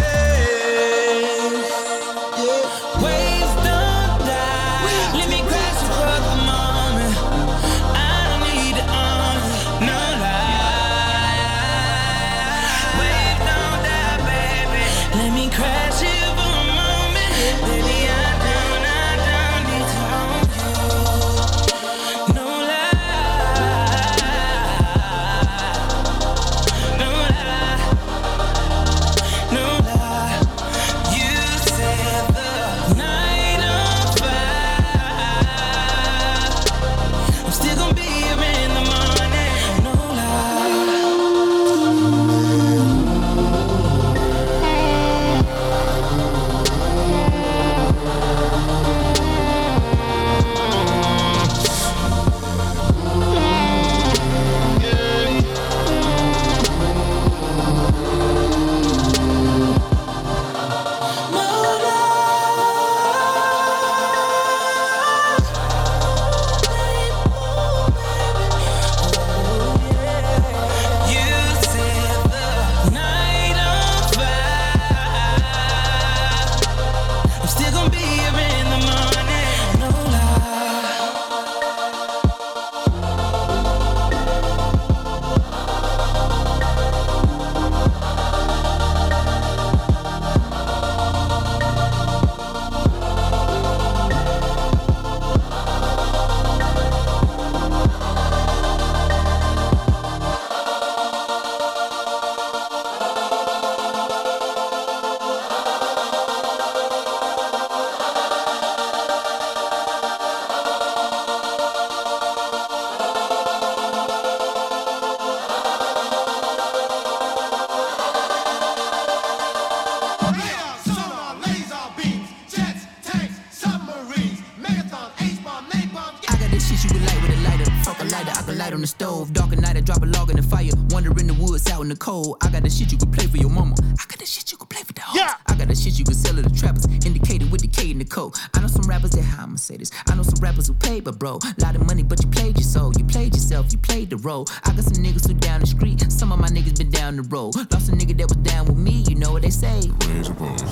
Played 144.44 144.58
the 144.58 144.62
role. 144.62 144.62
I 144.64 144.74
got 144.74 144.84
some 144.84 145.02
niggas 145.02 145.26
who 145.26 145.34
down 145.34 145.60
the 145.60 145.66
street. 145.66 146.10
Some 146.10 146.32
of 146.32 146.38
my 146.38 146.48
niggas 146.48 146.78
been 146.78 146.90
down 146.90 147.16
the 147.16 147.22
road. 147.22 147.56
Lost 147.72 147.88
a 147.88 147.92
nigga 147.92 148.16
that 148.18 148.28
was 148.28 148.36
down 148.38 148.66
with 148.66 148.76
me. 148.76 149.04
You 149.08 149.16
know 149.16 149.32
what 149.32 149.42
they 149.42 149.50
say. 149.50 149.80
Raise 150.06 150.28
your 150.28 150.36
balls. 150.36 150.62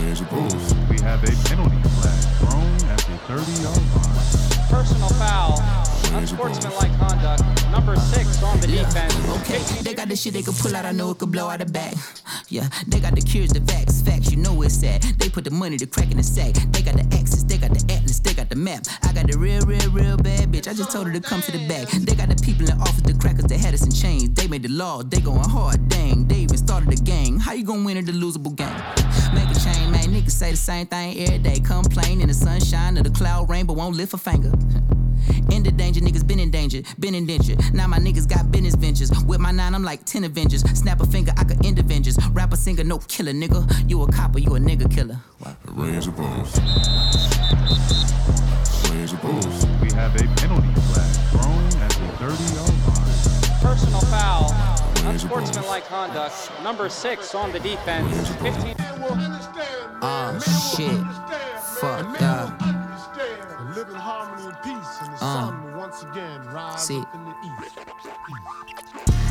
Raise 0.00 0.20
your 0.20 0.28
balls. 0.30 0.74
We 0.90 1.00
have 1.00 1.22
a 1.22 1.32
penalty 1.48 1.80
flag 2.00 2.20
thrown 2.40 2.90
at 2.90 2.98
the 2.98 3.16
30 3.28 3.62
yard 3.62 3.84
line. 3.94 4.44
Personal 4.68 5.08
foul. 5.20 5.60
Unsportsmanlike 6.14 6.96
conduct. 6.98 7.42
Number 7.70 7.96
six 7.96 8.42
on 8.42 8.60
the 8.60 8.68
defense. 8.68 9.14
Okay, 9.40 9.58
they 9.82 9.94
got 9.94 10.08
the 10.08 10.14
shit 10.14 10.32
they 10.32 10.42
can 10.42 10.54
pull 10.54 10.76
out. 10.76 10.84
I 10.84 10.92
know 10.92 11.10
it 11.10 11.18
could 11.18 11.32
blow 11.32 11.48
out 11.48 11.60
a 11.60 11.64
got 22.84 22.96
the 22.96 23.02
people 23.02 23.12
in 23.12 23.12
office, 23.12 23.12
the 23.12 23.14
crackers, 23.18 23.44
that 23.44 23.58
had 23.58 23.74
us 23.74 23.84
in 23.84 23.92
chains. 23.92 24.30
They 24.30 24.48
made 24.48 24.62
the 24.62 24.68
law, 24.68 25.02
they 25.02 25.20
going 25.20 25.48
hard, 25.48 25.88
dang. 25.88 26.26
They 26.26 26.36
even 26.36 26.56
started 26.56 26.92
a 26.92 26.96
gang. 26.96 27.38
How 27.38 27.52
you 27.52 27.64
gonna 27.64 27.84
win 27.84 27.96
in 27.96 28.04
the 28.04 28.12
losable 28.12 28.54
game? 28.54 28.76
Make 29.34 29.50
a 29.50 29.60
chain, 29.60 29.90
man. 29.90 30.12
Niggas 30.12 30.30
say 30.30 30.50
the 30.50 30.56
same 30.56 30.86
thing 30.86 31.18
every 31.20 31.38
day. 31.38 31.60
Complain 31.60 32.20
in 32.20 32.28
the 32.28 32.34
sunshine 32.34 32.98
or 32.98 33.02
the 33.02 33.10
cloud 33.10 33.48
rain, 33.50 33.66
but 33.66 33.76
won't 33.76 33.96
lift 33.96 34.14
a 34.14 34.18
finger. 34.18 34.52
In 35.50 35.62
the 35.62 35.70
danger, 35.70 36.00
niggas 36.00 36.26
been 36.26 36.38
in 36.38 36.50
danger, 36.50 36.82
been 36.98 37.14
in 37.14 37.24
danger. 37.24 37.54
Now 37.72 37.86
my 37.86 37.98
niggas 37.98 38.28
got 38.28 38.50
business 38.50 38.74
ventures. 38.74 39.10
With 39.24 39.40
my 39.40 39.52
nine, 39.52 39.74
I'm 39.74 39.82
like 39.82 40.04
10 40.04 40.24
Avengers. 40.24 40.62
Snap 40.78 41.00
a 41.00 41.06
finger, 41.06 41.32
I 41.36 41.44
could 41.44 41.64
end 41.64 41.78
Avengers. 41.78 42.18
Rapper, 42.32 42.56
singer, 42.56 42.84
no 42.84 42.98
killer, 42.98 43.32
nigga. 43.32 43.64
You 43.88 44.02
a 44.02 44.12
copper, 44.12 44.38
you 44.38 44.54
a 44.54 44.58
nigga 44.58 44.92
killer. 44.94 45.18
Raise 45.68 46.06
your 46.06 46.14
balls. 46.14 46.60
Raise 48.90 49.12
your 49.12 49.20
balls. 49.20 49.66
We 49.80 49.92
have 49.92 50.14
a 50.16 50.24
penalty 50.36 50.80
flag 50.92 51.14
thrown 51.30 51.82
at 51.82 51.90
the 51.90 52.08
30 52.18 52.54
yard 52.54 52.68
line. 52.68 52.73
Personal 53.64 54.00
foul. 54.02 54.52
Unsportsmanlike 55.06 55.86
conduct. 55.86 56.50
Number 56.62 56.90
six 56.90 57.34
on 57.34 57.50
the 57.50 57.60
defense. 57.60 58.28
15. 58.42 58.74
Oh 60.02 60.38
shit. 60.76 61.00
Fuck 61.80 62.20
yeah. 62.20 62.52
And 63.58 63.74
live 63.74 63.88
in 63.88 63.94
harmony 63.94 64.48
and 64.48 64.62
peace, 64.62 64.98
and 65.00 65.14
the 65.14 65.24
Uh. 65.24 65.73
Sun 65.90 65.90
will 65.90 65.94
once 65.94 66.02
again 66.02 66.54
rise 66.54 66.86
See. 66.86 66.98
up 66.98 67.14
in 67.14 67.24
the 67.24 67.34
east. 67.64 67.78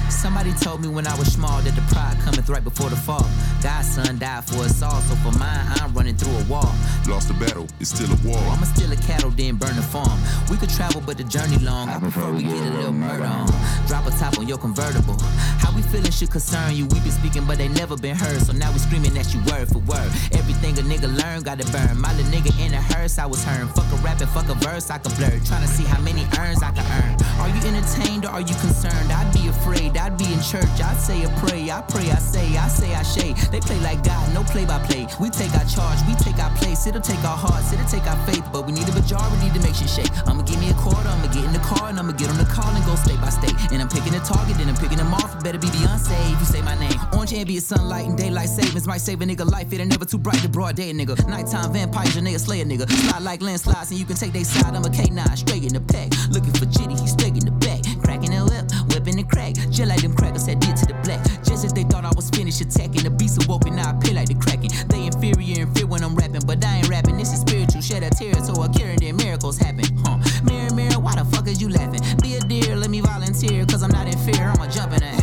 Somebody 0.09 0.53
told 0.53 0.81
me 0.81 0.87
when 0.87 1.05
I 1.07 1.15
was 1.17 1.33
small 1.33 1.59
that 1.61 1.75
the 1.75 1.81
pride 1.93 2.17
cometh 2.21 2.47
right 2.49 2.63
before 2.63 2.89
the 2.89 2.95
fall. 2.95 3.27
God's 3.61 3.89
son 3.89 4.19
died 4.19 4.45
for 4.45 4.63
us 4.63 4.81
all, 4.81 5.01
so 5.01 5.15
for 5.15 5.37
mine, 5.37 5.65
I'm 5.81 5.93
running 5.93 6.15
through 6.15 6.37
a 6.37 6.43
wall. 6.45 6.73
Lost 7.07 7.27
the 7.27 7.33
battle, 7.33 7.67
it's 7.79 7.89
still 7.89 8.07
a 8.07 8.15
war. 8.23 8.39
I'ma 8.51 8.63
steal 8.63 8.91
a 8.91 8.95
cattle, 8.95 9.31
then 9.31 9.55
burn 9.57 9.75
the 9.75 9.81
farm. 9.81 10.19
We 10.49 10.55
could 10.57 10.69
travel, 10.69 11.01
but 11.01 11.17
the 11.17 11.25
journey 11.25 11.57
long. 11.57 11.89
I 11.89 11.99
prefer 11.99 12.31
we 12.31 12.43
get 12.43 12.55
a 12.55 12.71
little 12.71 12.93
murder 12.93 13.25
on. 13.25 13.47
Drop 13.87 14.07
a 14.07 14.11
top 14.11 14.37
on 14.39 14.47
your 14.47 14.57
convertible. 14.57 15.17
How 15.59 15.75
we 15.75 15.81
feeling 15.81 16.11
should 16.11 16.31
concern 16.31 16.73
you. 16.75 16.85
We 16.87 16.99
been 17.01 17.11
speaking, 17.11 17.45
but 17.45 17.57
they 17.57 17.67
never 17.67 17.97
been 17.97 18.15
heard. 18.15 18.41
So 18.43 18.53
now 18.53 18.71
we 18.71 18.79
screaming 18.79 19.17
at 19.17 19.33
you 19.33 19.41
word 19.51 19.67
for 19.67 19.79
word. 19.79 20.07
Everything 20.31 20.77
a 20.79 20.83
nigga 20.83 21.09
learn, 21.11 21.43
gotta 21.43 21.65
burn. 21.71 21.99
My 21.99 22.15
little 22.15 22.31
nigga 22.31 22.53
in 22.63 22.73
a 22.73 22.81
hearse, 22.81 23.17
I 23.17 23.25
was 23.25 23.43
hearing. 23.43 23.67
Fuck 23.69 23.91
a 23.91 23.95
rap 23.97 24.21
and 24.21 24.29
fuck 24.29 24.47
a 24.47 24.55
verse, 24.55 24.89
I 24.89 24.99
can 24.99 25.11
blur. 25.15 25.35
Trying 25.43 25.67
to 25.67 25.71
see 25.71 25.83
how 25.83 25.99
many 26.01 26.23
earns 26.43 26.61
I 26.61 26.71
can 26.71 26.85
earn. 26.99 27.15
Are 27.39 27.49
you 27.49 27.61
entertained 27.67 28.25
or 28.25 28.29
are 28.29 28.41
you 28.41 28.55
concerned? 28.59 29.11
I'd 29.11 29.31
be 29.33 29.47
afraid, 29.47 29.97
I'd 29.97 30.17
be 30.17 30.27
in 30.31 30.41
church. 30.41 30.75
I'd 30.79 30.99
say 30.99 31.23
a 31.23 31.29
pray, 31.39 31.71
I 31.71 31.81
pray, 31.81 32.11
I 32.11 32.19
say, 32.19 32.55
I 32.57 32.67
say, 32.67 32.93
I 32.93 33.03
shade. 33.03 33.35
They 33.51 33.59
play 33.59 33.79
like 33.79 34.03
God, 34.03 34.33
no 34.33 34.43
play 34.43 34.65
by 34.65 34.79
play. 34.85 35.07
We 35.19 35.29
take 35.29 35.53
our 35.55 35.65
charge, 35.65 35.99
we 36.07 36.15
take 36.15 36.39
our 36.39 36.51
place. 36.57 36.87
It'll 36.87 37.01
take 37.01 37.23
our 37.23 37.37
hearts, 37.37 37.71
it'll 37.73 37.87
take 37.87 38.05
our 38.07 38.19
faith. 38.27 38.45
But 38.51 38.65
we 38.65 38.71
need 38.71 38.87
a 38.87 38.93
majority 38.93 39.49
to 39.51 39.59
make 39.59 39.75
shit 39.75 39.89
shake. 39.89 40.11
I'ma 40.27 40.43
give 40.43 40.59
me 40.59 40.69
a 40.69 40.73
quarter, 40.75 41.07
I'ma 41.07 41.27
get 41.31 41.43
in 41.43 41.53
the 41.53 41.63
car 41.63 41.89
and 41.89 41.99
I'ma 41.99 42.13
get 42.13 42.29
on 42.29 42.37
the 42.37 42.45
call 42.45 42.69
and 42.69 42.85
go 42.85 42.95
state 42.95 43.19
by 43.19 43.29
state. 43.29 43.55
And 43.71 43.81
I'm 43.81 43.89
picking 43.89 44.13
a 44.15 44.19
target, 44.19 44.59
and 44.59 44.69
I'm 44.69 44.77
picking 44.77 44.97
them 44.97 45.13
off. 45.13 45.43
Better 45.43 45.59
be 45.59 45.67
Beyonce 45.67 46.15
if 46.33 46.39
you 46.39 46.45
say 46.45 46.61
my 46.61 46.75
name. 46.75 46.99
Orange 47.13 47.33
ambient 47.33 47.63
sunlight 47.63 48.05
and 48.05 48.17
daylight 48.17 48.49
savings 48.49 48.87
might 48.87 49.01
save 49.01 49.21
a 49.21 49.25
nigga 49.25 49.49
life. 49.49 49.71
It 49.73 49.79
ain't 49.79 49.89
never 49.89 50.05
too 50.05 50.17
bright 50.17 50.41
to 50.41 50.49
broad 50.49 50.75
day, 50.75 50.93
nigga. 50.93 51.15
Nighttime 51.27 51.73
vampires, 51.73 52.15
your 52.15 52.23
nigga 52.23 52.39
slay 52.39 52.61
a 52.61 52.65
nigga. 52.65 52.89
Slide 52.89 53.23
like 53.23 53.41
landslides 53.41 53.91
and 53.91 53.99
you 53.99 54.05
can 54.05 54.15
take 54.15 54.33
they 54.33 54.43
side. 54.43 54.75
I'm 54.75 54.83
a 54.83 54.89
K9 54.89 55.37
straight 55.37 55.63
in 55.63 55.73
the 55.73 55.81
pack. 55.81 56.11
Looking 56.33 56.53
for 56.53 56.65
Jitty, 56.65 56.99
he 56.99 57.05
straight 57.05 57.37
in 57.37 57.45
the 57.45 57.53
back. 57.61 57.85
Cracking 58.01 58.31
the 58.31 58.41
whip, 58.41 58.65
whipping 58.89 59.17
the 59.17 59.23
crack. 59.23 59.53
Just 59.69 59.85
like 59.85 60.01
them 60.01 60.15
crackers 60.15 60.47
that 60.47 60.59
did 60.59 60.75
to 60.77 60.85
the 60.89 60.97
black. 61.05 61.21
Just 61.45 61.63
as 61.63 61.73
they 61.73 61.83
thought 61.83 62.05
I 62.05 62.11
was 62.15 62.29
finished 62.31 62.59
attacking. 62.59 63.03
The 63.03 63.11
beast 63.11 63.45
awoke 63.45 63.67
and 63.67 63.75
now 63.75 63.89
I 63.89 63.93
pay 64.01 64.13
like 64.13 64.27
the 64.27 64.35
cracking. 64.35 64.71
They 64.89 65.05
inferior 65.05 65.61
and 65.61 65.69
fear 65.77 65.85
when 65.85 66.03
I'm 66.03 66.15
rapping, 66.15 66.41
but 66.45 66.65
I 66.65 66.77
ain't 66.77 66.89
rapping. 66.89 67.17
This 67.17 67.33
is 67.33 67.41
spiritual. 67.41 67.81
Shed 67.81 68.01
a 68.01 68.09
tear 68.09 68.33
so 68.41 68.57
a 68.63 68.69
cure 68.69 68.89
and 68.89 69.17
miracles 69.17 69.57
happen. 69.57 69.85
Huh. 70.01 70.17
Mirror, 70.43 70.73
mirror, 70.73 70.99
why 70.99 71.13
the 71.15 71.25
fuck 71.25 71.47
is 71.47 71.61
you 71.61 71.69
laughing? 71.69 72.01
Be 72.21 72.35
a 72.35 72.41
deer, 72.41 72.75
let 72.75 72.89
me 72.89 73.01
volunteer, 73.01 73.65
cause 73.65 73.83
I'm 73.83 73.91
not 73.91 74.07
in 74.07 74.17
fear. 74.25 74.49
I'ma 74.49 74.67
jump 74.67 74.93
into 74.93 75.05
action. 75.05 75.22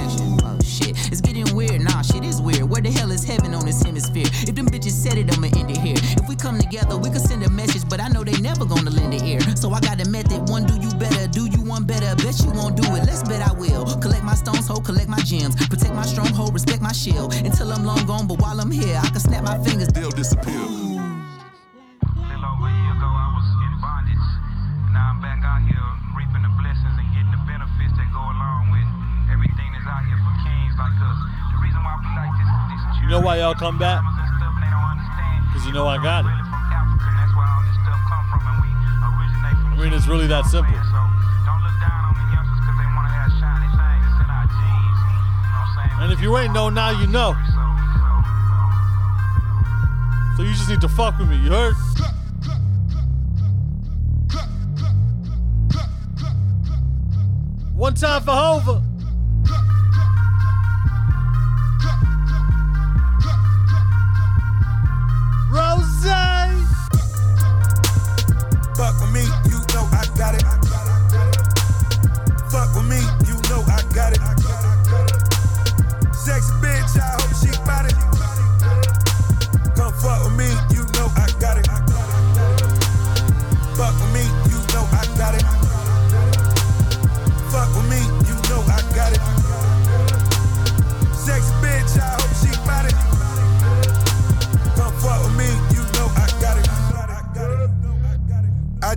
Nah, 2.01 2.15
shit 2.15 2.25
is 2.25 2.41
weird. 2.41 2.65
Where 2.65 2.81
the 2.81 2.91
hell 2.91 3.11
is 3.11 3.25
heaven 3.25 3.53
on 3.53 3.67
this 3.67 3.83
hemisphere? 3.83 4.25
If 4.49 4.55
them 4.55 4.65
bitches 4.65 4.97
said 4.97 5.19
it, 5.19 5.29
I'ma 5.37 5.53
end 5.53 5.71
it 5.71 5.77
here. 5.85 6.01
If 6.17 6.27
we 6.31 6.35
come 6.35 6.57
together, 6.59 6.97
we 6.97 7.11
could 7.11 7.21
send 7.21 7.45
a 7.45 7.51
message, 7.51 7.85
but 7.91 8.01
I 8.01 8.09
know 8.09 8.25
they 8.25 8.41
never 8.41 8.65
gonna 8.65 8.89
lend 8.89 9.13
an 9.13 9.23
ear. 9.23 9.41
So 9.55 9.69
I 9.69 9.81
got 9.81 10.01
a 10.01 10.09
method. 10.09 10.49
One, 10.49 10.65
do 10.65 10.81
you 10.81 10.89
better? 10.97 11.29
Do 11.29 11.45
you 11.45 11.61
one 11.61 11.85
better? 11.85 12.17
Bet 12.25 12.41
you 12.41 12.53
won't 12.57 12.81
do 12.81 12.89
it. 12.97 13.05
Let's 13.05 13.23
bet 13.29 13.45
I 13.45 13.53
will. 13.53 13.85
Collect 14.01 14.25
my 14.25 14.33
stones, 14.33 14.67
ho, 14.67 14.81
collect 14.81 15.11
my 15.13 15.21
gems. 15.29 15.55
Protect 15.69 15.93
my 15.93 16.07
stronghold, 16.07 16.55
respect 16.55 16.81
my 16.81 16.93
shield. 16.93 17.35
Until 17.35 17.71
I'm 17.71 17.85
long 17.85 18.07
gone, 18.07 18.27
but 18.27 18.41
while 18.41 18.59
I'm 18.59 18.71
here, 18.71 18.97
I 18.97 19.09
can 19.13 19.21
snap 19.21 19.45
my 19.45 19.59
fingers. 19.63 19.89
They'll 19.89 20.09
disappear. 20.09 20.57
Little 20.57 22.49
over 22.49 22.65
a 22.65 22.73
year 22.81 22.97
ago, 22.97 23.11
I 23.13 23.29
was 23.37 23.45
in 23.45 23.77
bondage. 23.77 24.27
Now 24.89 25.13
I'm 25.13 25.21
back 25.21 25.45
out 25.45 25.69
here 25.69 25.85
reaping 26.17 26.49
the 26.49 26.53
blessings 26.65 26.97
and 26.97 27.09
getting 27.13 27.29
the 27.37 27.45
benefits 27.45 27.93
that 27.93 28.09
go 28.09 28.25
along 28.25 28.73
with 28.73 28.89
everything 29.29 29.69
that's 29.77 29.85
out 29.85 30.09
here 30.09 30.17
for 30.17 30.33
kings 30.41 30.81
like 30.81 30.97
us. 30.97 31.30
You 33.03 33.09
know 33.09 33.21
why 33.21 33.39
y'all 33.39 33.55
come 33.55 33.79
back? 33.79 34.03
Because 35.47 35.67
you 35.67 35.73
know 35.73 35.87
I 35.87 35.97
got 35.97 36.25
it. 36.25 36.31
I 39.73 39.77
mean, 39.83 39.93
it's 39.93 40.07
really 40.07 40.27
that 40.27 40.45
simple. 40.47 40.75
And 46.01 46.13
if 46.13 46.21
you 46.21 46.37
ain't 46.39 46.53
know, 46.53 46.69
now 46.71 46.91
you 46.91 47.07
know. 47.07 47.35
So 50.37 50.43
you 50.43 50.53
just 50.53 50.69
need 50.69 50.81
to 50.81 50.89
fuck 50.89 51.19
with 51.19 51.29
me, 51.29 51.37
you 51.37 51.51
heard? 51.51 51.75
One 57.75 57.95
time 57.95 58.23
for 58.23 58.33
Hova. 58.33 58.83
Rose. 65.51 66.40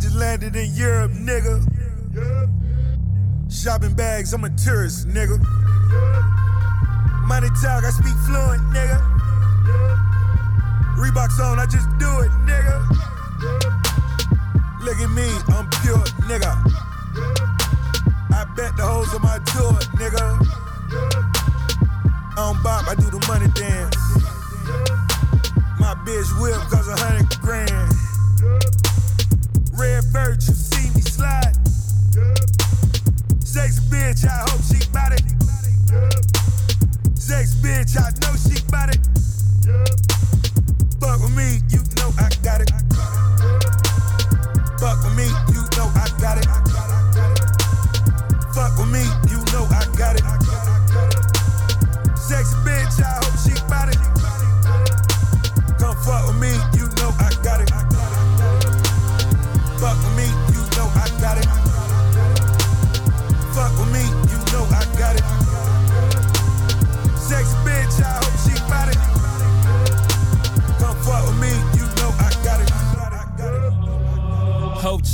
Just 0.03 0.15
landed 0.15 0.53
in 0.57 0.69
Europe, 0.75 1.13
nigga. 1.13 1.63
Shopping 3.49 3.93
bags, 3.93 4.33
I'm 4.33 4.43
a 4.43 4.49
tourist, 4.49 5.07
nigga. 5.07 5.39
Money 7.25 7.47
talk, 7.61 7.85
I 7.85 7.89
speak 7.89 8.13
fluent, 8.27 8.61
nigga. 8.75 8.99
Reeboks 10.99 11.39
on, 11.39 11.57
I 11.57 11.65
just 11.67 11.87
do 11.99 12.09
it, 12.19 12.31
nigga. 12.43 12.83
Look 14.83 14.97
at 14.97 15.09
me, 15.11 15.23
I'm 15.55 15.69
pure, 15.79 16.03
nigga. 16.27 16.51
I 18.29 18.43
bet 18.57 18.75
the 18.75 18.83
hoes 18.83 19.13
on 19.15 19.21
my 19.21 19.39
tour, 19.55 19.71
nigga. 19.95 20.35
On 22.37 22.61
bop, 22.61 22.89
I 22.89 22.95
do 22.95 23.09
the 23.09 23.23
money 23.29 23.47
dance. 23.55 23.95
My 25.79 25.95
bitch 26.03 26.41
whip 26.41 26.59
cause 26.69 26.89
a 26.89 26.97
hundred 26.97 27.39
grand. 27.39 28.02
Red 29.75 30.03
bird, 30.13 30.43
you 30.43 30.53
see 30.53 30.89
me 30.93 31.01
slide. 31.01 31.55
Sexy 33.43 33.81
bitch, 33.89 34.25
I 34.25 34.45
hope 34.49 34.61
she 34.61 34.79
bout 34.91 35.13
it. 35.13 35.23
Sexy 37.17 37.57
bitch, 37.61 37.97
I 37.97 38.11
know 38.21 38.35
she 38.37 38.61
bout 38.69 38.93
it. 38.93 39.22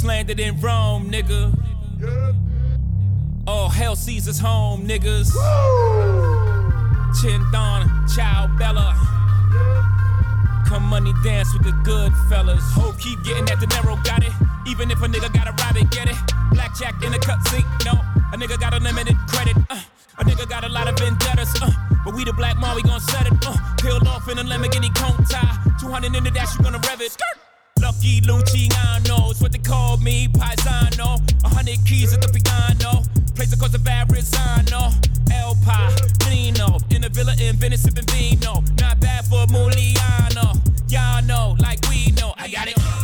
Landed 0.03 0.39
in 0.39 0.59
Rome, 0.59 1.09
nigga. 1.09 1.53
All 3.47 3.69
hell 3.69 3.95
Caesar's 3.95 4.39
home, 4.39 4.87
niggas. 4.87 5.33
Chin 7.21 7.43
Don, 7.51 8.07
Ciao 8.07 8.47
Bella. 8.57 8.95
Come 10.67 10.83
money 10.83 11.13
dance 11.23 11.51
with 11.53 11.63
the 11.63 11.71
good 11.83 12.13
fellas. 12.29 12.63
Hope 12.73 12.99
keep 12.99 13.23
getting 13.23 13.45
that 13.45 13.59
dinero, 13.59 13.97
got 14.03 14.23
it. 14.23 14.31
Even 14.67 14.91
if 14.91 15.01
a 15.01 15.07
nigga 15.07 15.33
got 15.33 15.47
a 15.47 15.51
rabbit, 15.63 15.89
get 15.89 16.07
it. 16.07 16.15
Blackjack 16.51 17.01
in 17.03 17.11
the 17.11 17.19
cut 17.19 17.41
sink, 17.47 17.65
no. 17.85 17.93
A 18.31 18.37
nigga 18.37 18.59
got 18.59 18.73
unlimited 18.73 19.17
credit. 19.27 19.57
Uh, 19.69 19.81
a 20.19 20.23
nigga 20.23 20.47
got 20.47 20.63
a 20.63 20.69
lot 20.69 20.87
of 20.87 20.97
vendettas. 20.99 21.59
Uh, 21.61 21.71
but 22.05 22.13
we 22.13 22.23
the 22.23 22.33
black 22.33 22.57
mom, 22.57 22.75
we 22.75 22.83
gon' 22.83 22.99
set 22.99 23.25
it. 23.25 23.33
Uh, 23.45 23.57
peeled 23.81 24.07
off 24.07 24.29
in 24.29 24.37
a 24.37 24.43
Lamborghini 24.43 24.93
cone 24.95 25.25
tie. 25.25 25.57
200 25.79 26.15
in 26.15 26.23
the 26.23 26.31
dash, 26.31 26.55
you 26.57 26.63
gonna 26.63 26.79
rev 26.87 27.01
it. 27.01 27.11
Skirt. 27.11 27.38
Lucky 27.99 28.21
Luciano, 28.21 29.29
it's 29.29 29.41
what 29.41 29.51
they 29.51 29.57
call 29.57 29.97
me, 29.97 30.29
Paisano. 30.29 31.19
A 31.43 31.49
hundred 31.49 31.85
keys 31.85 32.13
at 32.13 32.21
the 32.21 32.29
piano, 32.29 33.03
place 33.35 33.51
across 33.51 33.73
the 33.73 33.77
Verrazano. 33.77 34.93
El 35.33 35.53
Padrino, 35.65 36.79
in 36.91 37.01
the 37.01 37.09
villa 37.09 37.35
in 37.41 37.57
Venice 37.57 37.83
sipping 37.83 38.05
vino. 38.05 38.63
Not 38.79 39.01
bad 39.01 39.25
for 39.25 39.45
Muliano, 39.47 40.55
y'all 40.87 41.21
know, 41.23 41.57
like 41.59 41.81
we 41.89 42.11
know. 42.11 42.33
I 42.37 42.47
got 42.47 42.69
it. 42.69 42.98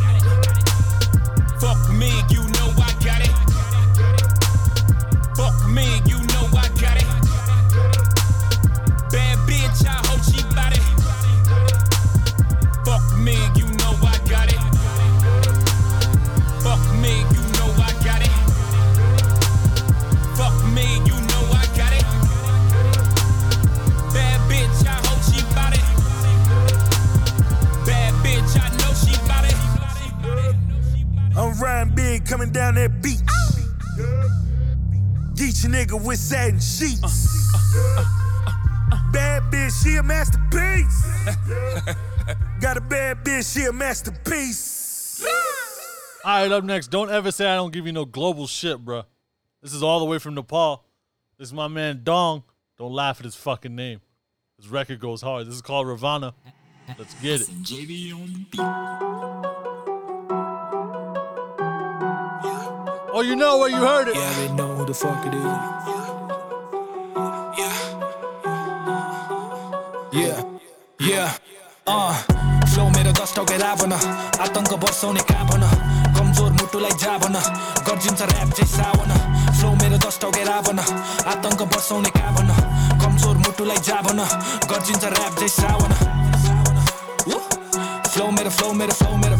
Coming 32.25 32.51
down 32.51 32.75
that 32.75 33.01
beach. 33.01 33.19
Get 35.35 35.63
your 35.63 35.71
nigga 35.71 36.03
with 36.03 36.19
satin 36.19 36.59
sheets. 36.59 37.51
Bad 39.11 39.43
bitch, 39.51 39.83
she 39.83 39.95
a 39.97 40.03
masterpiece. 40.03 41.05
Got 42.59 42.77
a 42.77 42.81
bad 42.81 43.23
bitch, 43.23 43.53
she 43.53 43.65
a 43.65 43.73
masterpiece. 43.73 45.25
All 46.23 46.41
right, 46.41 46.51
up 46.51 46.63
next. 46.63 46.87
Don't 46.87 47.11
ever 47.11 47.31
say 47.31 47.45
I 47.47 47.55
don't 47.55 47.71
give 47.71 47.85
you 47.85 47.91
no 47.91 48.05
global 48.05 48.47
shit, 48.47 48.83
bruh. 48.83 49.05
This 49.61 49.73
is 49.73 49.83
all 49.83 49.99
the 49.99 50.05
way 50.05 50.17
from 50.19 50.33
Nepal. 50.33 50.83
This 51.37 51.49
is 51.49 51.53
my 51.53 51.67
man 51.67 52.01
Dong. 52.03 52.43
Don't 52.77 52.93
laugh 52.93 53.19
at 53.19 53.25
his 53.25 53.35
fucking 53.35 53.75
name. 53.75 54.01
His 54.57 54.67
record 54.69 54.99
goes 54.99 55.21
hard. 55.21 55.47
This 55.47 55.55
is 55.55 55.61
called 55.61 55.87
Ravana. 55.87 56.33
Let's 56.97 57.13
get 57.15 57.41
it. 57.41 57.49
Oh, 63.14 63.22
you 63.22 63.36
know 63.36 63.58
where 63.58 63.70
you 63.70 63.76
heard 63.76 64.08
it. 64.08 64.14
Yeah, 64.14 64.32
they 64.34 64.52
know 64.54 64.68
who 64.76 64.86
the 64.86 64.94
fuck 64.94 65.26
it 65.26 65.34
is. 65.34 65.44
Yeah, 70.12 70.42
yeah, 70.98 71.30
uh, 71.86 72.14
flow 72.70 72.84
मेरो 72.94 73.12
दस 73.14 73.30
टके 73.36 73.56
रावण 73.62 73.92
आतङ्क 74.42 74.72
बर्साउने 74.82 75.22
काभन 75.30 75.62
कमजोर 76.18 76.50
मुटुलाई 76.58 76.94
जाभन 77.02 77.36
गर्जिन्छ 77.86 78.22
rap 78.22 78.50
चाहिँ 78.58 78.70
Sawan 78.74 79.10
flow 79.58 79.70
मेरो 79.82 79.98
दस 80.06 80.18
टके 80.22 80.42
रावण 80.50 80.78
आतङ्क 81.32 81.62
बर्साउने 81.72 82.10
काभन 82.18 82.48
कमजोर 83.02 83.36
मुटुलाई 83.46 83.80
जाभन 83.88 84.18
गर्जिन्छ 84.70 85.04
ऱ्याप 85.04 85.34
चाहिँ 85.38 85.54
सावन 85.58 85.92
फ्लो 88.12 88.30
मेरो 88.38 88.50
फ्लो 88.58 88.72
मेरो 88.80 88.92
फ्लो 89.00 89.16
मेरो 89.22 89.36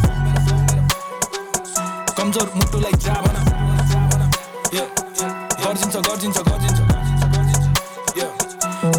कमजोर 2.19 2.53
मुटुलाई 2.57 2.99
जाभन 3.07 3.39
Yeah, 3.41 3.54
गर्जिन्छ 4.76 5.96
गर्जिन्छ 6.08 6.38
गर्जिन्छ 6.48 6.80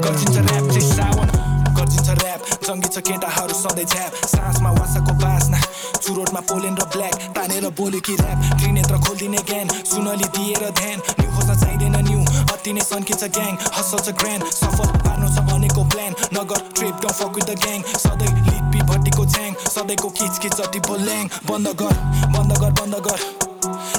गर्जिन्छ 0.05 0.37
ऱ्याप 0.39 0.69
चाहिँ 0.69 0.89
सावन 0.89 1.29
गर्जिन्छ 1.77 2.09
ऱ्याप 2.11 2.41
जङ्गी 2.67 2.89
छ 2.89 2.99
केटाहरू 3.09 3.55
सधैँ 3.55 3.85
झ्याप 3.85 4.13
साँझमा 4.27 4.71
वासाको 4.79 5.13
बास्ना 5.21 5.59
चुरोटमा 6.01 6.41
पोलेन 6.49 6.75
र 6.81 6.85
ब्ल्याक 6.95 7.15
तानेर 7.37 7.69
बोल्यो 7.77 8.01
कि 8.09 8.15
ऱ्याप 8.17 8.39
त्रिनेत्र 8.59 8.97
खोलिदिने 9.05 9.41
ज्ञान 9.49 9.69
सुनली 9.85 10.29
दिएर 10.37 10.65
ध्यान 10.81 10.99
न्यु 11.21 11.29
खोज्न 11.35 11.53
चाहिँदैन 11.63 11.97
न्यु 12.09 12.21
अति 12.55 12.73
नै 12.73 12.85
सन्किन्छ 12.91 13.25
ग्याङ 13.37 13.53
हसल 13.77 14.01
छ 14.01 14.17
ग्रान्ड 14.21 14.45
सफल 14.57 14.89
पार्नु 15.05 15.29
छ 15.35 15.45
अनेकको 15.55 15.85
plan 15.93 16.13
Nagar 16.37 16.61
trip 16.77 17.05
fuck 17.11 17.33
with 17.37 17.51
the 17.51 17.59
gang 17.65 17.83
सधैँ 18.05 18.33
लिपी 18.47 18.81
भट्टीको 18.93 19.27
च्याङ 19.35 19.53
सधैँको 19.75 20.09
किचकिच 20.21 20.57
जति 20.57 20.81
बोल्याङ 20.89 21.35
बन्द 21.51 21.69
गर 21.83 22.01
बन्द 22.33 22.59
गर 22.63 22.73
बन्द 22.81 23.03
गर 23.09 23.46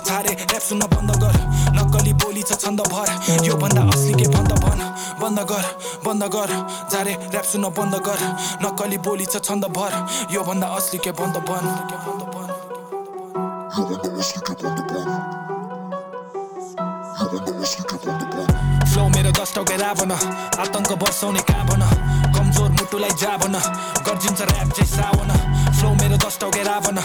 झारे 0.05 0.31
ऱ्याप 0.34 0.61
सुन्न 0.61 0.84
बन्द 0.93 1.11
गर। 1.23 1.35
नक्कली 1.77 2.13
बोली 2.21 2.41
छ 2.41 2.51
छन्द 2.61 2.81
भर। 2.93 3.09
यो 3.45 3.55
भन्दा 3.55 3.81
असली 3.93 4.13
के 4.13 4.27
बन्द 4.35 4.51
भन। 4.63 4.81
बन्द 5.21 5.39
गर 5.49 5.65
बन्द 6.05 6.23
गर। 6.34 6.51
झारे 6.91 7.13
ऱ्याप 7.34 7.45
सुन्न 7.51 7.69
बन्द 7.77 7.95
गर। 8.07 8.21
नक्कली 8.63 8.97
बोली 9.05 9.25
छ 9.25 9.41
छन्द 9.47 9.65
भर। 9.77 9.93
यो 10.31 10.41
भन्दा 10.43 10.67
असली 10.77 10.99
के 11.03 11.11
बन्द 11.19 11.38
भन। 11.47 11.65
फ्लो 18.88 19.03
मेरो 19.09 19.31
दस 19.31 19.53
टके 19.55 19.75
रावण 19.77 20.11
आतङ्क 20.11 20.91
बर्साउने 21.01 21.41
काभन 21.49 21.81
कमजोर 22.35 22.69
मुटुलाई 22.69 23.13
जाभन। 23.21 23.55
गर्जिन्छ 24.05 24.41
ऱ्याप 24.41 24.69
चाहिँ 24.75 24.89
सावन। 24.89 25.31
फ्लो 25.77 25.89
मेरो 26.01 26.17
दस 26.17 26.38
टके 26.41 26.63
रावण 26.63 26.97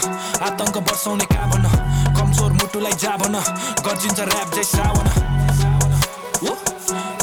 आतङ्क 0.47 0.77
बर्साउने 0.87 1.25
काभन 1.33 1.63
कमजोर 2.73 2.89
मुटुलाई 2.89 2.97
जाभन 2.97 3.35
गर्जिन्छ 3.85 4.19
ऱ्याप 4.19 4.49
चाहिँ 4.49 4.65
सावन 4.65 5.07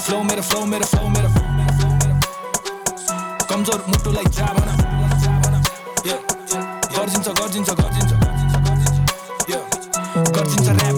फ्लो 0.07 0.19
मेरो 0.23 0.43
फ्लो 0.47 0.61
मेरो 0.67 0.87
फ्लो 0.87 1.03
मेरो। 1.15 1.29
कमजोर 3.51 3.81
मुटुलाई 3.91 4.27
जाभन 4.39 4.69
Yeah, 6.07 6.21
गर्जिन्छ 6.95 7.29
गर्जिन्छ 7.41 7.71
गर्जिन्छ 7.81 8.13
गर्जिन्छ 10.37 10.69
ऱ्याप 10.71 10.90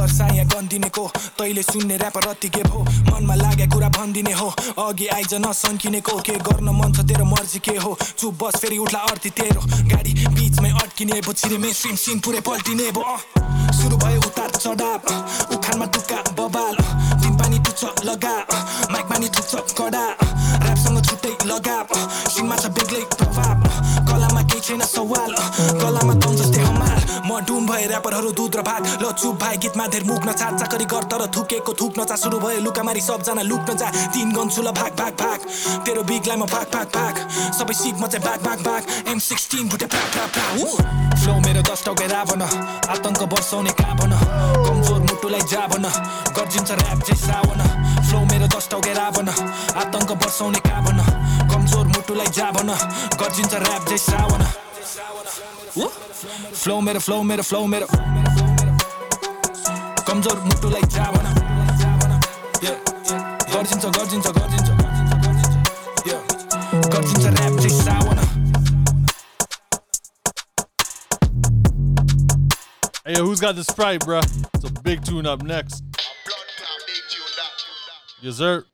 वर्षा 0.00 0.26
यहाँ 0.34 0.46
गन्दिनेको 0.48 1.04
तैले 1.38 1.62
सुन्ने 1.62 1.96
ऱ्यापर 1.96 2.28
रत्ति 2.28 2.48
के 2.48 2.62
भो 2.64 2.80
मनमा 3.10 3.34
लागे 3.36 3.66
कुरा 3.68 3.88
भनिदिने 3.96 4.32
हो 4.32 4.48
अघि 4.80 5.06
आइज 5.16 5.34
नसन्किनेको 5.44 6.16
के 6.26 6.34
गर्न 6.48 6.68
मन 6.80 6.92
छ 6.96 7.04
तेरो 7.08 7.24
मर्जी 7.24 7.58
के 7.60 7.76
हो 7.84 7.96
चुप 8.18 8.34
बस 8.42 8.56
फेरि 8.60 8.78
उठ्ला 8.84 9.00
अर्थी 9.10 9.30
तेरो 9.38 9.60
गाडी 9.92 10.12
बिचमै 10.36 10.70
अड्किने 10.82 11.20
भो 11.26 11.32
छिरे 11.32 11.58
मेन 11.58 11.72
स्ट्रिम 11.72 11.96
सिन 12.00 12.18
पुरै 12.24 12.40
पल्टिने 12.48 12.90
भो। 12.96 13.04
सुरु 13.76 13.96
भयो 13.96 14.20
उतार 14.20 14.50
चढाव 14.56 15.12
अँ। 15.12 15.18
उखानमा 15.56 15.86
टुक्का 15.94 16.18
बबाल। 16.38 16.76
दिन 17.20 17.36
पानी 17.38 17.58
टुच्छ 17.66 18.04
लगा 18.04 18.34
अँ। 18.50 18.62
माइकमा 18.92 19.18
नि 19.18 19.28
टुच्छ 19.36 19.76
कडा। 19.78 20.04
ऱ्यापसँग 20.64 21.04
छुट्टै 21.08 21.34
लगाव 21.46 21.94
अँ। 21.96 22.08
सिनमा 22.32 22.56
छ 22.56 22.72
बेग्लै 22.76 23.04
प्रभाव 23.16 23.69
केही 24.60 24.78
छैन 24.78 24.82
सवाल 24.86 25.32
अँ। 25.32 25.80
कलामा 25.80 26.14
दम 26.20 26.34
जस्तै 26.36 26.62
हमाल 26.62 27.00
म 27.24 27.40
डुम 27.46 27.66
भए 27.66 27.86
ऱ्यापरहरू 27.88 28.30
दुध 28.36 28.56
र 28.56 28.62
भात। 28.62 29.00
ल 29.02 29.12
चुप 29.16 29.34
भाइ 29.40 29.56
गीतमा 29.56 29.86
धेर 29.88 30.04
मुक्न 30.04 30.32
चा 30.32 30.50
चाकरी 30.60 30.84
गर 30.84 31.04
तर 31.08 31.22
थुकेको 31.32 31.72
थुक्न 31.80 32.04
चा 32.04 32.16
सुरु 32.16 32.38
भयो 32.38 32.60
लुकामारी 32.60 33.00
सबजना 33.00 33.42
लुक्न 33.42 33.76
जा। 33.80 33.88
तिन 34.12 34.32
गन्छु 34.36 34.62
ल 34.62 34.70
भाग 34.76 34.92
भाग 35.00 35.12
भाग। 35.16 35.38
तेरो 35.84 36.02
बिगलाई 36.04 36.36
म 36.36 36.44
भाग 36.44 36.66
भाग 36.74 36.88
भाग। 36.92 37.14
सबै 37.56 37.74
सिक 37.74 37.94
म 37.96 38.06
चाहिँ 38.06 38.24
भाग 38.26 38.40
भाग 38.44 38.58
भाग। 38.66 38.82
एम 39.08 39.18
सिक्सटिन 39.18 39.68
भुटे 39.68 39.86
भाग 39.86 40.08
भाग 40.16 40.30
भाग 40.36 41.08
फ्लो 41.20 41.32
मेरो 41.46 41.62
दस 41.62 41.80
टके 41.86 42.06
रावण 42.06 42.42
आतङ्क 42.42 43.22
बर्साउने 43.32 43.72
काभन 43.80 44.12
कमजोर 44.66 45.00
मुटुलाई 45.08 45.42
जाभन 45.52 45.84
गर्जिन्छ 46.36 46.70
ऱ्याप 46.72 47.00
चाहिँ 47.06 47.20
सावन 47.20 47.60
फ्लो 48.08 48.18
मेरो 48.30 48.46
दस 48.56 48.68
टके 48.72 48.92
रावण 48.96 49.28
आतङ्क 49.28 50.10
बर्साउने 50.20 50.60
काभन 50.68 50.98
कमजोर 52.09 52.09
मुटुलाई 52.09 52.27
जाभन 52.33 52.69
गर्जिन्छ 53.21 53.53
ऱ्याप 53.53 53.83
चाहिँ 53.85 53.97
सावन 53.97 54.41
फ्लो 56.61 56.79
मेरो 56.81 56.99
फ्लो 56.99 57.21
मेरो 57.23 57.43
फ्लो 57.43 57.65
मेरो 57.73 57.87
कमजोर 60.07 60.39
मुटुलाई 60.49 60.81
जाभन 60.95 61.25
Yeah, 62.65 62.77
गर्जिन्छ 63.53 63.85
गर्जिन्छ 63.97 64.27
गर्जिन्छ 64.37 64.69
Yeah, 66.09 66.21
गर्जिन्छ 66.89 67.25
ऱ्याप 67.25 67.59
चाहिँ 67.61 67.75
सावन 67.81 68.23
Hey, 73.05 73.13
yo, 73.17 73.23
who's 73.23 73.39
got 73.39 73.55
the 73.55 73.63
Sprite, 73.63 73.99
bruh? 74.01 74.23
It's 74.55 74.65
a 74.65 74.71
big 74.81 75.05
tune 75.05 75.27
up 75.27 75.43
next. 75.43 75.83
Yes, 78.19 78.37
sir. 78.37 78.65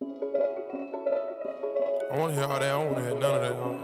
I 2.13 2.19
want 2.19 2.35
to 2.35 2.41
hear 2.41 2.49
all 2.51 2.59
that. 2.61 2.71
I 2.71 2.77
want 2.77 2.97
to 2.97 3.03
hear 3.03 3.19
none 3.19 3.35
of 3.35 3.41
that. 3.43 3.53
I 3.53 3.55
I 3.55 3.59
don't- 3.59 3.83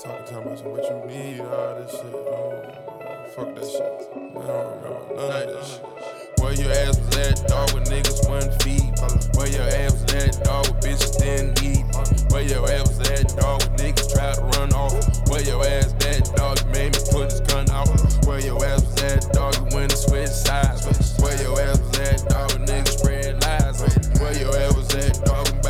Talking, 0.00 0.24
talking 0.26 0.46
about 0.46 0.58
some 0.58 0.70
what 0.72 0.84
you 0.84 1.06
need, 1.08 1.40
all 1.40 1.74
this 1.80 1.90
shit. 1.92 2.14
Oh, 2.14 2.62
fuck 3.34 3.54
that 3.54 3.64
shit. 3.64 4.08
I 4.12 4.46
don't 4.46 4.82
remember 4.82 5.14
none 5.14 5.24
of 5.24 5.54
that 5.54 5.64
shit. 5.64 6.40
Where 6.40 6.52
your 6.52 6.72
ass 6.72 6.98
was 6.98 7.16
at, 7.16 7.48
dog, 7.48 7.72
when 7.72 7.84
niggas 7.84 8.28
wouldn't 8.28 8.62
feed. 8.62 8.90
Where 9.38 9.48
your 9.48 9.62
ass 9.80 9.92
was 10.02 10.14
at, 10.14 10.44
dog, 10.44 10.66
when 10.68 10.80
bitches 10.82 11.16
didn't 11.16 11.62
eat. 11.62 11.84
Where 12.32 12.42
your 12.42 12.68
ass 12.68 12.88
was 12.88 13.00
at, 13.10 13.28
dog, 13.36 13.62
when 13.62 13.76
niggas 13.78 14.12
tried 14.12 14.34
to 14.34 14.42
run 14.58 14.72
off. 14.74 14.92
Where 15.30 15.42
your 15.42 15.64
ass 15.64 15.94
at, 16.04 16.34
dog, 16.36 16.58
you 16.60 16.66
made 16.72 16.92
me 16.92 17.00
put 17.12 17.30
his 17.30 17.40
gun 17.42 17.70
out. 17.70 17.88
Where 18.26 18.40
your 18.40 18.62
ass 18.64 18.82
was 18.84 19.02
at, 19.04 19.32
dog, 19.32 19.54
you 19.56 19.64
went 19.76 19.92
and 19.92 19.98
switched 19.98 20.36
sides. 20.44 20.84
Where 21.22 21.40
your 21.40 21.60
ass 21.60 21.78
was 21.80 21.98
at, 22.00 22.28
dog, 22.28 22.52
when 22.52 22.66
niggas 22.66 22.98
spread 22.98 23.40
lies. 23.42 23.80
Where 24.20 24.36
your 24.36 24.52
ass 24.58 24.74
was 24.76 24.94
at, 24.96 25.24
dog, 25.24 25.48
when 25.48 25.62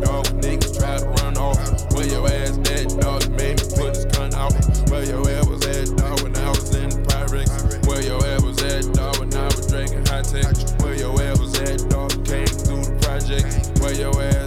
dog. 0.00 0.26
Niggas 0.42 0.78
try 0.78 0.98
to 0.98 1.06
run 1.22 1.36
off. 1.36 1.58
Where 1.94 2.06
your 2.06 2.26
ass 2.26 2.58
at, 2.70 2.88
dog? 3.00 3.28
Made 3.30 3.58
me 3.60 3.66
put 3.76 3.96
his 3.96 4.04
gun 4.06 4.34
out. 4.34 4.52
Where 4.90 5.04
your 5.04 5.28
ass 5.28 5.46
was 5.46 5.66
at, 5.66 5.96
dog? 5.96 6.20
When 6.22 6.36
I 6.36 6.48
was 6.50 6.74
in 6.74 6.90
the 6.90 6.96
Pyrex. 7.08 7.86
Where 7.86 8.02
your 8.02 8.24
ass 8.24 8.42
was 8.42 8.62
at, 8.62 8.94
dog? 8.94 9.18
When 9.18 9.34
I 9.34 9.44
was 9.46 9.66
drinking 9.66 10.06
high 10.06 10.22
tech. 10.22 10.54
Where 10.80 10.94
your 10.94 11.20
ass 11.22 11.38
was 11.38 11.58
at, 11.60 11.88
dog? 11.90 12.10
Came 12.24 12.46
through 12.46 12.84
the 12.84 12.98
project. 13.02 13.80
Where 13.80 13.94
your 13.94 14.14
ass 14.22 14.37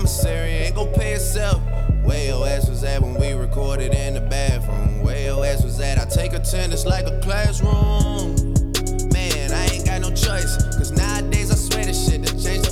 commissary 0.00 0.52
ain't 0.64 0.74
gon' 0.74 0.90
pay 0.94 1.12
itself. 1.12 1.60
Where 2.04 2.24
your 2.24 2.48
ass 2.48 2.70
was 2.70 2.82
at 2.84 3.02
when 3.02 3.20
we 3.20 3.32
recorded 3.32 3.92
in 3.92 4.14
the 4.14 4.22
bathroom? 4.22 5.02
Where 5.02 5.22
your 5.22 5.44
ass 5.44 5.62
was 5.62 5.78
at? 5.78 5.98
I 5.98 6.06
take 6.06 6.32
attendance 6.32 6.86
like 6.86 7.06
a 7.06 7.20
classroom. 7.20 8.34
Man, 9.12 9.52
I 9.52 9.68
ain't 9.70 9.84
got 9.84 10.00
no 10.00 10.08
choice. 10.08 10.56
Cause 10.78 10.90
nowadays 10.90 11.50
I 11.50 11.54
swear 11.54 11.84
this 11.84 12.08
shit 12.08 12.22
that 12.22 12.40
changed 12.42 12.69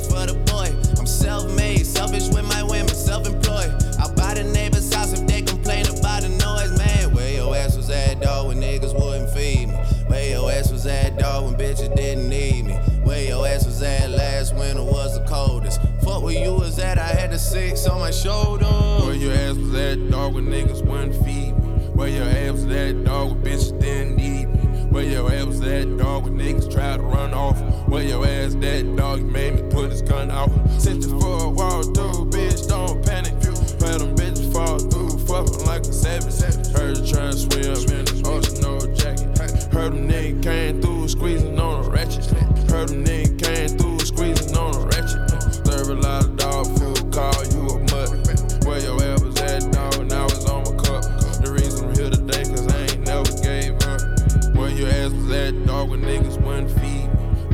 where 16.28 16.44
you 16.44 16.52
was 16.52 16.78
at, 16.78 16.98
I 16.98 17.06
had 17.06 17.30
the 17.30 17.38
six 17.38 17.86
on 17.86 18.00
my 18.00 18.10
shoulder. 18.10 18.66
Where 18.66 19.14
your 19.14 19.32
ass 19.32 19.56
was 19.56 19.74
at, 19.74 20.10
dog, 20.10 20.34
when 20.34 20.46
niggas 20.46 20.84
wouldn't 20.84 21.14
feed 21.24 21.56
me? 21.56 21.72
Where 21.96 22.08
your 22.08 22.24
ass 22.24 22.52
was 22.52 22.66
at, 22.66 23.02
dog, 23.04 23.30
when 23.30 23.42
bitches 23.42 23.80
didn't 23.80 24.16
need 24.16 24.48
me? 24.48 24.58
Where 24.90 25.04
your 25.04 25.32
ass 25.32 25.46
was 25.46 25.62
at, 25.62 25.96
dog, 25.96 26.24
when 26.24 26.38
niggas 26.38 26.70
tried 26.70 26.98
to 26.98 27.02
run 27.02 27.32
off? 27.32 27.58
Where 27.88 28.02
your 28.02 28.26
ass 28.26 28.54
that, 28.56 28.94
dog, 28.94 29.20
you 29.20 29.26
made 29.26 29.54
me 29.54 29.62
put 29.70 29.90
his 29.90 30.02
gun 30.02 30.30
out? 30.30 30.50
Sent 30.78 31.02
you 31.02 31.18
for 31.18 31.44
a 31.44 31.48
walk 31.48 31.84
through, 31.94 32.28
bitch, 32.28 32.68
don't 32.68 33.02
panic. 33.06 33.32
Where 33.80 33.96
them 33.96 34.14
bitches 34.14 34.52
fall 34.52 34.78
through, 34.78 35.18
fucking 35.24 35.64
like 35.64 35.80
a 35.80 35.92
savage. 35.92 36.68
Heard 36.76 36.98
you 36.98 37.06
trying 37.06 37.32
to 37.32 37.38
swim 37.38 38.22
oh, 38.26 38.36
ocean, 38.36 38.60
no 38.60 38.78
jacket. 38.94 39.28
Heard 39.72 39.94
them 39.94 40.06
niggas 40.06 40.42
came 40.42 40.82
through, 40.82 41.08
squeezing 41.08 41.58
on 41.58 41.86
a 41.86 41.88
ratchet. 41.88 42.26
Heard 42.68 42.90
them 42.90 43.02
niggas 43.02 43.27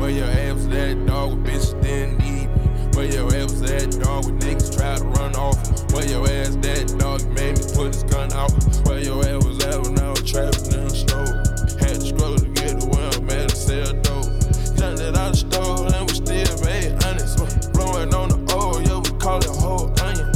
Where 0.04 0.12
your 0.12 0.26
ass 0.26 0.52
was 0.52 0.66
at, 0.66 1.06
dog, 1.06 1.30
when 1.30 1.44
bitches 1.44 1.82
didn't 1.82 2.18
need 2.18 2.48
me? 2.50 2.88
Where 2.92 3.06
your 3.06 3.26
ass 3.36 3.52
was 3.52 3.70
at, 3.70 3.90
dog, 4.02 4.26
when 4.26 4.38
niggas 4.38 4.76
tried 4.76 4.98
to 4.98 5.04
run 5.04 5.34
off? 5.34 5.56
Where 5.94 6.04
your 6.06 6.28
ass 6.28 6.56
that, 6.56 6.94
dog, 6.98 7.26
made 7.30 7.56
me 7.56 7.64
put 7.74 7.94
his 7.94 8.02
gun 8.04 8.30
out? 8.34 8.52
Where 8.86 8.98
your 8.98 9.24
ass 9.24 9.42
was 9.46 9.64
at 9.64 9.80
when 9.80 9.98
I 9.98 10.10
was 10.10 10.30
trapping 10.30 10.74
in 10.76 10.88
the 10.88 10.94
store? 10.94 11.40
Had 11.80 11.94
to 11.94 12.00
struggle 12.02 12.36
to 12.36 12.48
get 12.50 12.80
to 12.80 12.86
where 12.86 13.08
I'm 13.16 13.30
at 13.30 13.48
to 13.48 13.56
sell 13.56 13.94
dope. 14.02 14.28
Jumped 14.76 15.00
it 15.00 15.16
out 15.16 15.32
the 15.32 15.36
store 15.36 15.88
and 15.88 16.04
we 16.06 16.14
still 16.20 16.52
made 16.60 16.92
honest. 17.02 17.72
Blowing 17.72 18.12
on 18.12 18.28
the 18.28 18.36
oil, 18.54 18.82
yeah, 18.82 18.98
we 19.00 19.18
call 19.18 19.38
it 19.38 19.46
whole 19.56 19.88
onion. 20.04 20.28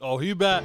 Oh, 0.00 0.18
he 0.18 0.32
back. 0.32 0.64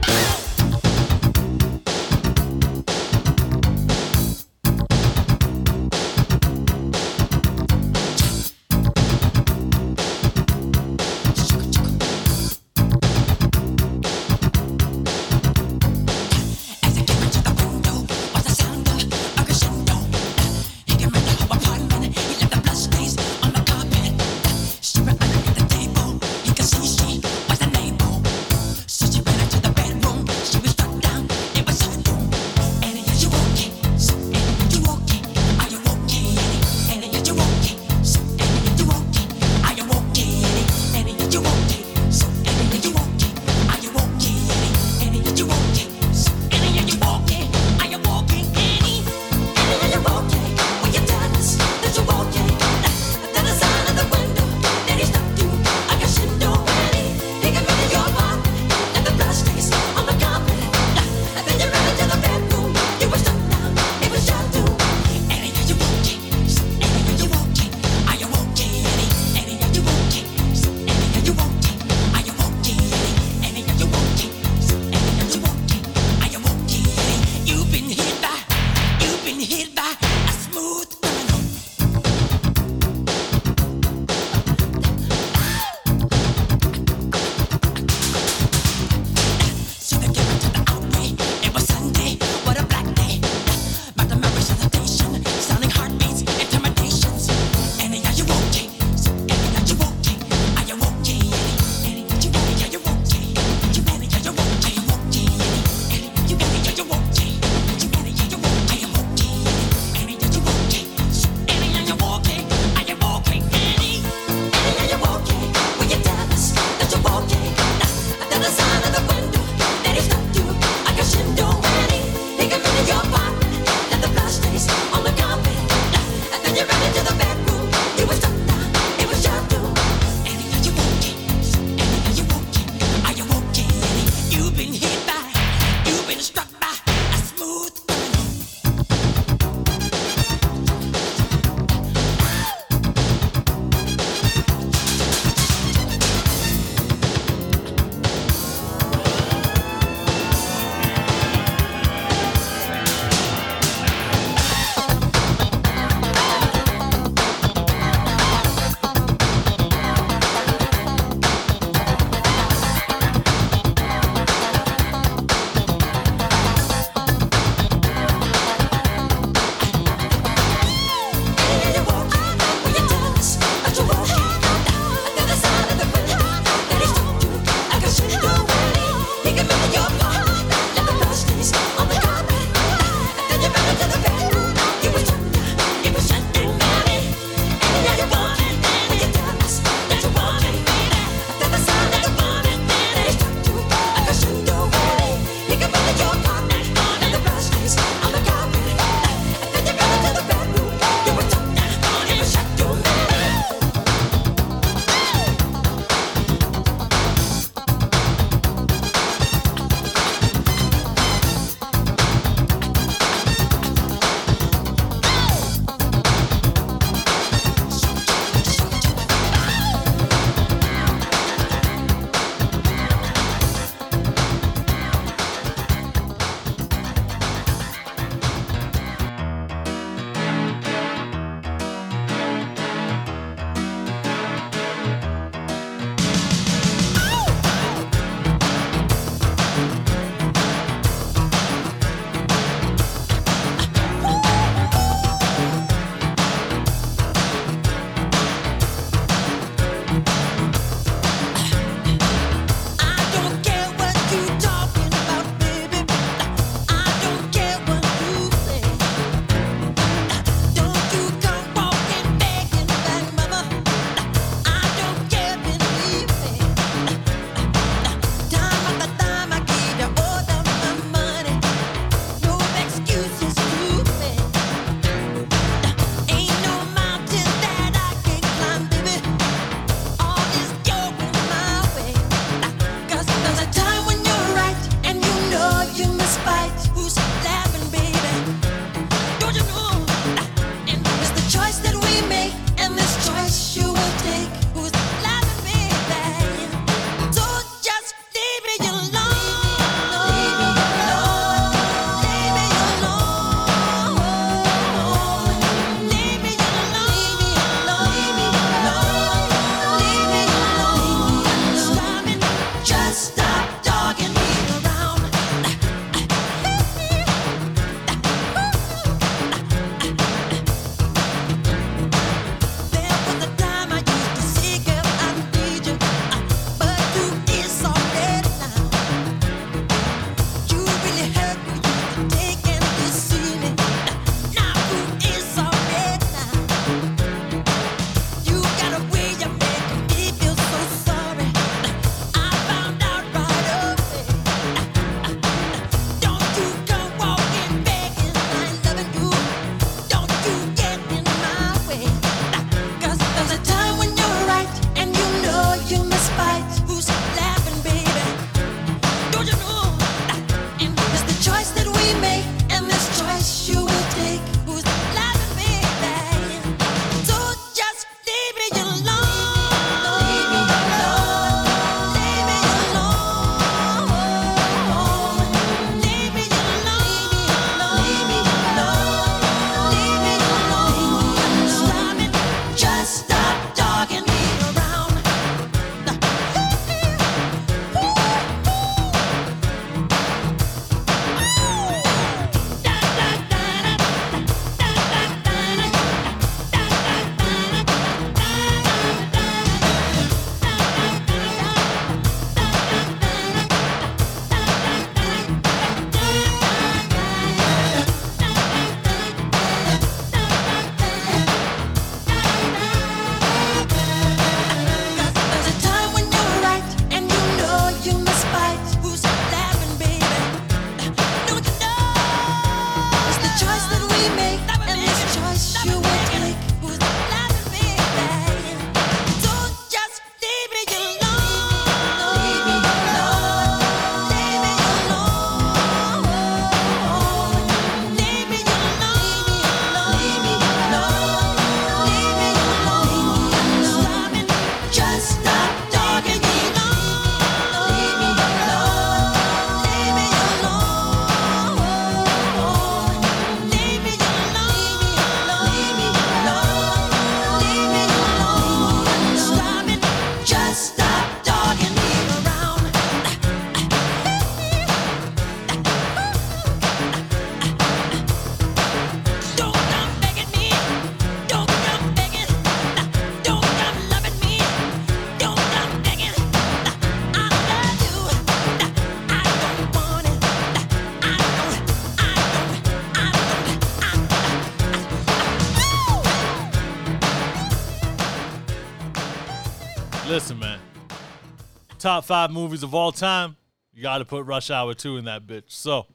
Top 491.88 492.04
five 492.04 492.32
movies 492.32 492.64
of 492.64 492.76
all 492.76 492.92
time. 492.92 493.38
You 493.74 493.82
got 493.82 494.00
to 494.00 494.04
put 494.04 494.26
Rush 494.26 494.52
Hour 494.52 494.74
2 494.74 494.98
in 494.98 495.06
that 495.06 495.26
bitch. 495.26 495.46
So, 495.48 495.86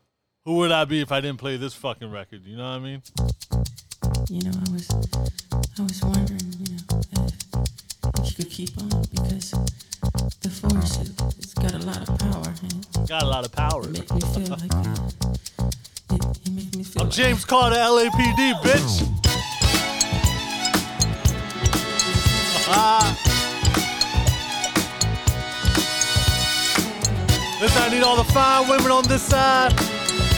who 0.47 0.55
would 0.55 0.73
I 0.73 0.87
be 0.87 1.03
if 1.03 1.13
I 1.13 1.21
didn't 1.21 1.39
play 1.39 1.59
this 1.59 1.75
fucking 1.75 2.11
record? 2.11 2.47
You 2.47 2.57
know 2.57 2.65
what 2.65 2.77
I 2.77 2.79
mean? 2.79 3.03
You 4.31 4.41
know, 4.41 4.53
I 4.57 4.73
was, 4.73 4.91
I 5.79 5.83
was 5.83 6.03
wondering, 6.03 6.41
you 6.61 6.77
know, 6.77 6.99
if, 7.27 8.21
if 8.21 8.31
you 8.31 8.37
could 8.37 8.51
keep 8.51 8.71
on 8.79 9.03
because 9.11 9.51
the 10.41 10.49
force, 10.49 10.99
it, 11.03 11.11
it's 11.37 11.53
got 11.53 11.75
a 11.75 11.85
lot 11.85 12.09
of 12.09 12.19
power. 12.19 12.55
And 12.63 13.07
Got 13.07 13.25
a 13.25 13.27
lot 13.27 13.45
of 13.45 13.53
power. 13.53 13.83
it 13.83 13.91
me 13.91 14.21
feel 14.23 14.49
like 14.49 14.73
it, 16.11 16.25
it 16.47 16.53
makes 16.53 16.75
me 16.75 16.85
feel 16.85 17.03
I'm 17.03 17.09
like 17.09 17.15
James 17.15 17.45
Carter, 17.45 17.77
LAPD, 17.77 18.63
bitch. 18.63 19.12
The 28.65 28.71
women 28.71 28.91
on 28.91 29.03
this 29.05 29.23
side, 29.23 29.73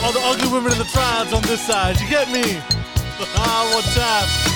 all 0.03 0.13
the 0.13 0.21
ugly 0.23 0.49
women 0.53 0.73
in 0.73 0.79
the 0.79 0.85
tribes 0.85 1.33
on 1.33 1.43
this 1.43 1.61
side. 1.61 2.01
You 2.01 2.09
get 2.09 2.29
me? 2.31 2.59
One 3.75 3.83
time. 3.95 4.53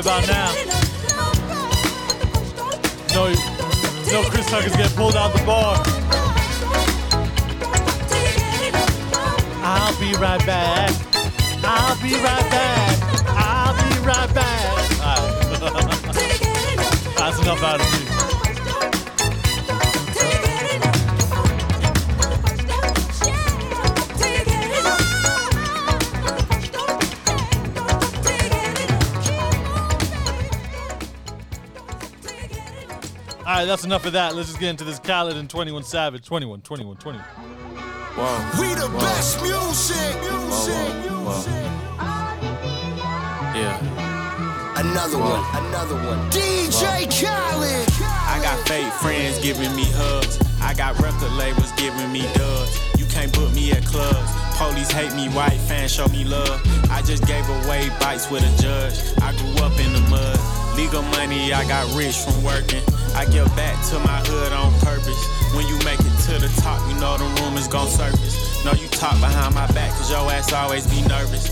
About 0.00 0.26
now. 0.26 0.50
No, 3.12 3.28
no, 4.10 4.22
Chris 4.30 4.48
Tucker's 4.48 4.74
getting 4.74 4.96
pulled 4.96 5.14
out 5.14 5.34
the 5.34 5.42
bar. 5.44 5.76
I'll 9.62 10.00
be 10.00 10.14
right 10.14 10.42
back. 10.46 10.90
I'll 11.62 12.00
be 12.00 12.14
right 12.14 12.50
back. 12.50 12.98
I'll 13.28 13.74
be 13.74 13.98
right 14.06 14.34
back. 14.34 14.88
That's 17.18 17.38
enough 17.42 17.62
out 17.62 17.80
of 17.80 17.86
me. 17.92 18.09
Right, 33.60 33.66
that's 33.66 33.84
enough 33.84 34.06
of 34.06 34.12
that. 34.14 34.34
Let's 34.34 34.48
just 34.48 34.60
get 34.60 34.70
into 34.70 34.84
this 34.84 34.98
Khaled 34.98 35.36
and 35.36 35.48
21 35.48 35.82
Savage. 35.82 36.24
21, 36.24 36.62
21, 36.62 36.96
21. 36.96 37.24
Whoa. 37.24 38.60
We 38.60 38.74
the 38.74 38.88
Whoa. 38.88 38.98
best 38.98 39.42
music. 39.42 39.96
Whoa, 40.22 40.48
whoa, 40.48 41.24
whoa. 41.28 41.44
Yeah. 43.54 44.80
Another 44.80 45.18
Whoa. 45.18 45.36
one. 45.36 45.66
Another 45.66 45.94
one. 45.96 46.30
DJ 46.30 47.04
Khaled. 47.10 47.88
I 48.00 48.40
got 48.42 48.66
fake 48.66 48.92
friends 48.94 49.38
giving 49.40 49.74
me 49.76 49.84
hugs. 49.92 50.38
I 50.62 50.72
got 50.74 50.98
record 50.98 51.32
labels 51.32 51.72
giving 51.72 52.10
me 52.12 52.22
dubs. 52.34 52.80
You 52.98 53.04
can't 53.06 53.32
book 53.32 53.52
me 53.52 53.72
at 53.72 53.84
clubs. 53.84 54.30
Police 54.56 54.90
hate 54.90 55.12
me, 55.14 55.28
white 55.30 55.60
fans 55.68 55.92
show 55.92 56.06
me 56.08 56.24
love. 56.24 56.60
I 56.90 57.02
just 57.02 57.26
gave 57.26 57.46
away 57.48 57.90
bites 58.00 58.30
with 58.30 58.42
a 58.42 58.62
judge. 58.62 58.96
I 59.20 59.32
grew 59.36 59.64
up 59.64 59.78
in 59.80 59.92
the 59.92 60.00
mud. 60.08 60.38
Legal 60.76 61.02
money, 61.02 61.52
I 61.52 61.66
got 61.66 61.92
rich 61.94 62.16
from 62.16 62.42
working. 62.44 62.82
I 63.14 63.26
give 63.26 63.46
back 63.56 63.76
to 63.90 63.98
my 64.00 64.20
hood 64.26 64.52
on 64.52 64.72
purpose. 64.80 65.18
When 65.54 65.66
you 65.66 65.76
make 65.84 66.00
it 66.00 66.14
to 66.30 66.38
the 66.38 66.50
top, 66.62 66.80
you 66.88 66.94
know 67.00 67.18
the 67.18 67.26
rumors 67.42 67.68
gon' 67.68 67.88
surface. 67.88 68.64
No, 68.64 68.72
you 68.72 68.88
talk 68.88 69.18
behind 69.20 69.54
my 69.54 69.66
back, 69.72 69.90
cause 69.96 70.10
your 70.10 70.30
ass 70.30 70.52
always 70.52 70.86
be 70.86 71.02
nervous. 71.02 71.48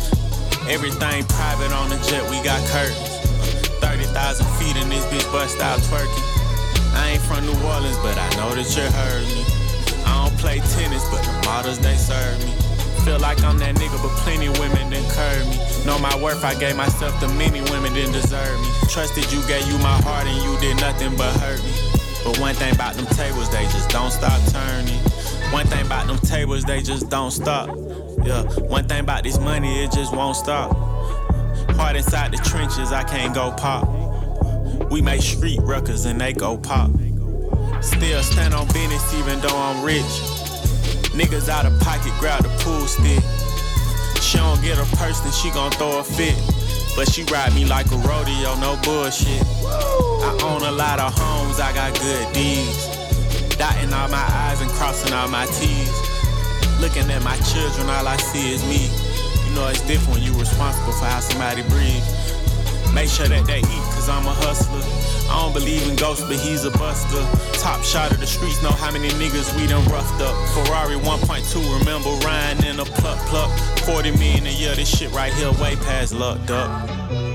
Everything 0.69 1.25
private 1.25 1.73
on 1.73 1.91
the 1.91 1.97
jet, 2.07 2.23
we 2.31 2.43
got 2.45 2.61
curtains. 2.69 3.19
30,000 3.81 4.47
feet 4.59 4.77
in 4.77 4.89
this 4.89 5.05
bitch 5.07 5.31
bust 5.33 5.61
out 5.61 5.81
twerking. 5.81 6.27
I 6.95 7.17
ain't 7.17 7.23
from 7.23 7.45
New 7.47 7.57
Orleans, 7.67 7.97
but 7.99 8.19
I 8.19 8.29
know 8.37 8.55
that 8.55 8.69
you 8.77 8.85
heard 8.85 9.25
me. 9.33 9.45
I 10.05 10.29
don't 10.29 10.39
play 10.39 10.61
tennis, 10.77 11.09
but 11.11 11.23
the 11.25 11.33
models 11.47 11.79
they 11.79 11.97
serve 11.97 12.39
me. 12.45 12.68
Feel 13.09 13.21
like 13.21 13.43
I'm 13.43 13.57
that 13.57 13.75
nigga, 13.77 13.97
but 14.03 14.11
plenty 14.19 14.51
women 14.61 14.91
done 14.91 15.03
curve 15.09 15.49
me. 15.49 15.57
Know 15.87 15.99
my 15.99 16.15
worth, 16.23 16.45
I 16.45 16.55
gave 16.55 16.77
myself 16.77 17.19
to 17.21 17.29
many 17.41 17.63
women 17.71 17.95
didn't 17.95 18.13
deserve 18.13 18.61
me. 18.61 18.69
Trusted 18.91 19.33
you, 19.33 19.41
gave 19.49 19.67
you 19.67 19.79
my 19.79 19.97
heart, 20.05 20.27
and 20.27 20.37
you 20.45 20.61
did 20.61 20.77
nothing 20.77 21.17
but 21.17 21.33
hurt 21.41 21.57
me. 21.65 21.73
But 22.23 22.39
one 22.39 22.55
thing 22.55 22.75
about 22.75 22.97
them 22.97 23.07
tables, 23.07 23.49
they 23.49 23.63
just 23.73 23.89
don't 23.89 24.11
stop 24.11 24.39
turning. 24.53 25.01
One 25.51 25.67
thing 25.69 25.87
about 25.87 26.07
them 26.07 26.19
tables, 26.19 26.65
they 26.65 26.83
just 26.83 27.09
don't 27.09 27.31
stop. 27.31 27.71
Yeah, 28.25 28.43
one 28.69 28.87
thing 28.87 29.01
about 29.01 29.25
this 29.25 29.39
money, 29.39 29.85
it 29.85 29.91
just 29.91 30.15
won't 30.15 30.37
stop. 30.37 30.77
Heart 31.81 31.97
inside 31.97 32.33
the 32.33 32.37
trenches, 32.37 32.93
I 32.93 33.05
can't 33.05 33.35
go 33.35 33.53
pop. 33.53 33.89
We 34.91 35.01
make 35.01 35.23
street 35.23 35.61
records 35.63 36.05
and 36.05 36.21
they 36.21 36.35
go 36.35 36.59
pop. 36.59 36.91
Still 37.81 38.23
stand 38.23 38.53
on 38.53 38.67
business 38.67 39.15
even 39.15 39.41
though 39.41 39.57
I'm 39.57 39.83
rich. 39.83 40.38
Niggas 41.19 41.49
out 41.49 41.67
of 41.67 41.75
pocket 41.81 42.13
grab 42.21 42.45
the 42.45 42.49
pool 42.63 42.87
stick. 42.87 43.19
She 44.23 44.39
don't 44.39 44.63
get 44.63 44.79
a 44.79 44.87
purse, 44.97 45.19
then 45.19 45.33
she 45.33 45.51
gon' 45.51 45.73
throw 45.73 45.99
a 45.99 46.05
fit. 46.05 46.39
But 46.95 47.11
she 47.11 47.25
ride 47.25 47.53
me 47.57 47.65
like 47.65 47.91
a 47.91 47.99
rodeo, 48.07 48.55
no 48.63 48.79
bullshit. 48.87 49.43
I 49.67 50.31
own 50.47 50.63
a 50.63 50.71
lot 50.71 51.01
of 51.01 51.13
homes, 51.13 51.59
I 51.59 51.75
got 51.75 51.99
good 51.99 52.33
deeds. 52.33 52.87
Dotting 53.59 53.93
all 53.93 54.07
my 54.07 54.23
I's 54.47 54.61
and 54.61 54.71
crossing 54.71 55.13
all 55.13 55.27
my 55.27 55.47
T's. 55.47 55.91
Looking 56.79 57.11
at 57.11 57.25
my 57.25 57.37
children, 57.51 57.91
all 57.91 58.07
I 58.07 58.17
see 58.19 58.55
is 58.55 58.63
me. 58.71 58.87
You 59.43 59.57
know 59.57 59.67
it's 59.67 59.83
different 59.89 60.21
when 60.21 60.23
you 60.23 60.39
responsible 60.39 60.93
for 60.93 61.07
how 61.07 61.19
somebody 61.19 61.63
breathes. 61.63 62.07
Make 62.95 63.09
sure 63.09 63.27
that 63.27 63.45
they 63.45 63.59
eat, 63.59 63.85
cause 63.91 64.09
I'm 64.09 64.25
a 64.25 64.35
hustler. 64.47 65.08
I 65.29 65.43
don't 65.43 65.53
believe 65.53 65.87
in 65.89 65.97
ghosts, 65.97 66.25
but 66.27 66.37
he's 66.37 66.65
a 66.65 66.71
buster. 66.73 67.21
Top 67.59 67.83
shot 67.85 68.11
of 68.11 68.21
the 68.21 68.27
streets, 68.27 68.63
know 68.63 68.71
how 68.71 68.91
many 68.91 69.09
niggas 69.11 69.55
we 69.61 69.67
done 69.67 69.85
roughed 69.89 70.21
up. 70.23 70.35
Ferrari 70.55 70.97
1.2, 70.97 71.79
remember 71.79 72.11
Ryan 72.27 72.65
in 72.65 72.81
a 72.81 72.85
pluck 72.85 73.19
pluck. 73.27 73.51
40 73.81 74.13
million 74.13 74.47
a 74.47 74.51
year, 74.51 74.75
this 74.75 74.89
shit 74.89 75.11
right 75.13 75.33
here 75.35 75.53
way 75.53 75.77
past 75.77 76.15
lucked 76.15 76.51
up. 76.51 77.28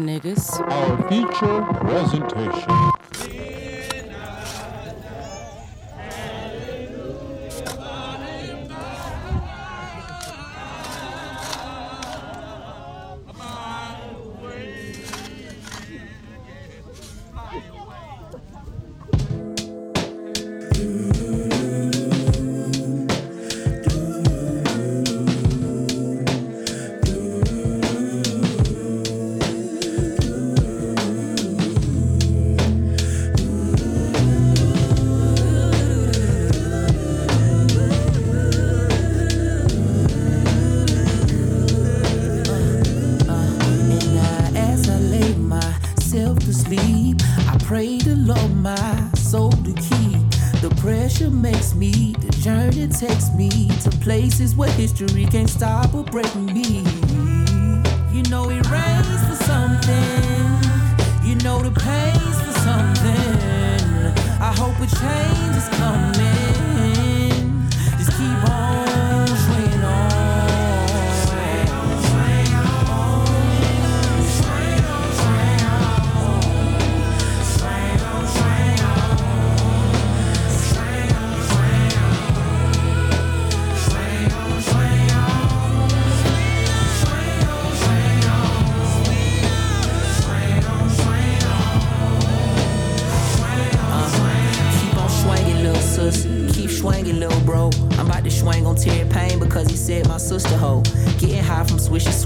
Niggas. 0.00 0.60
our 0.60 1.08
feature 1.08 1.62
presentation. 1.80 2.89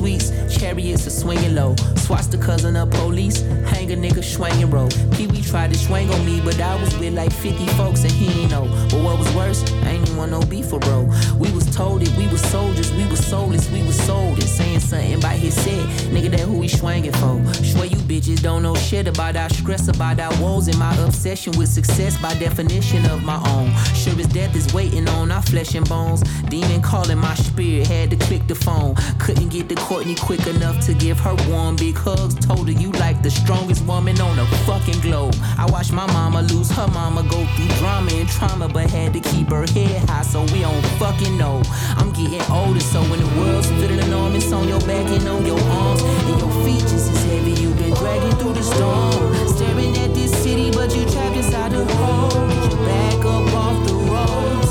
Sweets. 0.05 0.31
Chariots 0.55 1.07
are 1.07 1.11
swinging 1.11 1.55
low. 1.55 1.94
Swats 2.05 2.27
the 2.27 2.37
cousin 2.37 2.77
of 2.77 2.91
police. 2.91 3.41
Hang 3.73 3.91
a 3.91 3.97
nigga 3.97 4.23
swinging 4.23 4.71
roll. 4.71 4.91
Pee 5.13 5.27
Wee 5.27 5.41
tried 5.41 5.73
to 5.73 5.79
swing 5.79 6.13
on 6.13 6.27
me, 6.27 6.39
but 6.45 6.61
I 6.61 6.79
was 6.79 6.95
with 6.99 7.15
like 7.15 7.33
50 7.33 7.67
folks 7.79 8.03
and 8.03 8.13
he 8.13 8.43
ain't 8.43 8.51
know. 8.51 8.67
But 8.91 9.03
what 9.03 9.19
was 9.19 9.35
worse, 9.35 9.65
I 9.85 9.93
ain't 9.93 10.03
even 10.03 10.19
want 10.19 10.31
no 10.31 10.43
beef 10.43 10.67
for 10.67 10.79
bro. 10.79 11.11
We 11.39 11.51
was 11.53 11.65
told 11.75 12.03
it, 12.03 12.15
we 12.19 12.27
was 12.29 12.43
soldiers, 12.43 12.93
we 12.93 13.07
was 13.07 13.25
soulless, 13.25 13.71
we 13.71 13.83
was 13.85 13.97
sold 13.97 14.37
it. 14.37 14.49
Saying 14.49 14.81
something 14.81 15.19
by 15.21 15.37
his 15.37 15.55
said. 15.55 15.87
Nigga, 16.13 16.31
that 16.33 16.41
who 16.41 16.61
he 16.61 16.69
swangin' 16.69 17.17
for? 17.17 17.65
Swear 17.65 17.87
you 17.87 17.97
bitches 17.97 18.43
don't 18.43 18.63
know 18.63 18.75
shit 18.75 19.09
about 19.09 19.35
our 19.37 19.49
stress, 19.49 19.89
about 19.89 20.21
our 20.21 20.39
woes, 20.43 20.69
and 20.69 20.79
my 20.79 20.95
obsession 20.99 21.57
with 21.57 21.71
success 21.71 22.21
by 22.21 22.35
definition 22.35 23.07
of 23.07 23.25
my 23.25 23.41
own. 23.49 23.73
Sure 23.95 24.19
as 24.21 24.27
death 24.27 24.55
is 24.55 24.75
waiting 24.75 25.09
on 25.09 25.33
our 25.33 25.43
flesh 25.43 25.75
and 25.75 25.89
bones. 25.89 26.21
Demon 26.51 26.83
calling 26.83 27.17
my 27.17 27.35
spirit, 27.35 27.87
had 27.87 28.11
to 28.11 28.17
click 28.17 28.47
the 28.47 28.55
phone. 28.55 28.95
Couldn't 29.19 29.49
get 29.49 29.71
to 29.71 29.75
Courtney 29.77 30.17
quick 30.17 30.47
enough 30.47 30.85
to 30.85 30.93
give 30.93 31.19
her 31.21 31.35
one 31.51 31.77
big 31.77 31.94
hugs. 31.95 32.35
Told 32.35 32.69
her 32.69 32.73
you 32.73 32.91
like 32.93 33.23
the 33.23 33.31
strongest 33.31 33.85
woman 33.87 34.21
on 34.21 34.37
the 34.37 34.47
fucking 34.67 35.01
globe. 35.01 35.35
I 35.59 35.67
watched 35.71 35.93
my 35.93 36.07
mama 36.07 36.43
lose 36.43 36.71
her 36.73 36.89
mama, 36.89 37.23
go 37.23 37.45
through 37.55 37.69
drama 37.79 38.11
and 38.13 38.29
trauma, 38.29 38.69
but 38.69 38.91
had 38.91 39.13
to 39.15 39.21
keep 39.21 39.49
her 39.51 39.67
head 39.73 40.09
high 40.09 40.23
so 40.23 40.43
we 40.53 40.61
don't 40.61 40.85
fucking 40.99 41.37
know. 41.37 41.63
I'm 41.97 42.13
getting 42.13 42.43
older, 42.51 42.81
so 42.81 43.01
when 43.03 43.21
the 43.21 43.41
world's 43.41 43.69
feeling 43.69 44.01
enormous 44.01 44.53
on 44.53 44.69
your 44.69 44.81
back 44.81 45.07
and 45.07 45.27
on 45.29 45.47
your 45.47 45.61
arms, 45.61 46.03
and 46.03 46.41
your 46.41 46.53
features 46.65 47.09
is 47.09 47.25
heavy, 47.25 47.53
you've 47.63 47.79
been 47.79 47.95
dragging 47.95 48.37
through 48.39 48.55
the 48.55 48.63
storm. 48.63 49.49
Staring 49.49 49.97
at 49.99 50.15
this 50.15 50.33
city, 50.43 50.71
but 50.71 50.95
you 50.95 51.05
trapped 51.05 51.37
inside 51.37 51.73
the 51.73 51.85
hole. 51.97 52.31
Get 52.49 52.73
your 52.73 52.85
back 52.87 53.21
up 53.25 53.55
off 53.55 53.87
the 53.87 53.95
road, 53.95 54.64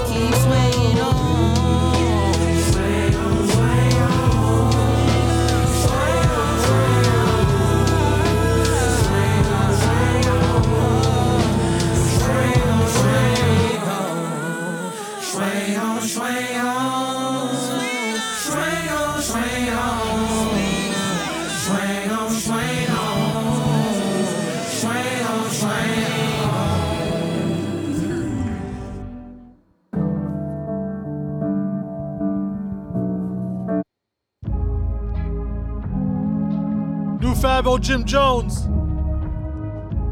New 37.64 37.69
Fabo 37.69 37.80
Jim 37.80 38.03
Jones. 38.03 38.68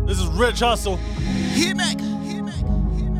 This 0.08 0.20
is 0.20 0.28
Rich 0.28 0.60
Hustle. 0.60 0.98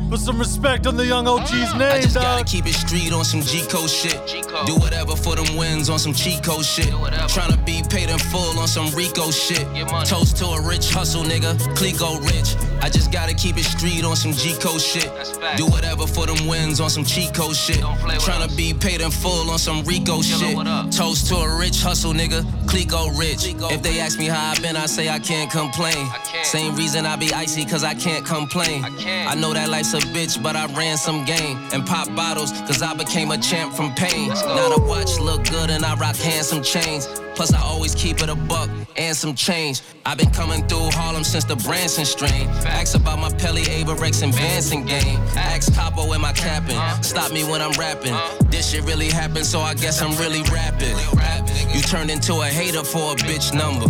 Put 0.08 0.20
some 0.20 0.38
respect 0.38 0.86
on 0.86 0.96
the 0.96 1.06
young 1.06 1.26
OG's 1.26 1.74
name, 1.74 1.82
I 1.82 2.00
just 2.00 2.14
gotta 2.14 2.44
keep 2.44 2.66
it 2.66 2.74
street 2.74 3.12
on 3.12 3.24
some 3.24 3.40
G 3.40 3.62
code 3.68 3.88
shit. 3.88 4.44
Do 4.66 4.76
whatever 4.76 5.16
for 5.16 5.36
them 5.36 5.56
wins 5.56 5.88
on 5.88 5.98
some 5.98 6.12
cheat 6.12 6.42
code 6.42 6.64
shit. 6.64 6.88
Tryna 7.28 7.64
be 7.64 7.82
paid 7.88 8.10
in 8.10 8.18
full 8.18 8.58
on 8.58 8.68
some 8.68 8.90
Rico 8.94 9.30
shit. 9.30 9.66
Toast 10.04 10.36
to 10.38 10.46
a 10.46 10.66
rich 10.66 10.90
hustle, 10.92 11.24
nigga. 11.24 11.56
Clico 11.76 12.20
rich. 12.20 12.56
I 12.82 12.88
just 12.88 13.12
gotta 13.12 13.32
keep 13.32 13.56
it 13.56 13.64
street 13.64 14.04
on 14.04 14.16
some 14.16 14.32
G 14.32 14.54
code 14.58 14.80
shit. 14.80 15.08
Do 15.56 15.66
whatever 15.66 16.04
for 16.04 16.26
them 16.26 16.48
wins 16.48 16.80
on 16.80 16.90
some 16.90 17.04
cheat 17.04 17.32
code 17.32 17.54
shit. 17.54 17.78
Tryna 17.78 18.54
be 18.56 18.74
paid 18.74 19.00
in 19.00 19.12
full 19.12 19.50
on 19.50 19.58
some 19.58 19.84
Rico 19.84 20.20
shit. 20.20 20.56
Toast 20.90 21.28
to 21.28 21.36
a 21.36 21.58
rich 21.58 21.80
hustle, 21.80 22.12
nigga. 22.12 22.42
Clico 22.66 23.16
rich. 23.16 23.54
If 23.72 23.82
they 23.82 24.00
ask 24.00 24.18
me 24.18 24.26
how 24.26 24.50
I 24.50 24.58
been, 24.60 24.76
I 24.76 24.86
say 24.86 25.08
I 25.08 25.20
can't 25.20 25.50
complain. 25.50 26.08
Same 26.42 26.74
reason 26.74 27.06
I 27.06 27.14
be 27.14 27.32
icy, 27.32 27.64
cause 27.64 27.84
I 27.84 27.94
can't 27.94 28.26
complain. 28.26 28.84
I 28.84 29.34
know 29.36 29.52
that 29.54 29.68
life's 29.68 29.94
a 29.94 29.98
bitch, 29.98 30.42
but 30.42 30.56
I 30.56 30.66
ran 30.74 30.96
some 30.96 31.24
game 31.24 31.58
and 31.72 31.86
pop 31.86 32.12
bottles, 32.16 32.50
cause 32.62 32.82
I 32.82 32.94
became 32.94 33.30
a 33.30 33.38
champ 33.38 33.74
from 33.74 33.94
pain. 33.94 34.28
Now 34.28 34.74
the 34.74 34.82
watch 34.82 35.20
look 35.20 35.44
good 35.48 35.70
and 35.70 35.84
I 35.84 35.94
rock 35.94 36.16
handsome 36.16 36.64
chains. 36.64 37.06
Plus, 37.34 37.54
I 37.54 37.62
always 37.62 37.94
keep 37.94 38.22
it 38.22 38.28
a 38.28 38.34
buck 38.34 38.68
and 38.96 39.16
some 39.16 39.34
change. 39.34 39.80
I've 40.04 40.18
been 40.18 40.30
coming 40.30 40.66
through 40.68 40.90
Harlem 40.90 41.24
since 41.24 41.44
the 41.44 41.56
Branson 41.56 42.04
strain. 42.04 42.46
Ask 42.72 42.96
about 42.96 43.18
my 43.18 43.30
Pelle, 43.30 43.56
Avirex, 43.56 44.22
and 44.22 44.32
Vanson 44.32 44.86
game. 44.86 45.20
Ask 45.36 45.72
Capo, 45.74 46.12
am 46.12 46.24
I 46.24 46.32
capping? 46.32 46.80
Stop 47.02 47.32
me 47.32 47.44
when 47.44 47.60
I'm 47.60 47.72
rapping. 47.72 48.16
This 48.50 48.70
shit 48.70 48.84
really 48.84 49.08
happened, 49.08 49.46
so 49.46 49.60
I 49.60 49.74
guess 49.74 50.02
I'm 50.02 50.16
really 50.16 50.42
rapping. 50.50 50.96
You 51.74 51.80
turned 51.82 52.10
into 52.10 52.40
a 52.40 52.46
hater 52.46 52.84
for 52.84 53.12
a 53.12 53.16
bitch 53.16 53.54
number. 53.54 53.86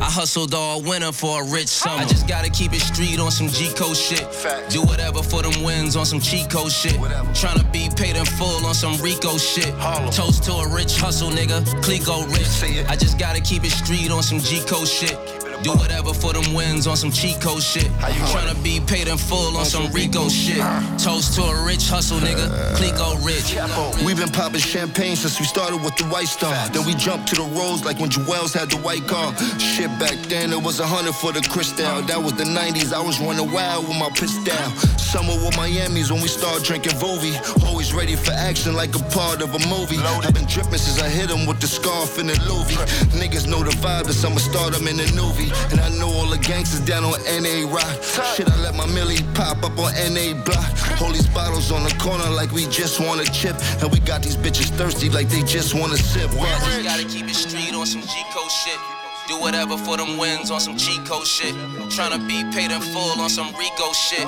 I 0.00 0.10
hustled 0.10 0.52
all 0.52 0.82
winter 0.82 1.12
for 1.12 1.42
a 1.42 1.44
rich 1.46 1.68
summer. 1.68 2.02
I 2.02 2.04
just 2.04 2.26
gotta 2.28 2.50
keep 2.50 2.72
it 2.72 2.80
street 2.80 3.18
on 3.20 3.30
some 3.30 3.48
G 3.48 3.72
code 3.74 3.96
shit. 3.96 4.26
Do 4.68 4.82
whatever 4.82 5.22
for 5.22 5.42
them 5.42 5.62
wins 5.62 5.96
on 5.96 6.04
some 6.04 6.20
cheat 6.20 6.50
code 6.50 6.72
shit. 6.72 6.92
Tryna 7.32 7.70
be 7.72 7.88
paid 7.96 8.16
in 8.16 8.26
full 8.26 8.66
on 8.66 8.74
some 8.74 9.00
Rico 9.00 9.38
shit. 9.38 9.72
Toast 10.12 10.42
to 10.44 10.52
a 10.52 10.68
rich 10.68 10.98
hustle, 10.98 11.30
nigga. 11.30 11.64
Clico 11.82 12.26
rich. 12.32 12.88
I 12.88 12.96
just 12.96 13.18
gotta 13.18 13.40
keep 13.40 13.64
it 13.64 13.70
street 13.70 14.10
on 14.10 14.22
some 14.22 14.40
G 14.40 14.60
code 14.66 14.88
shit. 14.88 15.16
Do 15.64 15.72
whatever 15.72 16.12
for 16.12 16.34
them 16.34 16.52
wins 16.52 16.86
on 16.86 16.94
some 16.94 17.10
cheat 17.10 17.40
code 17.40 17.62
shit. 17.62 17.88
Tryna 18.28 18.62
be 18.62 18.80
paid 18.80 19.08
in 19.08 19.16
full 19.16 19.56
on 19.56 19.64
some 19.64 19.90
Rico 19.92 20.28
shit. 20.28 20.60
Toast 21.00 21.36
to 21.36 21.42
a 21.42 21.64
rich 21.64 21.88
hustle, 21.88 22.18
nigga. 22.18 22.52
Clico 22.76 23.16
rich. 23.24 23.56
We've 24.04 24.18
been 24.18 24.28
popping 24.28 24.60
champagne 24.60 25.16
since 25.16 25.40
we 25.40 25.46
started 25.46 25.82
with 25.82 25.96
the 25.96 26.04
White 26.04 26.28
Star. 26.28 26.52
Then 26.68 26.84
we 26.84 26.92
jumped 26.92 27.28
to 27.28 27.36
the 27.36 27.48
Rose 27.56 27.82
like 27.82 27.98
when 27.98 28.10
Jewels 28.10 28.52
had 28.52 28.68
the 28.68 28.76
white 28.76 29.08
car. 29.08 29.34
Shit, 29.58 29.88
back 29.98 30.18
then 30.28 30.52
it 30.52 30.62
was 30.62 30.80
a 30.80 30.86
hundred 30.86 31.14
for 31.14 31.32
the 31.32 31.40
Cristal. 31.48 32.02
That 32.02 32.20
was 32.22 32.34
the 32.34 32.44
90s. 32.44 32.92
I 32.92 33.00
was 33.00 33.18
running 33.18 33.50
wild 33.50 33.88
with 33.88 33.96
my 33.96 34.10
pistol. 34.10 34.52
Summer 35.00 35.32
with 35.32 35.56
Miami's 35.56 36.12
when 36.12 36.20
we 36.20 36.28
start 36.28 36.62
drinking 36.62 36.98
Veuve. 37.00 37.32
Always 37.64 37.94
ready 37.94 38.16
for 38.16 38.32
action 38.32 38.74
like 38.74 38.94
a 38.94 39.02
part 39.16 39.40
of 39.40 39.54
a 39.54 39.62
movie. 39.66 39.96
I've 39.96 40.34
been 40.34 40.44
dripping 40.44 40.76
since 40.76 41.00
I 41.00 41.08
hit 41.08 41.30
him 41.30 41.46
with 41.46 41.60
the 41.60 41.68
scarf 41.68 42.18
and 42.18 42.28
the 42.28 42.36
Louis. 42.44 42.76
Niggas 43.16 43.46
know 43.48 43.64
the 43.64 43.72
vibe, 43.80 44.04
that 44.12 44.24
I'ma 44.26 44.36
start 44.44 44.74
'em 44.76 44.88
in 44.88 44.98
the 44.98 45.08
movie. 45.16 45.53
And 45.70 45.80
I 45.80 45.88
know 45.98 46.08
all 46.08 46.26
the 46.26 46.38
gangsters 46.38 46.80
down 46.80 47.04
on 47.04 47.18
NA 47.24 47.70
Rock. 47.72 48.02
Shit, 48.34 48.50
I 48.50 48.56
let 48.60 48.74
my 48.74 48.86
millie 48.86 49.22
pop 49.34 49.62
up 49.64 49.78
on 49.78 49.92
NA 50.12 50.34
Block. 50.44 50.70
Hold 50.98 51.14
these 51.14 51.28
bottles 51.28 51.72
on 51.72 51.82
the 51.82 51.94
corner 51.98 52.28
like 52.30 52.52
we 52.52 52.66
just 52.66 53.00
want 53.00 53.20
a 53.20 53.30
chip. 53.32 53.56
And 53.82 53.90
we 53.90 54.00
got 54.00 54.22
these 54.22 54.36
bitches 54.36 54.70
thirsty 54.70 55.10
like 55.10 55.28
they 55.28 55.42
just 55.42 55.74
want 55.74 55.92
to 55.92 55.98
sip. 55.98 56.30
I 56.30 56.58
just 56.64 56.84
gotta 56.84 57.04
keep 57.04 57.26
it 57.26 57.34
street 57.34 57.74
on 57.74 57.86
some 57.86 58.02
G 58.02 58.22
code 58.32 58.50
shit. 58.50 58.78
Do 59.26 59.40
whatever 59.40 59.78
for 59.78 59.96
them 59.96 60.18
wins 60.18 60.50
on 60.50 60.60
some 60.60 60.76
cheat 60.76 61.02
code 61.06 61.26
shit. 61.26 61.54
Tryna 61.88 62.28
be 62.28 62.44
paid 62.52 62.70
in 62.70 62.82
full 62.92 63.18
on 63.18 63.30
some 63.30 63.48
Rico 63.56 63.92
shit. 63.94 64.20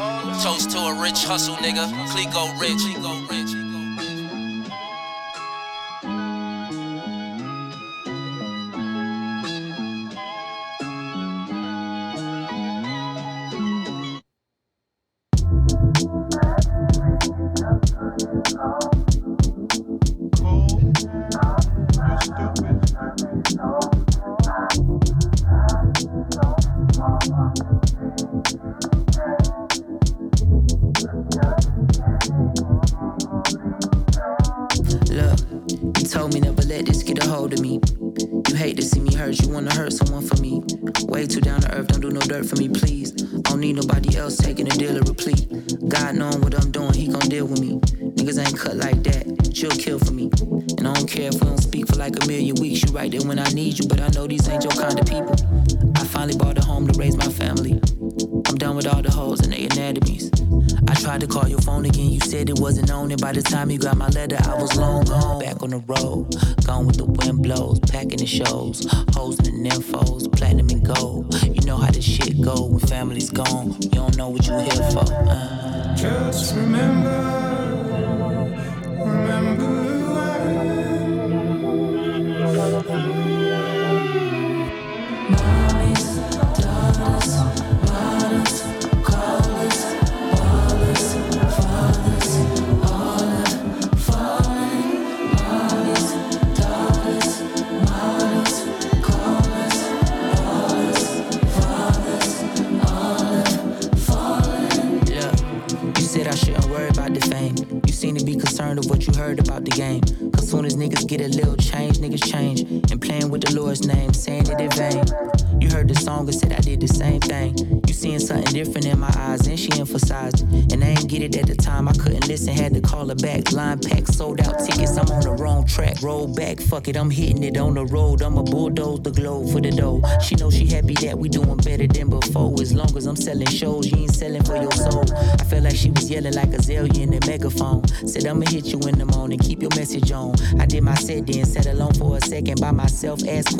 Toast 0.43 0.71
to 0.71 0.79
a 0.79 1.03
rich 1.03 1.23
hustle, 1.25 1.57
nigga. 1.57 1.85
Clico 2.09 2.49
rich. 2.59 2.81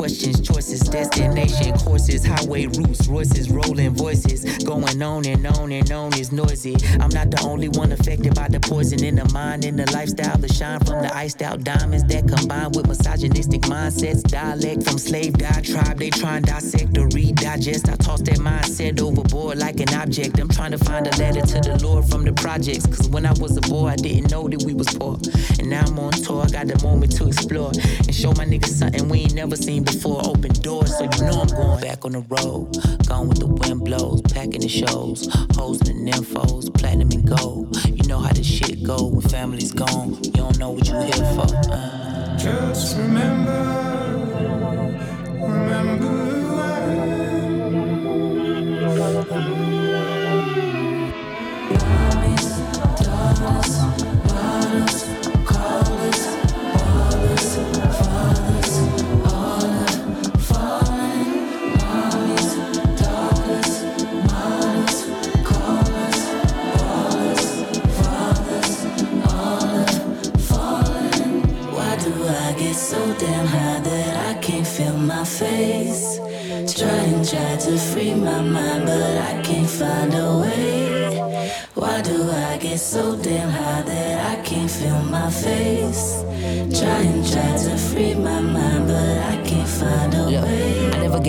Questions, 0.07 0.39
choices, 0.39 0.79
destination, 0.79 1.77
courses, 1.79 2.25
highway 2.25 2.65
routes, 2.65 3.09
Royces, 3.09 3.49
rolling 3.49 3.93
voices, 3.93 4.63
going 4.63 5.03
on 5.03 5.25
and 5.25 5.45
on 5.45 5.69
and 5.69 5.91
on 5.91 6.13
is 6.17 6.31
noisy. 6.31 6.77
I'm 7.01 7.09
not 7.09 7.29
the 7.29 7.41
only 7.45 7.67
one 7.67 7.91
affected 7.91 8.33
by 8.33 8.47
the 8.47 8.61
poison 8.61 9.03
in 9.03 9.15
the 9.15 9.29
mind 9.33 9.65
and 9.65 9.77
the 9.77 9.91
lifestyle, 9.91 10.37
the 10.37 10.47
shine 10.47 10.79
from 10.79 11.01
the 11.01 11.13
iced 11.13 11.41
out 11.41 11.65
diamonds 11.65 12.05
that 12.05 12.25
combine 12.25 12.71
with 12.71 12.87
misogynistic 12.87 13.63
mindsets, 13.63 14.23
dialect 14.23 14.83
from 14.83 14.97
slave 14.97 15.33
diatribe. 15.33 15.97
They 15.99 16.09
try 16.09 16.37
and 16.37 16.45
dissect 16.45 16.97
or 16.97 17.09
redigest. 17.09 17.89
I 17.91 17.97
toss 17.97 18.21
that 18.21 18.37
mindset 18.37 19.01
overboard 19.01 19.57
like 19.57 19.81
an 19.81 19.93
object. 19.93 20.39
I'm 20.39 20.47
trying 20.47 20.71
to 20.71 20.77
find 20.77 21.05
a 21.05 21.17
letter 21.17 21.41
to 21.41 21.59
the 21.59 21.79
Lord 21.83 22.05
from 22.05 22.23
the 22.23 22.31
projects. 22.31 22.85
Cause 22.87 23.09
when 23.09 23.25
I 23.25 23.33
was 23.33 23.57
a 23.57 23.61
boy, 23.61 23.87
I 23.87 23.97
didn't 23.97 24.31
know 24.31 24.47
that 24.47 24.63
we 24.63 24.73
was 24.73 24.87
poor. 24.87 25.19
And 25.67 25.73
now 25.73 25.83
I'm 25.85 25.99
on 25.99 26.11
tour, 26.13 26.43
I 26.43 26.47
got 26.47 26.67
the 26.67 26.81
moment 26.81 27.11
to 27.17 27.27
explore 27.27 27.71
and 27.75 28.15
show 28.15 28.31
my 28.39 28.45
niggas 28.45 28.79
something 28.79 29.09
we 29.09 29.27
ain't 29.27 29.33
never 29.33 29.57
seen 29.57 29.83
before. 29.83 30.25
Open 30.25 30.53
doors, 30.63 30.97
so 30.97 31.03
you 31.03 31.27
know 31.27 31.41
I'm 31.41 31.47
going 31.47 31.81
back 31.81 32.05
on 32.05 32.13
the 32.13 32.21
road. 32.21 32.71
Gone 33.05 33.27
with 33.27 33.39
the 33.39 33.47
wind 33.47 33.83
blows, 33.83 34.21
packing 34.21 34.61
the 34.61 34.69
shows, 34.69 35.27
hosting 35.59 36.05
the 36.05 36.11
nymphos, 36.11 36.56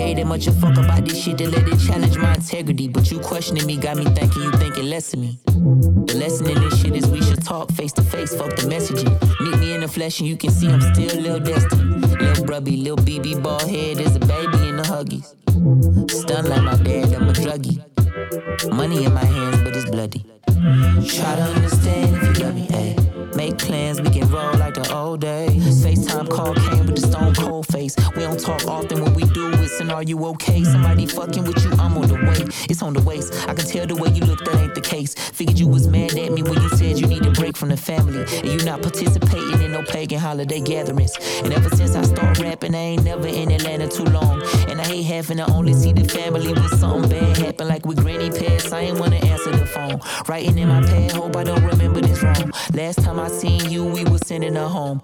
way. 0.09 0.21
That 0.21 0.27
much 0.27 0.47
a 0.47 0.51
fuck 0.51 0.77
about 0.77 1.05
this 1.05 1.23
shit 1.23 1.37
to 1.37 1.49
let 1.49 1.67
it 1.67 1.79
challenge 1.79 2.17
my 2.17 2.33
integrity. 2.33 2.87
But 2.87 3.11
you 3.11 3.19
questioning 3.19 3.65
me 3.65 3.77
got 3.77 3.97
me 3.97 4.05
thinking 4.05 4.43
you 4.43 4.51
thinking 4.51 4.89
less 4.89 5.13
of 5.13 5.19
me. 5.19 5.39
The 5.45 6.15
lesson 6.17 6.49
in 6.49 6.59
this 6.61 6.81
shit 6.81 6.95
is 6.95 7.07
we 7.07 7.21
should 7.21 7.43
talk 7.43 7.71
face 7.71 7.93
to 7.93 8.01
face, 8.01 8.35
fuck 8.35 8.55
the 8.55 8.63
messaging. 8.63 9.11
Meet 9.41 9.59
me 9.59 9.73
in 9.73 9.81
the 9.81 9.87
flesh 9.87 10.19
and 10.19 10.27
you 10.27 10.37
can 10.37 10.51
see 10.51 10.67
I'm 10.67 10.81
still 10.81 11.19
Lil 11.21 11.39
Destiny. 11.39 11.83
Lil 11.83 12.35
Brubby, 12.45 12.83
Lil 12.83 12.97
BB, 12.97 13.41
bald 13.43 13.61
head 13.63 13.99
is 13.99 14.15
a 14.15 14.19
baby 14.19 14.69
in 14.69 14.77
the 14.77 14.83
Huggies. 14.83 15.35
Stunned 16.11 16.49
like 16.49 16.63
my 16.63 16.75
dad, 16.83 17.13
I'm 17.13 17.29
a 17.29 17.33
druggie. 17.33 17.79
Money 18.73 19.05
in 19.05 19.13
my 19.13 19.25
hands, 19.25 19.61
but 19.63 19.75
it's 19.75 19.89
bloody. 19.89 20.25
Try 20.45 21.35
to 21.35 21.43
understand 21.55 22.15
if 22.15 22.23
you 22.37 22.43
love 22.43 22.55
me, 22.55 22.67
ayy. 22.67 23.35
Make 23.35 23.57
plans, 23.57 24.01
we 24.01 24.09
can 24.09 24.29
roll 24.29 24.58
the 24.83 24.95
old 24.95 25.21
days. 25.21 25.85
FaceTime 25.85 26.29
call 26.29 26.53
came 26.53 26.85
with 26.85 26.95
the 26.95 27.07
stone 27.07 27.35
cold 27.35 27.67
face. 27.67 27.95
We 28.15 28.23
don't 28.23 28.39
talk 28.39 28.65
often 28.67 29.03
when 29.03 29.13
we 29.13 29.23
do 29.23 29.49
it's 29.71 29.79
an 29.79 29.91
are 29.91 30.03
you 30.03 30.25
okay? 30.25 30.63
Somebody 30.63 31.05
fucking 31.05 31.43
with 31.43 31.63
you, 31.63 31.71
I'm 31.73 31.97
on 31.97 32.07
the 32.07 32.15
way. 32.15 32.45
It's 32.69 32.81
on 32.81 32.93
the 32.93 33.01
waist. 33.01 33.33
I 33.47 33.53
can 33.53 33.65
tell 33.65 33.85
the 33.85 33.95
way 33.95 34.09
you 34.09 34.21
look, 34.21 34.43
that 34.45 34.55
ain't 34.55 34.75
the 34.75 34.81
case. 34.81 35.13
Figured 35.13 35.59
you 35.59 35.67
was 35.67 35.87
mad 35.87 36.17
at 36.17 36.31
me 36.31 36.41
when 36.41 36.61
you 36.61 36.69
said 36.69 36.99
you 36.99 37.07
need 37.07 37.25
a 37.25 37.31
break 37.31 37.55
from 37.55 37.69
the 37.69 37.77
family. 37.77 38.23
And 38.39 38.47
you 38.47 38.65
not 38.65 38.81
participating 38.81 39.61
in 39.61 39.71
no 39.71 39.83
pagan 39.83 40.19
holiday 40.19 40.59
gatherings. 40.59 41.15
And 41.43 41.53
ever 41.53 41.69
since 41.75 41.95
I 41.95 42.03
start 42.03 42.39
rapping, 42.39 42.73
I 42.73 42.79
ain't 42.79 43.03
never 43.03 43.27
in 43.27 43.51
Atlanta 43.51 43.87
too 43.87 44.05
long. 44.05 44.41
And 44.67 44.81
I 44.81 44.85
hate 44.85 45.03
having 45.03 45.37
to 45.37 45.51
only 45.51 45.73
see 45.73 45.93
the 45.93 46.07
family 46.07 46.51
when 46.53 46.69
something 46.69 47.09
bad 47.09 47.37
happen, 47.37 47.67
like 47.67 47.85
with 47.85 48.01
Granny 48.01 48.29
Pass. 48.31 48.71
I 48.71 48.81
ain't 48.81 48.99
wanna 48.99 49.17
answer 49.17 49.51
the 49.51 49.65
phone. 49.65 49.99
Writing 50.27 50.57
in 50.57 50.67
my 50.67 50.81
pad, 50.81 51.11
hope 51.11 51.35
I 51.35 51.43
don't 51.43 51.63
remember 51.63 52.01
this 52.01 52.23
wrong. 52.23 52.51
Last 52.73 53.03
time 53.03 53.19
I 53.19 53.27
seen 53.27 53.69
you, 53.69 53.85
we 53.85 54.03
was 54.05 54.21
sending 54.25 54.55
her 54.55 54.67
home. 54.69 55.01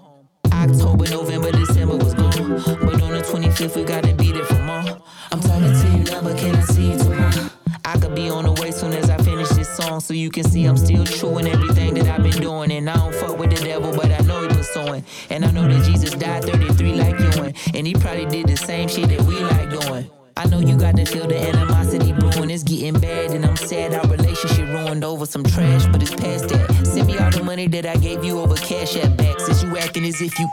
October, 0.52 1.08
November, 1.10 1.52
December 1.52 1.96
was 1.96 2.14
gone. 2.14 2.62
But 2.64 3.02
on 3.02 3.12
the 3.12 3.22
25th, 3.22 3.76
we 3.76 3.84
gotta 3.84 4.14
be 4.14 4.32
there 4.32 4.44
for 4.44 4.62
more. 4.62 5.02
I'm 5.32 5.40
talking 5.40 5.72
to 5.72 5.98
you 5.98 6.04
now, 6.04 6.22
but 6.22 6.38
can 6.38 6.54
I 6.54 6.60
see 6.62 6.92
you 6.92 6.98
tomorrow? 6.98 7.50
I 7.84 7.98
could 7.98 8.14
be 8.14 8.28
on 8.30 8.44
the 8.44 8.52
way 8.60 8.70
soon 8.70 8.92
as 8.94 9.10
I 9.10 9.16
finish 9.18 9.48
this 9.50 9.68
song, 9.76 10.00
so 10.00 10.14
you 10.14 10.30
can 10.30 10.44
see 10.44 10.64
I'm 10.64 10.76
still 10.76 11.04
true 11.04 11.38
in 11.38 11.46
everything 11.46 11.94
that 11.94 12.06
I've 12.08 12.22
been 12.22 12.40
doing. 12.42 12.72
And 12.72 12.88
I 12.88 12.96
don't 12.96 13.14
fuck 13.14 13.38
with 13.38 13.50
the 13.50 13.64
devil, 13.64 13.92
but 13.92 14.10
I 14.10 14.18
know 14.24 14.48
he 14.48 14.62
sowing. 14.62 15.04
And 15.30 15.44
I 15.44 15.50
know 15.50 15.68
that 15.68 15.84
Jesus 15.84 16.10
died 16.14 16.44
33 16.44 16.92
like 16.94 17.18
you, 17.18 17.42
and, 17.42 17.56
and 17.74 17.86
he 17.86 17.94
probably 17.94 18.26
did 18.26 18.48
the 18.48 18.56
same 18.56 18.88
shit 18.88 19.08
that 19.08 19.22
we 19.22 19.38
like 19.40 19.70
doing. 19.70 20.10
I 20.38 20.46
know 20.48 20.60
you 20.60 20.76
got 20.76 20.96
to 20.96 21.06
feel 21.06 21.26
the 21.26 21.38
animosity 21.38 22.12
brewing. 22.12 22.50
It's 22.50 22.62
getting 22.62 23.00
bad, 23.00 23.30
and 23.30 23.46
I'm 23.46 23.56
sad 23.56 23.94
our 23.94 24.06
relationship 24.06 24.68
ruined 24.68 25.02
over 25.02 25.24
some 25.24 25.42
trash, 25.42 25.86
but 25.86 26.02
it's 26.02 26.14
past 26.14 26.50
that. 26.50 26.70
Send 26.84 27.06
me 27.06 27.16
all 27.16 27.30
the 27.30 27.42
money 27.42 27.66
that 27.68 27.86
I 27.86 27.96
gave 27.96 28.22
you 28.22 28.38
over 28.40 28.54
Cash 28.56 28.96
App 28.96 29.16
back, 29.16 29.40
since 29.40 29.62
you 29.62 29.76
acting 29.78 30.04
as 30.04 30.20
if 30.20 30.38
you. 30.38 30.46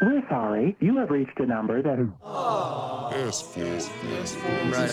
We're 0.00 0.26
sorry. 0.30 0.74
You 0.80 0.96
have 0.96 1.10
reached 1.10 1.38
a 1.38 1.44
number 1.44 1.82
that 1.82 1.98
is. 1.98 2.08
Yes, 3.12 3.52
yes, 3.54 3.90
yes. 4.08 4.36
Right, 4.72 4.90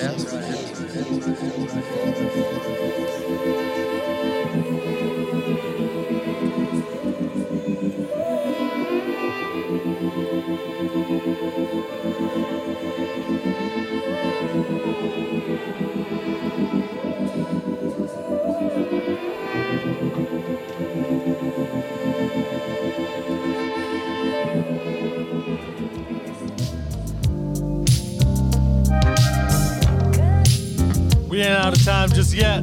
We 31.38 31.44
ain't 31.44 31.54
out 31.54 31.78
of 31.78 31.86
time 31.86 32.10
just 32.10 32.34
yet, 32.34 32.62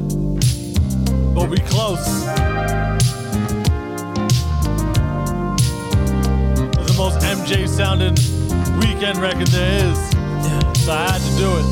but 1.33 1.49
we 1.49 1.59
close. 1.59 2.05
It's 6.75 6.91
the 6.91 6.95
most 6.97 7.19
MJ 7.21 7.69
sounding 7.69 8.15
weekend 8.81 9.19
record 9.19 9.47
there 9.47 9.85
is. 9.85 9.97
So 10.83 10.91
I 10.91 11.07
had 11.09 11.21
to 11.21 11.31
do 11.37 11.55
it. 11.55 11.65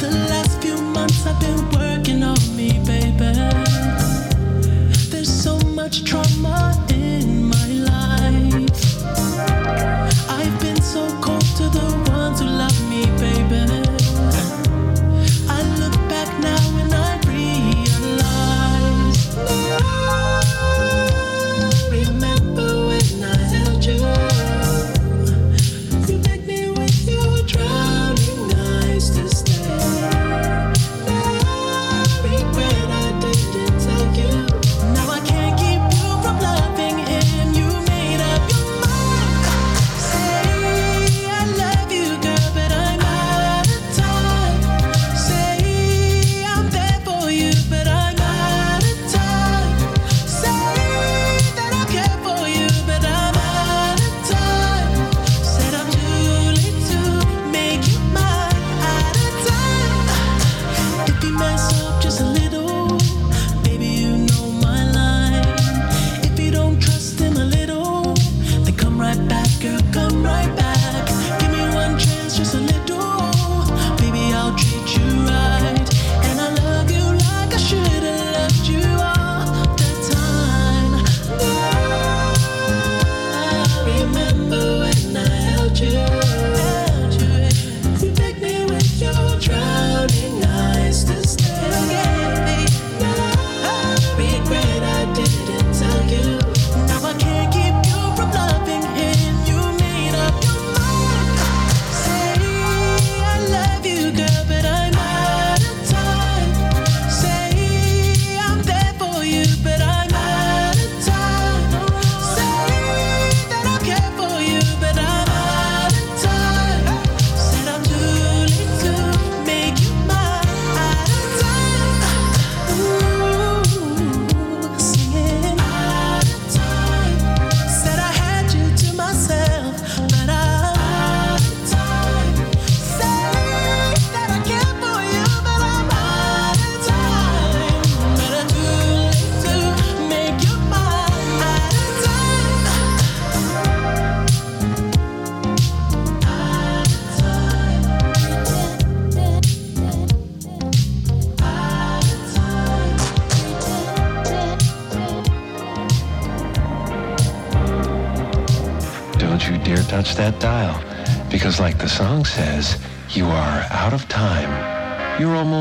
The 0.00 0.10
last 0.28 0.60
few 0.60 0.76
months 0.76 1.24
I've 1.24 1.38
been 1.38 1.70
working 1.70 2.24
on 2.24 2.40
me, 2.56 2.80
baby. 2.84 3.32
There's 5.08 5.30
so 5.30 5.56
much 5.68 6.02
trauma 6.02 6.31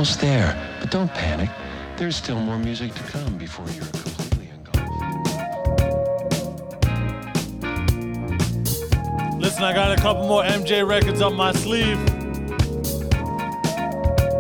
almost 0.01 0.19
there, 0.19 0.57
but 0.79 0.89
don't 0.89 1.13
panic. 1.13 1.47
There's 1.95 2.15
still 2.15 2.39
more 2.39 2.57
music 2.57 2.91
to 2.95 3.03
come 3.03 3.37
before 3.37 3.67
you're 3.69 3.85
completely 3.85 4.49
engulfed. 4.49 4.79
Listen, 9.39 9.63
I 9.63 9.73
got 9.73 9.95
a 9.95 10.01
couple 10.01 10.27
more 10.27 10.41
MJ 10.41 10.83
records 10.87 11.21
up 11.21 11.33
my 11.33 11.51
sleeve. 11.51 11.99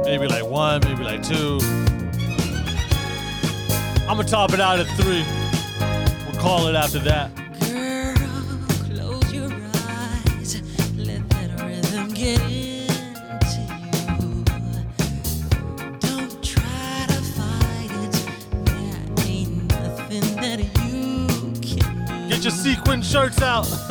Maybe 0.03 0.27
like 0.27 0.49
one, 0.49 0.81
maybe 0.83 1.03
like 1.03 1.21
two. 1.21 1.59
I'm 4.09 4.17
gonna 4.17 4.23
top 4.23 4.53
it 4.53 4.59
out 4.59 4.79
at 4.79 4.87
three. 4.97 5.23
We'll 6.25 6.41
call 6.41 6.69
it 6.69 6.75
after 6.75 6.97
that. 7.01 7.30
Shirts 23.11 23.41
out. 23.41 23.90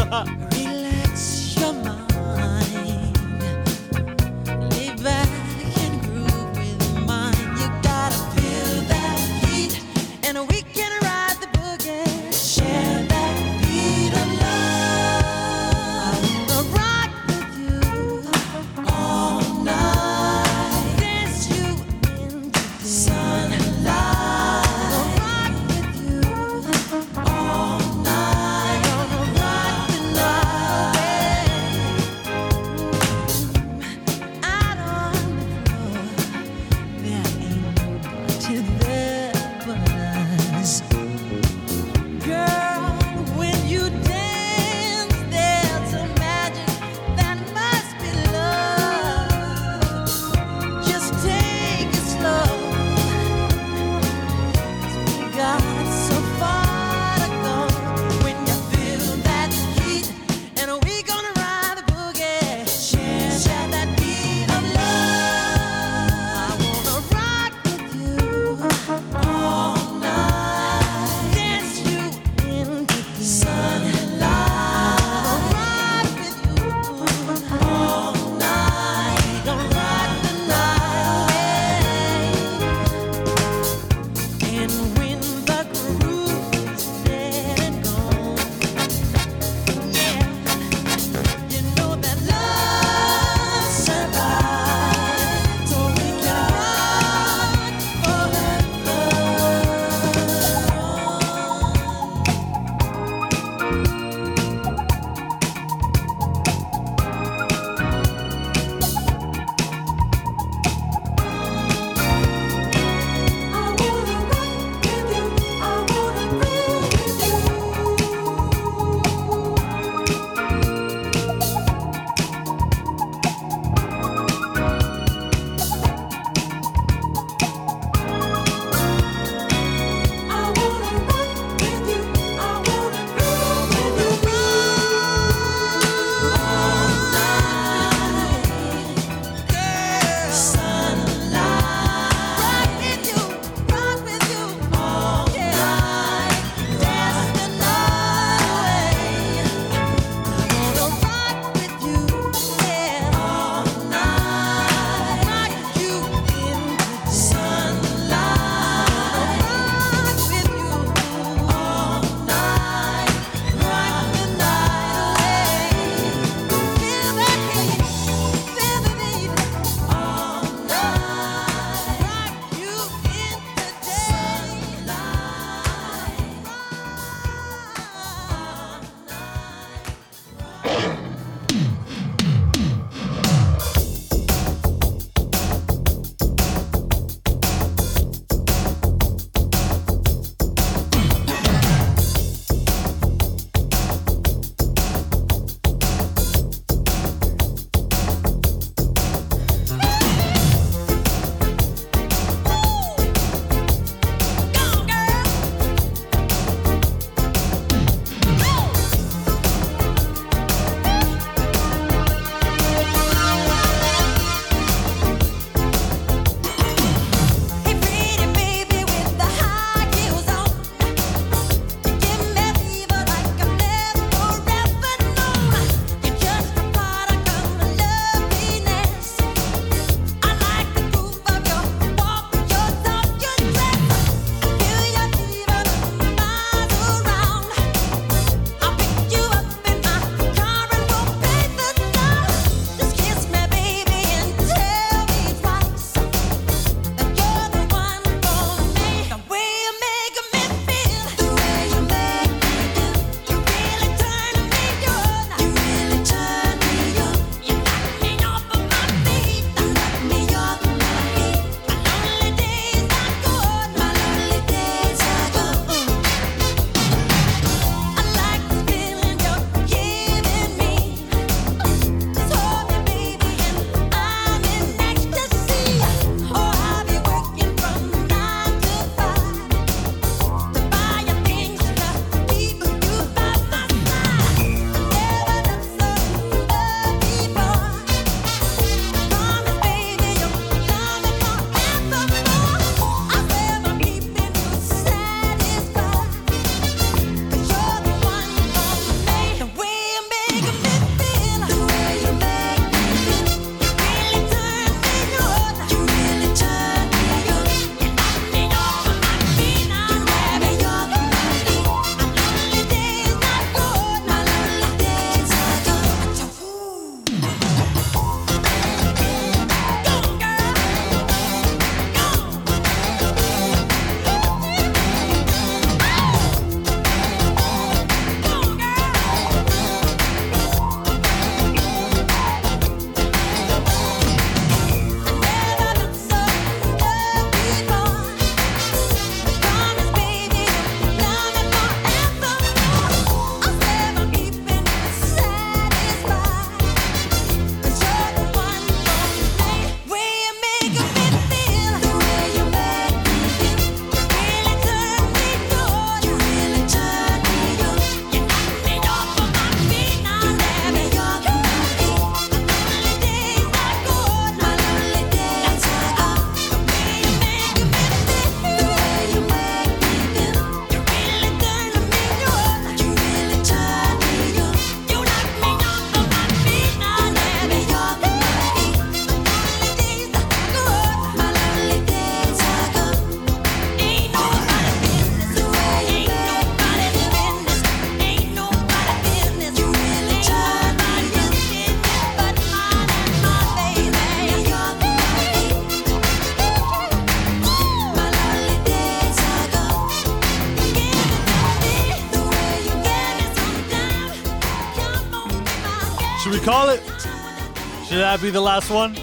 Be 408.20 408.30
the 408.30 408.40
last 408.40 408.70
one? 408.70 408.94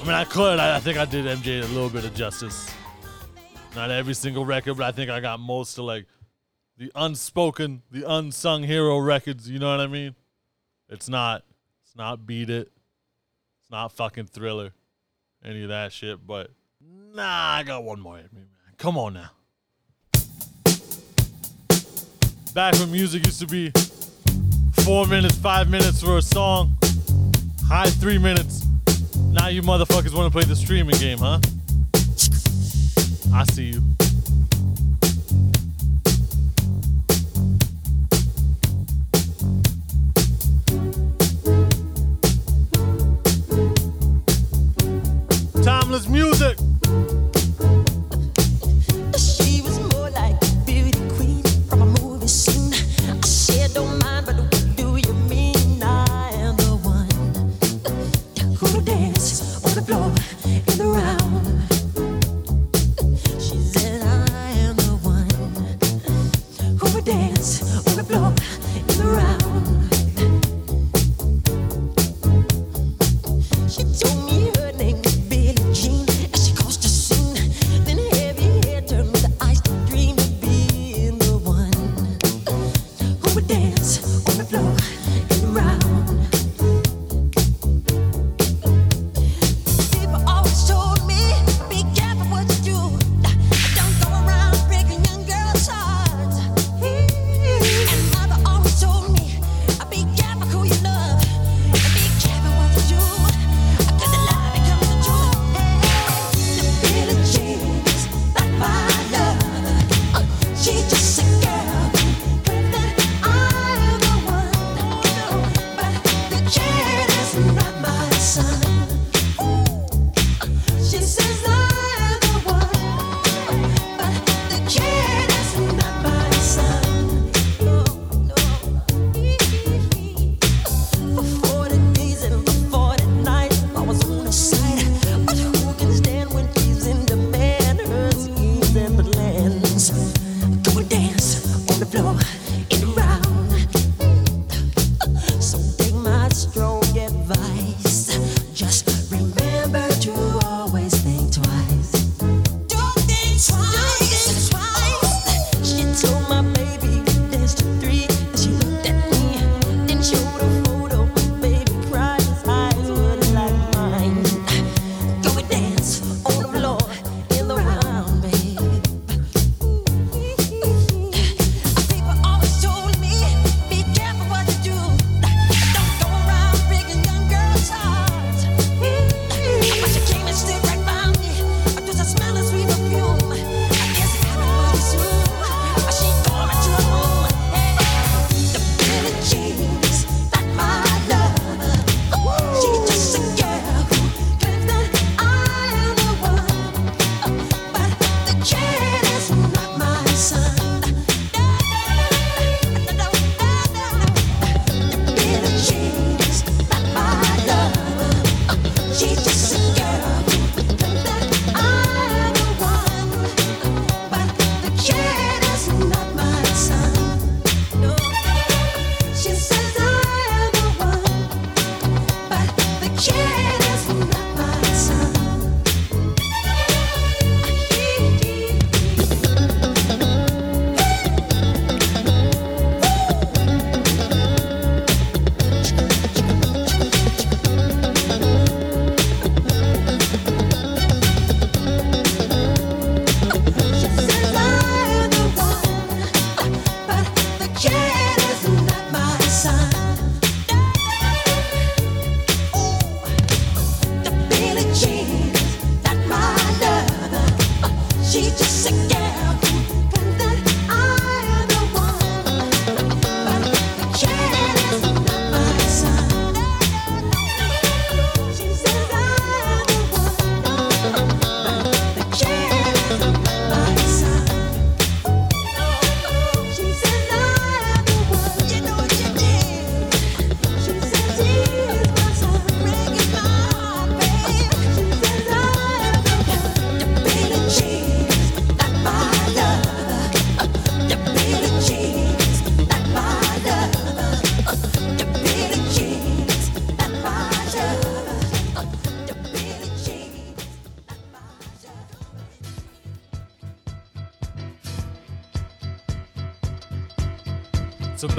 I 0.00 0.04
mean, 0.04 0.12
I 0.12 0.24
could. 0.24 0.60
I, 0.60 0.76
I 0.76 0.80
think 0.80 0.98
I 0.98 1.04
did 1.04 1.24
MJ 1.24 1.62
a 1.62 1.66
little 1.66 1.90
bit 1.90 2.04
of 2.04 2.14
justice. 2.14 2.72
Not 3.74 3.90
every 3.90 4.14
single 4.14 4.44
record, 4.44 4.76
but 4.76 4.84
I 4.84 4.92
think 4.92 5.10
I 5.10 5.18
got 5.18 5.40
most 5.40 5.78
of 5.78 5.84
like 5.84 6.06
the 6.76 6.92
unspoken, 6.94 7.82
the 7.90 8.08
unsung 8.08 8.62
hero 8.62 8.98
records. 8.98 9.50
You 9.50 9.58
know 9.58 9.70
what 9.70 9.80
I 9.80 9.88
mean? 9.88 10.14
It's 10.88 11.08
not. 11.08 11.42
It's 11.84 11.96
not 11.96 12.24
beat 12.24 12.50
it. 12.50 12.70
It's 13.60 13.70
not 13.70 13.90
fucking 13.92 14.26
thriller. 14.26 14.72
Any 15.44 15.64
of 15.64 15.70
that 15.70 15.92
shit. 15.92 16.24
But 16.24 16.50
nah, 16.80 17.54
I 17.54 17.64
got 17.64 17.82
one 17.82 17.98
more. 17.98 18.20
Come 18.78 18.96
on 18.96 19.14
now. 19.14 19.30
Back 22.54 22.74
when 22.74 22.92
music 22.92 23.24
used 23.24 23.40
to 23.40 23.46
be 23.46 23.72
four 24.84 25.06
minutes, 25.06 25.36
five 25.36 25.70
minutes 25.70 26.02
for 26.02 26.18
a 26.18 26.22
song, 26.22 26.76
high 27.72 27.88
three 27.88 28.18
minutes. 28.18 28.66
Now 29.30 29.48
you 29.48 29.62
motherfuckers 29.62 30.14
want 30.14 30.30
to 30.30 30.30
play 30.30 30.44
the 30.44 30.54
streaming 30.54 30.96
game, 30.96 31.16
huh? 31.16 31.40
I 33.32 33.44
see 33.44 33.72
you. 33.72 33.80
Timeless 45.64 46.08
music. 46.08 46.58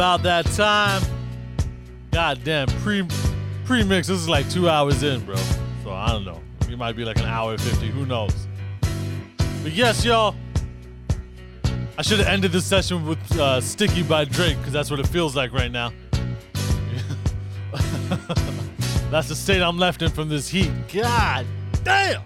About 0.04 0.22
that 0.24 0.46
time. 0.48 1.02
Goddamn, 2.12 2.68
pre 2.82 3.08
pre 3.64 3.86
mix. 3.86 4.10
This 4.10 4.20
is 4.20 4.28
like 4.28 4.50
two 4.50 4.68
hours 4.68 5.02
in, 5.02 5.24
bro. 5.24 5.38
So 5.82 5.94
I 5.94 6.10
don't 6.10 6.26
know. 6.26 6.42
It 6.70 6.78
might 6.78 6.98
be 6.98 7.06
like 7.06 7.20
an 7.20 7.26
hour 7.26 7.52
and 7.52 7.62
fifty. 7.62 7.88
Who 7.88 8.06
knows? 8.06 8.36
But 9.62 9.72
yes, 9.72 10.04
y'all. 10.04 10.36
I 11.98 12.02
should 12.02 12.20
have 12.20 12.28
ended 12.28 12.52
this 12.52 12.66
session 12.66 13.08
with 13.08 13.40
uh, 13.40 13.62
"Sticky" 13.62 14.04
by 14.04 14.26
Drake 14.26 14.58
because 14.58 14.74
that's 14.74 14.92
what 14.92 15.00
it 15.00 15.08
feels 15.08 15.38
like 15.38 15.54
right 15.54 15.72
now. 15.72 15.94
that's 19.10 19.30
the 19.30 19.36
state 19.36 19.62
I'm 19.62 19.78
left 19.78 20.02
in 20.02 20.10
from 20.10 20.28
this 20.28 20.50
heat. 20.50 20.72
God 20.92 21.46
damn. 21.86 22.22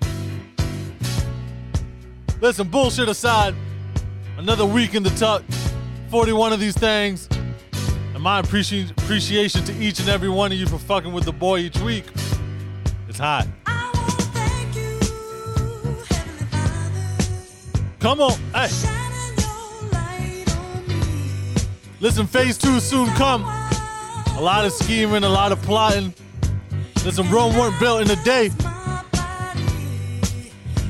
Listen, 2.41 2.69
bullshit 2.69 3.07
aside, 3.07 3.53
another 4.39 4.65
week 4.65 4.95
in 4.95 5.03
the 5.03 5.11
tuck, 5.11 5.43
41 6.09 6.53
of 6.53 6.59
these 6.59 6.75
things, 6.75 7.26
my 8.27 8.41
appreci- 8.41 8.91
appreciation 8.91 9.63
to 9.63 9.73
each 9.81 10.01
and 10.01 10.09
every 10.09 10.27
one 10.27 10.51
of 10.51 10.57
you 10.57 10.67
for 10.67 10.77
fucking 10.77 11.13
with 11.13 11.23
the 11.23 11.31
boy 11.31 11.59
each 11.59 11.79
week. 11.79 12.03
It's 13.07 13.19
high. 13.19 13.47
Come 18.01 18.19
on, 18.19 18.37
hey. 18.53 18.67
Listen, 22.01 22.27
phase 22.27 22.57
two 22.57 22.81
soon 22.81 23.07
come. 23.11 23.43
A 23.43 24.41
lot 24.41 24.65
of 24.65 24.73
scheming, 24.73 25.23
a 25.23 25.29
lot 25.29 25.53
of 25.53 25.61
plotting. 25.61 26.13
Listen, 27.05 27.31
Rome 27.31 27.55
weren't 27.55 27.79
built 27.79 28.01
in 28.01 28.11
a 28.11 28.21
day. 28.25 28.49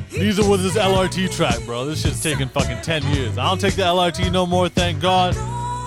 These 0.10 0.40
are 0.40 0.50
with 0.50 0.64
this 0.64 0.76
LRT 0.76 1.36
track, 1.36 1.64
bro. 1.68 1.86
This 1.86 2.02
shit's 2.02 2.24
taking 2.24 2.50
fucking 2.50 2.82
10 2.82 3.04
years. 3.14 3.38
I 3.38 3.48
don't 3.48 3.62
take 3.62 3.76
the 3.76 3.84
LRT 3.84 4.32
no 4.32 4.48
more, 4.48 4.70
thank 4.70 5.00
God. 5.00 5.36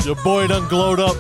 Your 0.07 0.15
boy 0.23 0.47
done 0.47 0.69
glowed 0.69 1.01
up. 1.01 1.17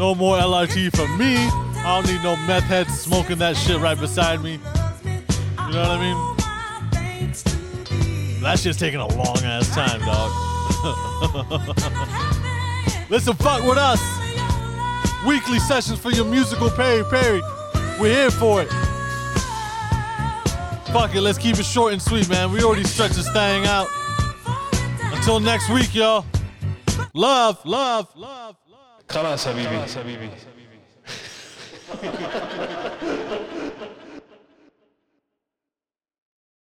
No 0.00 0.14
more 0.14 0.38
LRT 0.38 0.96
for 0.96 1.06
me. 1.18 1.36
I 1.36 2.00
don't 2.00 2.10
need 2.10 2.22
no 2.22 2.34
meth 2.46 2.62
heads 2.62 2.98
smoking 2.98 3.36
that 3.36 3.54
shit 3.54 3.78
right 3.78 4.00
beside 4.00 4.42
me. 4.42 4.52
You 4.52 4.58
know 5.74 5.82
what 5.82 5.90
I 5.90 6.00
mean? 6.00 6.16
That 8.40 8.58
shit's 8.58 8.78
taking 8.78 9.00
a 9.00 9.06
long 9.06 9.36
ass 9.44 9.68
time, 9.74 10.00
dog. 10.00 10.30
Listen, 13.10 13.34
fuck 13.34 13.62
with 13.62 13.76
us. 13.76 14.00
Weekly 15.26 15.58
sessions 15.58 15.98
for 15.98 16.10
your 16.10 16.24
musical 16.24 16.70
Perry 16.70 17.04
Perry. 17.04 17.42
We're 18.00 18.14
here 18.14 18.30
for 18.30 18.62
it. 18.62 18.70
Fuck 20.94 21.14
it, 21.14 21.20
let's 21.20 21.36
keep 21.36 21.58
it 21.58 21.66
short 21.66 21.92
and 21.92 22.00
sweet, 22.00 22.26
man. 22.30 22.50
We 22.50 22.62
already 22.62 22.84
stretched 22.84 23.16
this 23.16 23.30
thing 23.32 23.66
out. 23.66 23.86
Until 25.12 25.40
next 25.40 25.68
week, 25.68 25.94
y'all. 25.94 26.24
Love, 27.12 27.62
love, 27.66 28.08
love. 28.16 28.59
خلاص 29.10 29.48
حبيبي. 29.48 29.78
خلاص 29.78 29.96
حبيبي. 29.98 30.30